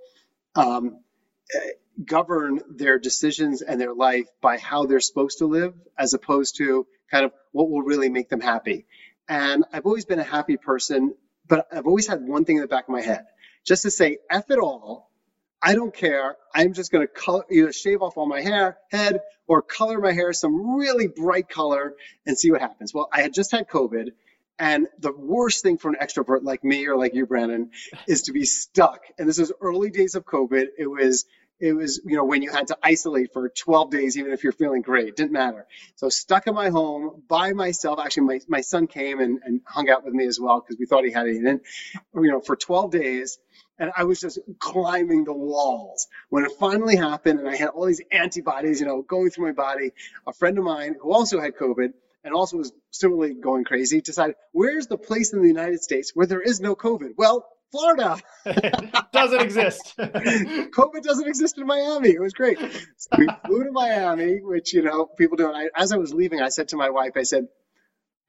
um, 0.56 1.02
govern 2.04 2.62
their 2.70 3.00
decisions 3.00 3.62
and 3.62 3.80
their 3.80 3.94
life 3.94 4.28
by 4.42 4.58
how 4.58 4.86
they're 4.86 5.00
supposed 5.00 5.40
to 5.40 5.46
live 5.46 5.74
as 5.98 6.14
opposed 6.14 6.58
to 6.58 6.86
kind 7.10 7.26
of 7.26 7.32
what 7.52 7.70
will 7.70 7.82
really 7.82 8.10
make 8.10 8.30
them 8.30 8.42
happy. 8.42 8.86
And 9.28 9.64
I've 9.72 9.86
always 9.86 10.06
been 10.06 10.20
a 10.20 10.24
happy 10.24 10.58
person, 10.58 11.16
but 11.48 11.68
I've 11.72 11.88
always 11.88 12.08
had 12.08 12.22
one 12.22 12.46
thing 12.46 12.58
in 12.58 12.62
the 12.62 12.68
back 12.68 12.88
of 12.88 12.92
my 12.92 13.02
head 13.02 13.26
just 13.66 13.84
to 13.84 13.92
say, 13.92 14.20
F 14.30 14.50
it 14.50 14.60
all. 14.60 15.12
I 15.62 15.74
don't 15.74 15.94
care. 15.94 16.36
I'm 16.54 16.74
just 16.74 16.92
going 16.92 17.08
to 17.08 17.12
color, 17.12 17.44
either 17.50 17.72
shave 17.74 18.02
off 18.02 18.18
all 18.18 18.28
my 18.28 18.42
hair, 18.42 18.78
head, 18.92 19.22
or 19.48 19.62
color 19.62 20.00
my 20.00 20.12
hair 20.12 20.32
some 20.34 20.78
really 20.78 21.08
bright 21.08 21.50
color 21.50 21.96
and 22.26 22.38
see 22.38 22.52
what 22.52 22.62
happens. 22.62 22.94
Well, 22.94 23.10
I 23.12 23.22
had 23.22 23.34
just 23.34 23.52
had 23.52 23.68
COVID. 23.68 24.10
And 24.60 24.88
the 25.00 25.12
worst 25.12 25.64
thing 25.64 25.78
for 25.78 25.90
an 25.90 25.98
extrovert 26.02 26.44
like 26.44 26.64
me 26.64 26.88
or 26.88 26.98
like 26.98 27.14
you, 27.16 27.26
Brandon, 27.26 27.72
is 28.08 28.24
to 28.24 28.32
be 28.32 28.46
stuck. 28.46 29.02
And 29.18 29.28
this 29.28 29.40
was 29.40 29.52
early 29.60 29.90
days 29.90 30.16
of 30.16 30.24
COVID. 30.26 30.68
It 30.78 30.88
was 30.88 31.26
it 31.60 31.74
was 31.74 32.02
you 32.06 32.16
know 32.16 32.26
when 32.26 32.42
you 32.42 32.52
had 32.52 32.68
to 32.68 32.78
isolate 32.84 33.32
for 33.34 33.50
12 33.50 33.92
days 33.92 34.18
even 34.18 34.32
if 34.32 34.44
you're 34.44 34.54
feeling 34.54 34.82
great 34.82 35.16
didn't 35.16 35.32
matter 35.32 35.66
so 35.96 36.10
stuck 36.10 36.48
in 36.48 36.54
my 36.54 36.70
home 36.70 37.24
by 37.28 37.54
myself 37.54 38.00
actually 38.00 38.24
my, 38.24 38.40
my 38.48 38.62
son 38.62 38.88
came 38.88 39.20
and, 39.20 39.40
and 39.44 39.62
hung 39.66 39.90
out 39.90 40.04
with 40.04 40.14
me 40.14 40.26
as 40.26 40.40
well 40.40 40.60
because 40.60 40.78
we 40.78 40.86
thought 40.86 41.06
he 41.06 41.12
had 41.12 41.28
it 41.28 41.36
in 41.36 41.62
you 42.16 42.32
know 42.32 42.42
for 42.42 42.56
12 42.56 42.92
days 42.92 43.38
and 43.78 43.92
I 43.96 44.06
was 44.06 44.20
just 44.20 44.40
climbing 44.60 45.26
the 45.26 45.34
walls. 45.34 46.08
When 46.30 46.46
it 46.46 46.54
finally 46.60 46.96
happened, 46.96 47.40
and 47.40 47.50
I 47.50 47.56
had 47.56 47.70
all 47.70 47.86
these 47.86 48.02
antibodies, 48.12 48.80
you 48.80 48.88
know, 48.88 49.02
going 49.02 49.30
through 49.30 49.48
my 49.48 49.52
body, 49.52 49.92
a 50.26 50.34
friend 50.34 50.58
of 50.58 50.64
mine 50.64 50.96
who 51.02 51.12
also 51.12 51.40
had 51.40 51.56
COVID 51.56 51.92
and 52.24 52.34
also 52.34 52.58
was 52.58 52.72
similarly 52.92 53.34
going 53.34 53.66
crazy 53.66 54.02
decided, 54.02 54.36
where's 54.52 54.88
the 54.88 54.98
place 54.98 55.34
in 55.34 55.42
the 55.42 55.48
United 55.48 55.82
States 55.82 56.12
where 56.16 56.26
there 56.26 56.42
is 56.42 56.60
no 56.60 56.76
COVID? 56.76 57.12
Well, 57.18 57.46
Florida. 57.72 58.18
doesn't 59.14 59.42
exist. 59.42 59.96
COVID 60.00 61.04
doesn't 61.04 61.28
exist 61.28 61.58
in 61.58 61.68
Miami. 61.68 62.10
It 62.10 62.22
was 62.22 62.34
great. 62.34 62.58
So 62.60 63.10
we 63.18 63.28
flew 63.46 63.64
to 63.66 63.72
Miami, 63.72 64.42
which 64.42 64.74
you 64.74 64.82
know 64.84 65.06
people 65.06 65.38
do. 65.38 65.48
And 65.48 65.58
I, 65.58 65.70
as 65.76 65.92
I 65.92 65.98
was 65.98 66.14
leaving, 66.14 66.42
I 66.42 66.50
said 66.50 66.70
to 66.70 66.78
my 66.78 66.90
wife, 66.90 67.12
I 67.16 67.24
said, 67.24 67.48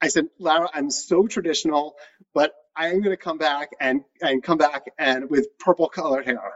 I 0.01 0.09
said, 0.09 0.25
Lara, 0.39 0.69
I'm 0.73 0.89
so 0.89 1.27
traditional, 1.27 1.95
but 2.33 2.53
I 2.75 2.87
am 2.87 3.01
going 3.01 3.15
to 3.15 3.17
come 3.21 3.37
back 3.37 3.69
and 3.79 4.01
and 4.21 4.43
come 4.43 4.57
back 4.57 4.83
and 4.99 5.29
with 5.29 5.57
purple 5.59 5.89
colored 5.89 6.25
hair. 6.25 6.53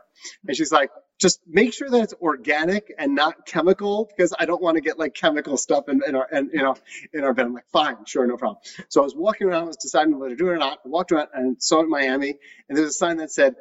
And 0.47 0.55
she's 0.55 0.71
like, 0.71 0.91
just 1.21 1.39
make 1.47 1.71
sure 1.71 1.87
that 1.87 2.01
it's 2.01 2.13
organic 2.19 2.91
and 2.97 3.13
not 3.13 3.45
chemical 3.45 4.05
because 4.05 4.33
I 4.37 4.45
don't 4.45 4.61
want 4.61 4.75
to 4.75 4.81
get 4.81 4.97
like 4.97 5.13
chemical 5.13 5.55
stuff 5.55 5.87
in, 5.87 6.01
in 6.05 6.15
our 6.15 6.27
and 6.31 6.49
you 6.51 6.63
know 6.63 6.75
in 7.13 7.23
our 7.23 7.33
bed. 7.33 7.45
I'm 7.45 7.53
like, 7.53 7.69
fine, 7.71 8.05
sure, 8.05 8.25
no 8.25 8.37
problem. 8.37 8.57
So 8.89 9.01
I 9.01 9.03
was 9.03 9.15
walking 9.15 9.47
around, 9.47 9.63
I 9.63 9.67
was 9.67 9.77
deciding 9.77 10.17
whether 10.17 10.31
to 10.31 10.35
do 10.35 10.47
it 10.49 10.53
or 10.53 10.57
not. 10.57 10.79
I 10.83 10.89
walked 10.89 11.11
around 11.11 11.27
and 11.33 11.61
saw 11.61 11.81
it 11.81 11.83
in 11.83 11.89
Miami, 11.91 12.37
and 12.67 12.77
there's 12.77 12.89
a 12.89 12.93
sign 12.93 13.17
that 13.17 13.31
said 13.31 13.55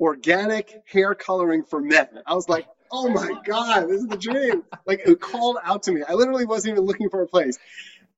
organic 0.00 0.82
hair 0.86 1.14
coloring 1.14 1.62
for 1.62 1.80
men. 1.80 2.08
I 2.26 2.34
was 2.34 2.48
like, 2.48 2.66
oh 2.90 3.08
my 3.08 3.40
God, 3.44 3.88
this 3.88 4.00
is 4.00 4.08
the 4.08 4.16
dream. 4.16 4.64
Like 4.84 5.02
it 5.06 5.20
called 5.20 5.58
out 5.62 5.84
to 5.84 5.92
me. 5.92 6.02
I 6.06 6.14
literally 6.14 6.46
wasn't 6.46 6.72
even 6.72 6.84
looking 6.84 7.10
for 7.10 7.22
a 7.22 7.28
place. 7.28 7.58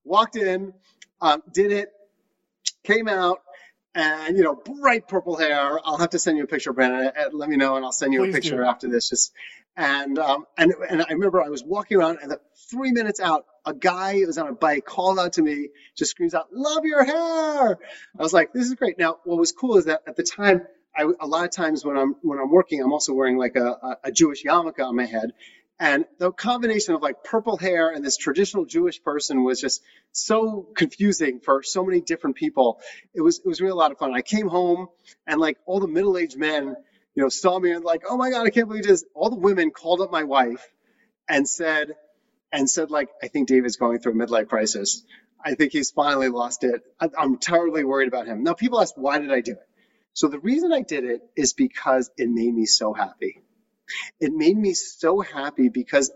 Walked 0.04 0.36
in, 0.36 0.72
um, 1.20 1.42
did 1.52 1.70
it, 1.70 1.90
came 2.82 3.08
out, 3.08 3.40
and 3.94 4.36
you 4.36 4.42
know, 4.42 4.54
bright 4.54 5.08
purple 5.08 5.36
hair. 5.36 5.78
I'll 5.84 5.98
have 5.98 6.10
to 6.10 6.18
send 6.18 6.36
you 6.38 6.44
a 6.44 6.46
picture, 6.46 6.72
Brandon. 6.72 7.12
Let 7.32 7.48
me 7.48 7.56
know, 7.56 7.76
and 7.76 7.84
I'll 7.84 7.92
send 7.92 8.12
you 8.12 8.20
Please 8.20 8.30
a 8.30 8.34
picture 8.34 8.56
do. 8.56 8.64
after 8.64 8.88
this. 8.88 9.08
Just 9.08 9.32
and 9.76 10.18
um, 10.18 10.46
and 10.56 10.72
and 10.88 11.02
I 11.02 11.12
remember 11.12 11.42
I 11.42 11.48
was 11.48 11.62
walking 11.64 11.98
around, 11.98 12.18
and 12.22 12.34
three 12.70 12.92
minutes 12.92 13.20
out, 13.20 13.46
a 13.64 13.74
guy 13.74 14.14
who 14.14 14.26
was 14.26 14.38
on 14.38 14.48
a 14.48 14.52
bike 14.52 14.84
called 14.84 15.18
out 15.18 15.34
to 15.34 15.42
me, 15.42 15.70
just 15.96 16.10
screams 16.10 16.34
out, 16.34 16.52
"Love 16.52 16.84
your 16.84 17.04
hair!" 17.04 17.78
I 18.18 18.22
was 18.22 18.32
like, 18.32 18.52
"This 18.52 18.66
is 18.66 18.74
great." 18.74 18.98
Now, 18.98 19.18
what 19.24 19.38
was 19.38 19.52
cool 19.52 19.78
is 19.78 19.86
that 19.86 20.02
at 20.06 20.16
the 20.16 20.22
time, 20.22 20.62
I, 20.96 21.02
a 21.20 21.26
lot 21.26 21.44
of 21.44 21.50
times 21.50 21.84
when 21.84 21.96
I'm 21.96 22.16
when 22.22 22.38
I'm 22.38 22.50
working, 22.50 22.80
I'm 22.82 22.92
also 22.92 23.12
wearing 23.14 23.36
like 23.36 23.56
a, 23.56 23.66
a, 23.66 23.98
a 24.04 24.12
Jewish 24.12 24.44
yarmulke 24.44 24.80
on 24.80 24.96
my 24.96 25.06
head, 25.06 25.32
and 25.80 26.04
the 26.18 26.30
combination 26.30 26.94
of 26.94 27.02
like 27.02 27.24
purple 27.24 27.56
hair 27.56 27.90
and 27.90 28.04
this 28.04 28.16
traditional 28.16 28.64
Jewish 28.64 29.02
person 29.02 29.42
was 29.42 29.60
just 29.60 29.82
so 30.12 30.68
confusing 30.74 31.40
for 31.40 31.62
so 31.62 31.84
many 31.84 32.00
different 32.00 32.36
people. 32.36 32.80
It 33.12 33.20
was 33.20 33.40
it 33.40 33.46
was 33.46 33.60
really 33.60 33.72
a 33.72 33.76
lot 33.76 33.90
of 33.90 33.98
fun. 33.98 34.14
I 34.14 34.22
came 34.22 34.48
home 34.48 34.88
and 35.26 35.40
like 35.40 35.58
all 35.66 35.80
the 35.80 35.88
middle-aged 35.88 36.38
men, 36.38 36.76
you 37.14 37.22
know, 37.22 37.28
saw 37.28 37.58
me 37.58 37.72
and 37.72 37.84
like, 37.84 38.02
oh 38.08 38.16
my 38.16 38.30
God, 38.30 38.46
I 38.46 38.50
can't 38.50 38.68
believe 38.68 38.84
this. 38.84 39.04
All 39.14 39.30
the 39.30 39.36
women 39.36 39.72
called 39.72 40.00
up 40.00 40.12
my 40.12 40.22
wife 40.22 40.64
and 41.28 41.48
said, 41.48 41.88
and 42.52 42.70
said 42.70 42.90
like, 42.90 43.08
I 43.22 43.26
think 43.28 43.48
David's 43.48 43.76
going 43.76 43.98
through 43.98 44.12
a 44.12 44.26
midlife 44.26 44.48
crisis. 44.48 45.04
I 45.44 45.54
think 45.54 45.72
he's 45.72 45.90
finally 45.90 46.28
lost 46.28 46.64
it. 46.64 46.82
I'm 47.00 47.36
terribly 47.38 47.84
worried 47.84 48.08
about 48.08 48.26
him. 48.26 48.44
Now 48.44 48.54
people 48.54 48.80
ask, 48.80 48.94
why 48.96 49.18
did 49.18 49.32
I 49.32 49.40
do 49.40 49.52
it? 49.52 49.68
So 50.12 50.28
the 50.28 50.38
reason 50.38 50.72
I 50.72 50.82
did 50.82 51.04
it 51.04 51.20
is 51.36 51.52
because 51.52 52.10
it 52.16 52.28
made 52.30 52.54
me 52.54 52.64
so 52.66 52.92
happy. 52.92 53.42
It 54.20 54.32
made 54.32 54.56
me 54.56 54.74
so 54.74 55.20
happy 55.20 55.68
because 55.68 56.10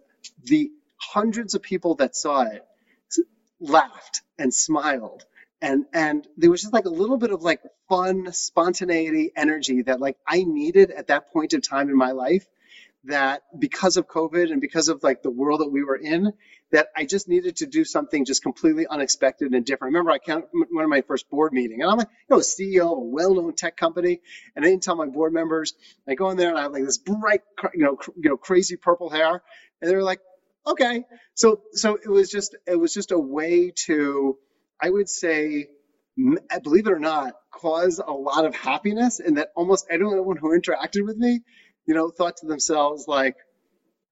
the 0.45 0.71
hundreds 0.99 1.55
of 1.55 1.63
people 1.63 1.97
that 1.97 2.17
saw 2.17 2.43
it 2.43 2.65
laughed 3.61 4.23
and 4.39 4.53
smiled. 4.53 5.25
And 5.61 5.87
and 5.93 6.27
there 6.37 6.51
was 6.51 6.63
just 6.63 6.73
like 6.75 6.85
a 6.87 6.91
little 6.91 7.19
bit 7.19 7.33
of 7.33 7.43
like 7.43 7.63
fun 7.89 8.33
spontaneity 8.33 9.33
energy 9.37 9.83
that 9.83 10.01
like 10.01 10.17
i 10.27 10.45
needed 10.45 10.91
at 10.93 11.09
that 11.09 11.33
point 11.33 11.53
in 11.55 11.61
time 11.61 11.89
in 11.89 11.97
my 11.97 12.13
life 12.13 12.47
that 13.05 13.43
because 13.59 13.97
of 13.97 14.07
covid 14.09 14.51
and 14.53 14.61
because 14.61 14.89
of 14.89 15.03
like 15.03 15.23
the 15.23 15.31
world 15.31 15.61
that 15.61 15.71
we 15.71 15.85
were 15.85 15.97
in 15.97 16.33
that 16.73 16.89
I 16.97 17.05
just 17.05 17.29
needed 17.29 17.57
to 17.57 17.67
do 17.67 17.85
something 17.85 18.25
just 18.25 18.43
completely 18.43 18.87
unexpected 18.87 19.53
and 19.53 19.65
different. 19.65 19.95
Remember, 19.95 20.11
I 20.11 20.19
can't 20.19 20.45
one 20.53 20.85
of 20.85 20.91
my 20.91 21.03
first 21.03 21.29
board 21.31 21.53
meeting, 21.53 21.83
and 21.83 21.91
I'm 21.91 21.99
like, 21.99 22.09
you 22.29 22.37
know, 22.37 22.41
CEO 22.43 22.93
of 22.93 22.99
a 22.99 23.01
well-known 23.01 23.55
tech 23.55 23.77
company, 23.77 24.21
and 24.55 24.65
I 24.65 24.69
didn't 24.69 24.83
tell 24.83 24.97
my 24.97 25.07
board 25.07 25.33
members. 25.33 25.75
I 26.09 26.15
go 26.15 26.31
in 26.31 26.37
there 26.37 26.51
and 26.51 26.59
I 26.59 26.63
have 26.63 26.73
like 26.73 26.85
this 26.85 26.99
bright, 26.99 27.41
you 27.75 27.85
know, 27.85 27.97
cr- 27.97 28.11
you 28.17 28.31
know, 28.31 28.37
crazy 28.37 28.77
purple 28.77 29.11
hair, 29.11 29.43
and 29.81 29.91
they're 29.91 30.03
like, 30.03 30.21
okay. 30.67 31.05
So, 31.35 31.63
so 31.73 31.97
it 32.03 32.09
was 32.09 32.31
just, 32.31 32.57
it 32.67 32.77
was 32.77 32.93
just 32.93 33.13
a 33.13 33.19
way 33.19 33.73
to, 33.87 34.37
I 34.81 34.91
would 34.91 35.09
say, 35.09 35.69
believe 36.63 36.87
it 36.87 36.93
or 36.93 36.99
not, 36.99 37.35
cause 37.55 38.01
a 38.05 38.13
lot 38.13 38.45
of 38.45 38.55
happiness, 38.55 39.21
and 39.21 39.39
that 39.39 39.51
almost 39.57 39.87
everyone 39.91 40.37
who 40.37 40.59
interacted 40.59 41.05
with 41.07 41.17
me, 41.17 41.41
you 41.89 41.95
know, 41.95 42.11
thought 42.11 42.37
to 42.37 42.47
themselves 42.47 43.09
like 43.09 43.35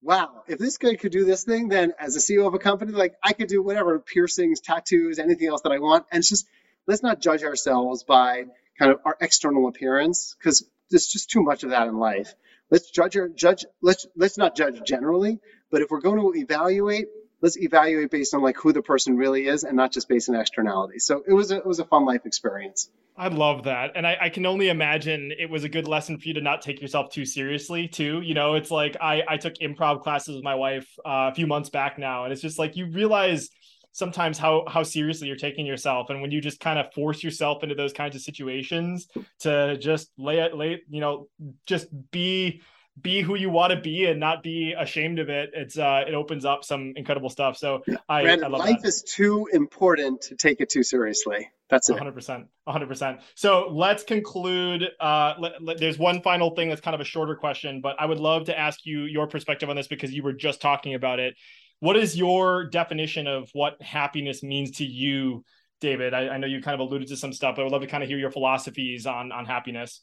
wow, 0.06 0.44
if 0.46 0.58
this 0.58 0.78
guy 0.78 0.94
could 0.94 1.10
do 1.10 1.24
this 1.24 1.42
thing, 1.42 1.68
then 1.68 1.92
as 1.98 2.14
a 2.14 2.20
CEO 2.20 2.46
of 2.46 2.54
a 2.54 2.58
company, 2.58 2.92
like 2.92 3.16
I 3.22 3.32
could 3.32 3.48
do 3.48 3.60
whatever 3.60 3.98
piercings, 3.98 4.60
tattoos, 4.60 5.18
anything 5.18 5.48
else 5.48 5.62
that 5.62 5.72
I 5.72 5.80
want. 5.80 6.06
And 6.12 6.20
it's 6.20 6.28
just, 6.28 6.46
let's 6.86 7.02
not 7.02 7.20
judge 7.20 7.42
ourselves 7.42 8.04
by 8.04 8.44
kind 8.78 8.92
of 8.92 9.00
our 9.04 9.16
external 9.20 9.66
appearance 9.66 10.36
because 10.38 10.64
there's 10.90 11.08
just 11.08 11.30
too 11.30 11.42
much 11.42 11.64
of 11.64 11.70
that 11.70 11.88
in 11.88 11.98
life. 11.98 12.34
Let's 12.70 12.90
judge 12.90 13.16
our 13.16 13.28
judge. 13.28 13.64
Let's 13.82 14.06
let's 14.16 14.38
not 14.38 14.56
judge 14.56 14.80
generally, 14.84 15.40
but 15.70 15.82
if 15.82 15.90
we're 15.90 16.00
going 16.00 16.20
to 16.20 16.38
evaluate, 16.38 17.06
let's 17.42 17.58
evaluate 17.58 18.10
based 18.10 18.34
on 18.34 18.42
like 18.42 18.56
who 18.56 18.72
the 18.72 18.82
person 18.82 19.16
really 19.16 19.46
is 19.46 19.64
and 19.64 19.76
not 19.76 19.92
just 19.92 20.08
based 20.08 20.28
on 20.28 20.34
externality. 20.34 20.98
So 20.98 21.22
it 21.26 21.32
was 21.32 21.50
a, 21.50 21.56
it 21.56 21.66
was 21.66 21.78
a 21.78 21.84
fun 21.84 22.04
life 22.04 22.24
experience. 22.24 22.90
I 23.16 23.28
love 23.28 23.64
that. 23.64 23.92
And 23.94 24.06
I, 24.06 24.16
I, 24.20 24.28
can 24.28 24.44
only 24.44 24.68
imagine 24.68 25.32
it 25.38 25.48
was 25.48 25.64
a 25.64 25.70
good 25.70 25.88
lesson 25.88 26.18
for 26.18 26.28
you 26.28 26.34
to 26.34 26.42
not 26.42 26.60
take 26.60 26.82
yourself 26.82 27.10
too 27.10 27.24
seriously, 27.24 27.88
too. 27.88 28.20
You 28.20 28.34
know, 28.34 28.54
it's 28.54 28.70
like 28.70 28.96
I, 29.00 29.22
I 29.26 29.36
took 29.38 29.54
improv 29.54 30.02
classes 30.02 30.34
with 30.34 30.44
my 30.44 30.54
wife 30.54 30.86
uh, 30.98 31.30
a 31.30 31.34
few 31.34 31.46
months 31.46 31.70
back 31.70 31.98
now, 31.98 32.24
and 32.24 32.32
it's 32.32 32.42
just 32.42 32.58
like 32.58 32.76
you 32.76 32.90
realize 32.90 33.48
sometimes 33.92 34.36
how 34.36 34.62
how 34.68 34.82
seriously 34.82 35.26
you're 35.26 35.36
taking 35.38 35.64
yourself 35.64 36.10
and 36.10 36.20
when 36.20 36.30
you 36.30 36.38
just 36.38 36.60
kind 36.60 36.78
of 36.78 36.92
force 36.92 37.24
yourself 37.24 37.62
into 37.62 37.74
those 37.74 37.94
kinds 37.94 38.14
of 38.14 38.20
situations 38.20 39.08
to 39.38 39.78
just 39.78 40.10
lay 40.18 40.38
it 40.40 40.54
lay 40.54 40.82
you 40.90 41.00
know 41.00 41.28
just 41.64 41.86
be 42.10 42.60
be 43.00 43.20
who 43.20 43.34
you 43.34 43.50
want 43.50 43.72
to 43.72 43.80
be 43.80 44.06
and 44.06 44.18
not 44.18 44.42
be 44.42 44.74
ashamed 44.76 45.18
of 45.18 45.28
it. 45.28 45.50
It's 45.52 45.76
uh, 45.78 46.04
it 46.06 46.14
opens 46.14 46.44
up 46.44 46.64
some 46.64 46.94
incredible 46.96 47.28
stuff. 47.28 47.56
So 47.56 47.82
I, 48.08 48.22
Brandon, 48.22 48.46
I 48.46 48.48
love 48.48 48.60
life 48.60 48.82
that. 48.82 48.88
is 48.88 49.02
too 49.02 49.48
important 49.52 50.22
to 50.22 50.36
take 50.36 50.60
it 50.60 50.70
too 50.70 50.82
seriously. 50.82 51.50
That's 51.68 51.90
it. 51.90 51.96
100%. 51.96 52.46
100%. 52.68 53.20
So 53.34 53.68
let's 53.72 54.04
conclude. 54.04 54.84
Uh, 55.00 55.34
let, 55.38 55.62
let- 55.62 55.78
there's 55.78 55.98
one 55.98 56.22
final 56.22 56.54
thing 56.54 56.68
that's 56.68 56.80
kind 56.80 56.94
of 56.94 57.00
a 57.00 57.04
shorter 57.04 57.34
question, 57.34 57.80
but 57.80 57.96
I 57.98 58.06
would 58.06 58.20
love 58.20 58.44
to 58.44 58.58
ask 58.58 58.86
you 58.86 59.02
your 59.02 59.26
perspective 59.26 59.68
on 59.68 59.76
this 59.76 59.88
because 59.88 60.12
you 60.12 60.22
were 60.22 60.32
just 60.32 60.60
talking 60.60 60.94
about 60.94 61.18
it. 61.18 61.34
What 61.80 61.96
is 61.96 62.16
your 62.16 62.64
definition 62.64 63.26
of 63.26 63.50
what 63.52 63.82
happiness 63.82 64.42
means 64.42 64.70
to 64.78 64.84
you, 64.84 65.44
David? 65.80 66.14
I, 66.14 66.28
I 66.28 66.38
know 66.38 66.46
you 66.46 66.62
kind 66.62 66.80
of 66.80 66.88
alluded 66.88 67.08
to 67.08 67.16
some 67.16 67.32
stuff, 67.32 67.56
but 67.56 67.62
I 67.62 67.64
would 67.64 67.72
love 67.72 67.82
to 67.82 67.88
kind 67.88 68.02
of 68.02 68.08
hear 68.08 68.18
your 68.18 68.30
philosophies 68.30 69.04
on 69.04 69.32
on 69.32 69.44
happiness. 69.44 70.00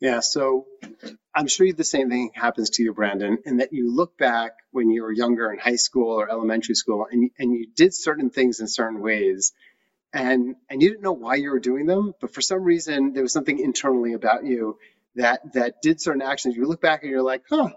Yeah, 0.00 0.20
so 0.20 0.66
I'm 1.34 1.48
sure 1.48 1.72
the 1.72 1.84
same 1.84 2.10
thing 2.10 2.32
happens 2.34 2.70
to 2.70 2.82
you, 2.82 2.94
Brandon, 2.94 3.38
in 3.46 3.58
that 3.58 3.72
you 3.72 3.94
look 3.94 4.18
back 4.18 4.52
when 4.72 4.90
you 4.90 5.02
were 5.02 5.12
younger 5.12 5.52
in 5.52 5.58
high 5.58 5.76
school 5.76 6.20
or 6.20 6.30
elementary 6.30 6.74
school 6.74 7.06
and, 7.10 7.30
and 7.38 7.52
you 7.52 7.68
did 7.74 7.94
certain 7.94 8.30
things 8.30 8.60
in 8.60 8.68
certain 8.68 9.00
ways 9.00 9.52
and 10.12 10.56
and 10.68 10.82
you 10.82 10.88
didn't 10.90 11.02
know 11.02 11.12
why 11.12 11.36
you 11.36 11.50
were 11.50 11.60
doing 11.60 11.86
them, 11.86 12.14
but 12.20 12.34
for 12.34 12.40
some 12.40 12.62
reason 12.64 13.12
there 13.12 13.22
was 13.22 13.32
something 13.32 13.58
internally 13.58 14.14
about 14.14 14.44
you 14.44 14.78
that 15.16 15.54
that 15.54 15.82
did 15.82 16.00
certain 16.00 16.22
actions. 16.22 16.56
You 16.56 16.66
look 16.66 16.80
back 16.80 17.02
and 17.02 17.10
you're 17.10 17.22
like, 17.22 17.44
huh, 17.48 17.70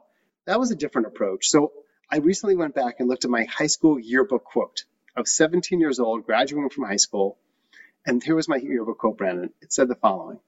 that 0.46 0.60
was 0.60 0.72
a 0.72 0.76
different 0.76 1.08
approach. 1.08 1.48
So 1.48 1.74
I 2.12 2.18
recently 2.18 2.56
went 2.56 2.76
back 2.76 2.96
and 3.00 3.10
looked 3.10 3.26
at 3.26 3.32
my 3.32 3.46
high 3.46 3.68
school 3.68 4.00
yearbook 4.00 4.44
quote. 4.46 4.86
Was 5.16 5.36
17 5.36 5.80
years 5.80 6.00
old, 6.00 6.26
graduating 6.26 6.72
from 6.72 6.86
high 6.86 6.96
school, 6.96 7.38
and 8.06 8.24
here 8.24 8.36
was 8.36 8.50
my 8.50 8.58
yearbook 8.58 8.98
quote, 8.98 9.18
Brandon. 9.18 9.52
It 9.62 9.72
said 9.72 9.88
the 9.88 9.96
following. 9.96 10.40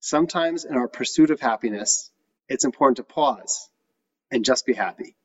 Sometimes 0.00 0.64
in 0.64 0.76
our 0.76 0.88
pursuit 0.88 1.30
of 1.30 1.40
happiness, 1.40 2.10
it's 2.48 2.64
important 2.64 2.98
to 2.98 3.02
pause 3.02 3.68
and 4.30 4.44
just 4.44 4.66
be 4.66 4.72
happy. 4.74 5.16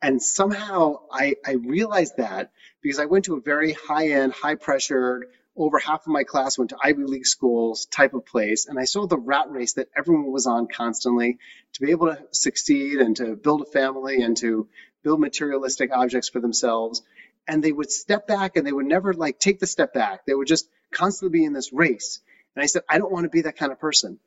And 0.00 0.20
somehow 0.20 1.00
I, 1.12 1.36
I 1.46 1.52
realized 1.52 2.16
that 2.16 2.50
because 2.82 2.98
I 2.98 3.04
went 3.06 3.26
to 3.26 3.36
a 3.36 3.40
very 3.40 3.72
high 3.72 4.08
end, 4.08 4.32
high 4.32 4.56
pressured, 4.56 5.26
over 5.56 5.78
half 5.78 6.02
of 6.02 6.08
my 6.08 6.24
class 6.24 6.56
went 6.56 6.70
to 6.70 6.78
Ivy 6.82 7.04
League 7.04 7.26
schools 7.26 7.86
type 7.86 8.14
of 8.14 8.24
place. 8.24 8.66
And 8.66 8.78
I 8.78 8.84
saw 8.84 9.06
the 9.06 9.18
rat 9.18 9.50
race 9.50 9.74
that 9.74 9.88
everyone 9.96 10.32
was 10.32 10.46
on 10.46 10.66
constantly 10.66 11.38
to 11.74 11.80
be 11.80 11.90
able 11.90 12.08
to 12.08 12.22
succeed 12.30 13.00
and 13.00 13.16
to 13.16 13.36
build 13.36 13.62
a 13.62 13.66
family 13.66 14.22
and 14.22 14.36
to 14.38 14.68
build 15.02 15.20
materialistic 15.20 15.90
objects 15.92 16.28
for 16.28 16.40
themselves. 16.40 17.02
And 17.46 17.62
they 17.62 17.72
would 17.72 17.90
step 17.90 18.26
back 18.26 18.56
and 18.56 18.66
they 18.66 18.72
would 18.72 18.86
never 18.86 19.12
like 19.12 19.38
take 19.38 19.58
the 19.58 19.66
step 19.66 19.92
back. 19.92 20.24
They 20.26 20.34
would 20.34 20.48
just 20.48 20.68
constantly 20.90 21.40
be 21.40 21.44
in 21.44 21.52
this 21.52 21.72
race. 21.72 22.20
And 22.54 22.62
I 22.62 22.66
said, 22.66 22.82
I 22.88 22.98
don't 22.98 23.12
want 23.12 23.24
to 23.24 23.30
be 23.30 23.42
that 23.42 23.56
kind 23.56 23.72
of 23.72 23.80
person. 23.80 24.18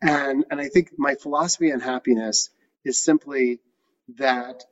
And, 0.00 0.44
and 0.50 0.60
I 0.60 0.68
think 0.68 0.90
my 0.96 1.14
philosophy 1.14 1.72
on 1.72 1.80
happiness 1.80 2.50
is 2.84 3.02
simply 3.02 3.60
that 4.16 4.64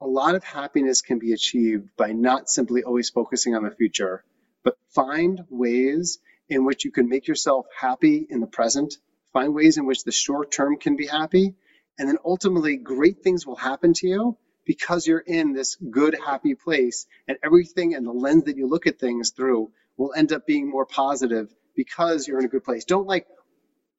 a 0.00 0.06
lot 0.06 0.34
of 0.34 0.42
happiness 0.42 1.00
can 1.00 1.18
be 1.18 1.32
achieved 1.32 1.88
by 1.96 2.12
not 2.12 2.50
simply 2.50 2.82
always 2.82 3.08
focusing 3.08 3.54
on 3.54 3.62
the 3.62 3.70
future, 3.70 4.24
but 4.64 4.76
find 4.88 5.44
ways 5.48 6.18
in 6.48 6.64
which 6.64 6.84
you 6.84 6.90
can 6.90 7.08
make 7.08 7.28
yourself 7.28 7.66
happy 7.78 8.26
in 8.28 8.40
the 8.40 8.46
present, 8.46 8.94
find 9.32 9.54
ways 9.54 9.78
in 9.78 9.86
which 9.86 10.04
the 10.04 10.12
short 10.12 10.50
term 10.50 10.76
can 10.76 10.96
be 10.96 11.06
happy, 11.06 11.54
and 11.98 12.08
then 12.08 12.18
ultimately 12.24 12.76
great 12.76 13.22
things 13.22 13.46
will 13.46 13.56
happen 13.56 13.92
to 13.94 14.08
you 14.08 14.36
because 14.64 15.06
you're 15.06 15.18
in 15.18 15.52
this 15.52 15.76
good, 15.76 16.16
happy 16.24 16.54
place, 16.54 17.06
and 17.28 17.38
everything 17.44 17.94
and 17.94 18.06
the 18.06 18.12
lens 18.12 18.44
that 18.44 18.56
you 18.56 18.66
look 18.66 18.86
at 18.86 18.98
things 18.98 19.30
through 19.30 19.70
will 19.96 20.12
end 20.16 20.32
up 20.32 20.46
being 20.46 20.68
more 20.68 20.86
positive 20.86 21.54
because 21.74 22.26
you're 22.26 22.38
in 22.38 22.44
a 22.44 22.48
good 22.48 22.64
place. 22.64 22.84
Don't 22.84 23.06
like 23.06 23.26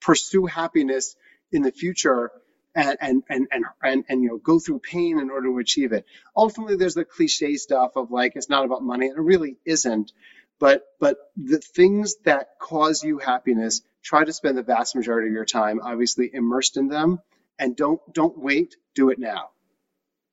pursue 0.02 0.46
happiness 0.46 1.16
in 1.52 1.62
the 1.62 1.72
future 1.72 2.32
and 2.76 2.98
and 3.00 3.24
and 3.30 3.48
and 3.52 3.66
and, 3.82 4.06
and 4.10 4.24
you 4.24 4.30
know 4.30 4.38
go 4.38 4.60
through 4.60 4.80
pain 4.80 5.20
in 5.20 5.30
order 5.30 5.48
to 5.48 5.60
achieve 5.60 5.92
it. 5.94 6.06
Ultimately, 6.36 6.76
there's 6.76 6.96
the 6.96 7.06
cliche 7.06 7.56
stuff 7.56 7.92
of 7.96 8.12
like 8.12 8.34
it's 8.36 8.50
not 8.50 8.66
about 8.66 8.84
money, 8.84 9.08
and 9.08 9.18
it 9.18 9.22
really 9.22 9.58
isn't. 9.66 10.12
But 10.60 10.84
but 11.00 11.18
the 11.36 11.60
things 11.60 12.16
that 12.26 12.60
cause 12.60 13.04
you 13.04 13.18
happiness, 13.20 13.82
try 14.02 14.24
to 14.24 14.34
spend 14.34 14.58
the 14.58 14.64
vast 14.64 14.96
majority 14.96 15.28
of 15.28 15.34
your 15.34 15.46
time 15.46 15.80
obviously 15.84 16.30
immersed 16.34 16.78
in 16.78 16.88
them, 16.88 17.20
and 17.60 17.76
don't 17.76 18.02
don't 18.14 18.38
wait. 18.38 18.76
Do 18.96 19.10
it 19.10 19.20
now. 19.20 19.50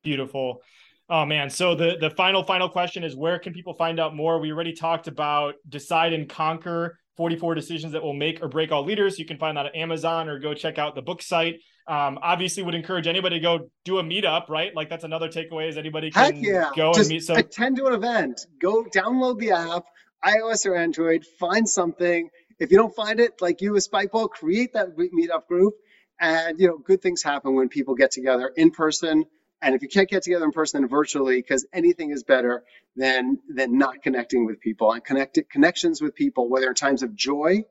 Beautiful. 0.03 0.61
Oh 1.09 1.25
man. 1.25 1.49
So 1.49 1.75
the 1.75 1.97
the 1.99 2.09
final 2.09 2.43
final 2.43 2.69
question 2.69 3.03
is 3.03 3.15
where 3.15 3.37
can 3.39 3.53
people 3.53 3.73
find 3.73 3.99
out 3.99 4.15
more? 4.15 4.39
We 4.39 4.51
already 4.51 4.73
talked 4.73 5.07
about 5.07 5.55
decide 5.67 6.13
and 6.13 6.27
conquer 6.27 6.97
44 7.21 7.53
decisions 7.53 7.93
that 7.93 8.01
will 8.01 8.15
make 8.15 8.41
or 8.41 8.47
break 8.47 8.71
all 8.71 8.83
leaders. 8.83 9.19
You 9.19 9.25
can 9.25 9.37
find 9.37 9.55
that 9.55 9.67
at 9.67 9.75
Amazon 9.75 10.27
or 10.27 10.39
go 10.39 10.55
check 10.55 10.79
out 10.79 10.95
the 10.95 11.03
book 11.03 11.21
site. 11.21 11.59
Um, 11.87 12.17
obviously 12.19 12.63
would 12.63 12.73
encourage 12.73 13.05
anybody 13.05 13.35
to 13.35 13.39
go 13.39 13.69
do 13.85 13.99
a 13.99 14.03
meetup, 14.03 14.49
right? 14.49 14.75
Like 14.75 14.89
that's 14.89 15.03
another 15.03 15.29
takeaway 15.29 15.69
is 15.69 15.77
anybody 15.77 16.09
can 16.09 16.33
Heck 16.33 16.43
yeah. 16.43 16.71
go 16.75 16.93
Just 16.93 17.01
and 17.01 17.09
meet. 17.09 17.23
So 17.23 17.35
attend 17.35 17.77
to 17.77 17.85
an 17.85 17.93
event. 17.93 18.41
Go 18.59 18.85
download 18.85 19.37
the 19.37 19.51
app, 19.51 19.83
iOS 20.25 20.65
or 20.65 20.75
Android, 20.75 21.23
find 21.39 21.69
something. 21.69 22.31
If 22.59 22.71
you 22.71 22.77
don't 22.77 22.95
find 22.95 23.19
it, 23.19 23.39
like 23.39 23.61
you 23.61 23.73
with 23.73 23.87
Spikeball, 23.87 24.31
create 24.31 24.73
that 24.73 24.97
meetup 24.97 25.45
group. 25.45 25.75
And 26.19 26.59
you 26.59 26.69
know, 26.69 26.79
good 26.79 27.03
things 27.03 27.21
happen 27.21 27.53
when 27.53 27.69
people 27.69 27.93
get 27.93 28.09
together 28.09 28.51
in 28.55 28.71
person. 28.71 29.25
And 29.61 29.75
if 29.75 29.81
you 29.83 29.89
can't 29.89 30.09
get 30.09 30.23
together 30.23 30.45
in 30.45 30.51
person, 30.51 30.81
then 30.81 30.89
virtually, 30.89 31.37
because 31.37 31.65
anything 31.71 32.11
is 32.11 32.23
better 32.23 32.63
than 32.95 33.39
than 33.47 33.77
not 33.77 34.01
connecting 34.01 34.45
with 34.45 34.59
people. 34.59 34.91
And 34.91 35.03
connected 35.03 35.49
connections 35.49 36.01
with 36.01 36.15
people, 36.15 36.49
whether 36.49 36.67
in 36.67 36.73
times 36.73 37.03
of 37.03 37.15
joy, 37.15 37.65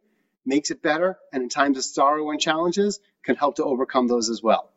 makes 0.46 0.70
it 0.70 0.82
better, 0.82 1.18
and 1.32 1.42
in 1.42 1.48
times 1.48 1.76
of 1.78 1.84
sorrow 1.84 2.30
and 2.30 2.40
challenges, 2.40 3.00
can 3.24 3.36
help 3.36 3.56
to 3.56 3.64
overcome 3.64 4.06
those 4.08 4.30
as 4.30 4.42
well. 4.42 4.70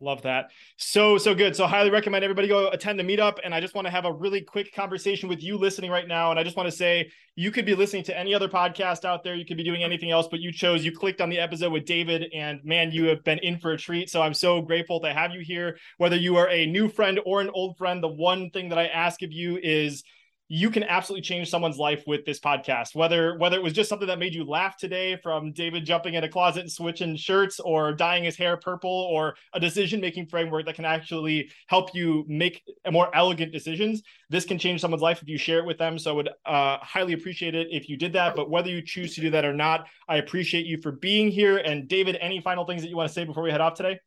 Love 0.00 0.22
that. 0.22 0.50
So, 0.76 1.18
so 1.18 1.34
good. 1.34 1.56
So, 1.56 1.66
highly 1.66 1.90
recommend 1.90 2.22
everybody 2.22 2.46
go 2.46 2.68
attend 2.68 3.00
the 3.00 3.02
meetup. 3.02 3.38
And 3.42 3.52
I 3.52 3.60
just 3.60 3.74
want 3.74 3.86
to 3.86 3.90
have 3.90 4.04
a 4.04 4.12
really 4.12 4.40
quick 4.40 4.72
conversation 4.72 5.28
with 5.28 5.42
you 5.42 5.58
listening 5.58 5.90
right 5.90 6.06
now. 6.06 6.30
And 6.30 6.38
I 6.38 6.44
just 6.44 6.56
want 6.56 6.68
to 6.68 6.76
say 6.76 7.10
you 7.34 7.50
could 7.50 7.66
be 7.66 7.74
listening 7.74 8.04
to 8.04 8.16
any 8.16 8.32
other 8.32 8.48
podcast 8.48 9.04
out 9.04 9.24
there. 9.24 9.34
You 9.34 9.44
could 9.44 9.56
be 9.56 9.64
doing 9.64 9.82
anything 9.82 10.12
else, 10.12 10.28
but 10.30 10.38
you 10.38 10.52
chose, 10.52 10.84
you 10.84 10.92
clicked 10.92 11.20
on 11.20 11.30
the 11.30 11.40
episode 11.40 11.72
with 11.72 11.84
David, 11.84 12.26
and 12.32 12.60
man, 12.64 12.92
you 12.92 13.06
have 13.06 13.24
been 13.24 13.38
in 13.40 13.58
for 13.58 13.72
a 13.72 13.76
treat. 13.76 14.08
So, 14.08 14.22
I'm 14.22 14.34
so 14.34 14.62
grateful 14.62 15.00
to 15.00 15.12
have 15.12 15.32
you 15.32 15.40
here. 15.40 15.78
Whether 15.96 16.16
you 16.16 16.36
are 16.36 16.48
a 16.48 16.66
new 16.66 16.88
friend 16.88 17.18
or 17.26 17.40
an 17.40 17.50
old 17.50 17.76
friend, 17.76 18.00
the 18.00 18.06
one 18.06 18.50
thing 18.50 18.68
that 18.68 18.78
I 18.78 18.86
ask 18.86 19.22
of 19.22 19.32
you 19.32 19.58
is 19.60 20.04
you 20.50 20.70
can 20.70 20.82
absolutely 20.82 21.20
change 21.20 21.50
someone's 21.50 21.76
life 21.76 22.04
with 22.06 22.24
this 22.24 22.40
podcast. 22.40 22.94
Whether 22.94 23.36
whether 23.36 23.56
it 23.56 23.62
was 23.62 23.74
just 23.74 23.90
something 23.90 24.08
that 24.08 24.18
made 24.18 24.34
you 24.34 24.44
laugh 24.44 24.78
today 24.78 25.18
from 25.22 25.52
David 25.52 25.84
jumping 25.84 26.14
in 26.14 26.24
a 26.24 26.28
closet 26.28 26.60
and 26.60 26.72
switching 26.72 27.16
shirts 27.16 27.60
or 27.60 27.92
dyeing 27.92 28.24
his 28.24 28.36
hair 28.36 28.56
purple 28.56 28.90
or 28.90 29.34
a 29.52 29.60
decision 29.60 30.00
making 30.00 30.26
framework 30.26 30.64
that 30.64 30.74
can 30.74 30.86
actually 30.86 31.50
help 31.66 31.94
you 31.94 32.24
make 32.28 32.62
more 32.90 33.14
elegant 33.14 33.52
decisions, 33.52 34.02
this 34.30 34.46
can 34.46 34.58
change 34.58 34.80
someone's 34.80 35.02
life 35.02 35.20
if 35.20 35.28
you 35.28 35.36
share 35.36 35.58
it 35.58 35.66
with 35.66 35.76
them. 35.76 35.98
So 35.98 36.12
I 36.12 36.14
would 36.14 36.28
uh, 36.46 36.78
highly 36.78 37.12
appreciate 37.12 37.54
it 37.54 37.68
if 37.70 37.88
you 37.90 37.98
did 37.98 38.14
that. 38.14 38.34
But 38.34 38.48
whether 38.48 38.70
you 38.70 38.80
choose 38.80 39.14
to 39.16 39.20
do 39.20 39.30
that 39.30 39.44
or 39.44 39.52
not, 39.52 39.86
I 40.08 40.16
appreciate 40.16 40.64
you 40.64 40.80
for 40.80 40.92
being 40.92 41.30
here. 41.30 41.58
And 41.58 41.88
David, 41.88 42.16
any 42.20 42.40
final 42.40 42.64
things 42.64 42.80
that 42.82 42.88
you 42.88 42.96
want 42.96 43.08
to 43.08 43.14
say 43.14 43.24
before 43.24 43.42
we 43.42 43.50
head 43.50 43.60
off 43.60 43.74
today? 43.74 44.00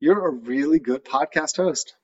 You're 0.00 0.28
a 0.28 0.30
really 0.30 0.78
good 0.78 1.02
podcast 1.04 1.56
host. 1.56 1.96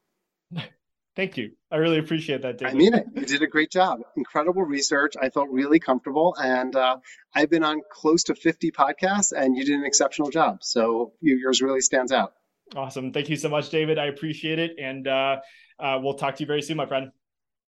Thank 1.15 1.37
you. 1.37 1.51
I 1.71 1.77
really 1.77 1.99
appreciate 1.99 2.43
that, 2.43 2.59
David. 2.59 2.75
I 2.75 2.77
mean 2.77 2.95
it. 2.95 3.07
You 3.15 3.27
did 3.27 3.43
a 3.43 3.47
great 3.47 3.71
job. 3.71 4.01
Incredible 4.17 4.63
research. 4.63 5.15
I 5.21 5.29
felt 5.29 5.49
really 5.51 5.79
comfortable. 5.79 6.35
And 6.41 6.75
uh, 6.75 6.97
I've 7.35 7.51
been 7.51 7.65
on 7.65 7.83
close 7.91 8.25
to 8.25 8.35
50 8.35 8.71
podcasts, 8.71 9.33
and 9.33 9.57
you 9.57 9.65
did 9.65 9.79
an 9.79 9.85
exceptional 9.85 10.31
job. 10.31 10.59
So 10.63 11.13
yours 11.21 11.61
really 11.61 11.83
stands 11.83 12.13
out. 12.13 12.33
Awesome. 12.75 13.13
Thank 13.13 13.29
you 13.29 13.37
so 13.37 13.51
much, 13.51 13.69
David. 13.69 13.99
I 13.99 14.07
appreciate 14.07 14.59
it. 14.59 14.73
And 14.79 15.07
uh, 15.07 15.37
uh, 15.79 15.99
we'll 16.01 16.15
talk 16.15 16.37
to 16.37 16.43
you 16.43 16.47
very 16.47 16.63
soon, 16.63 16.79
my 16.79 16.87
friend. 16.87 17.11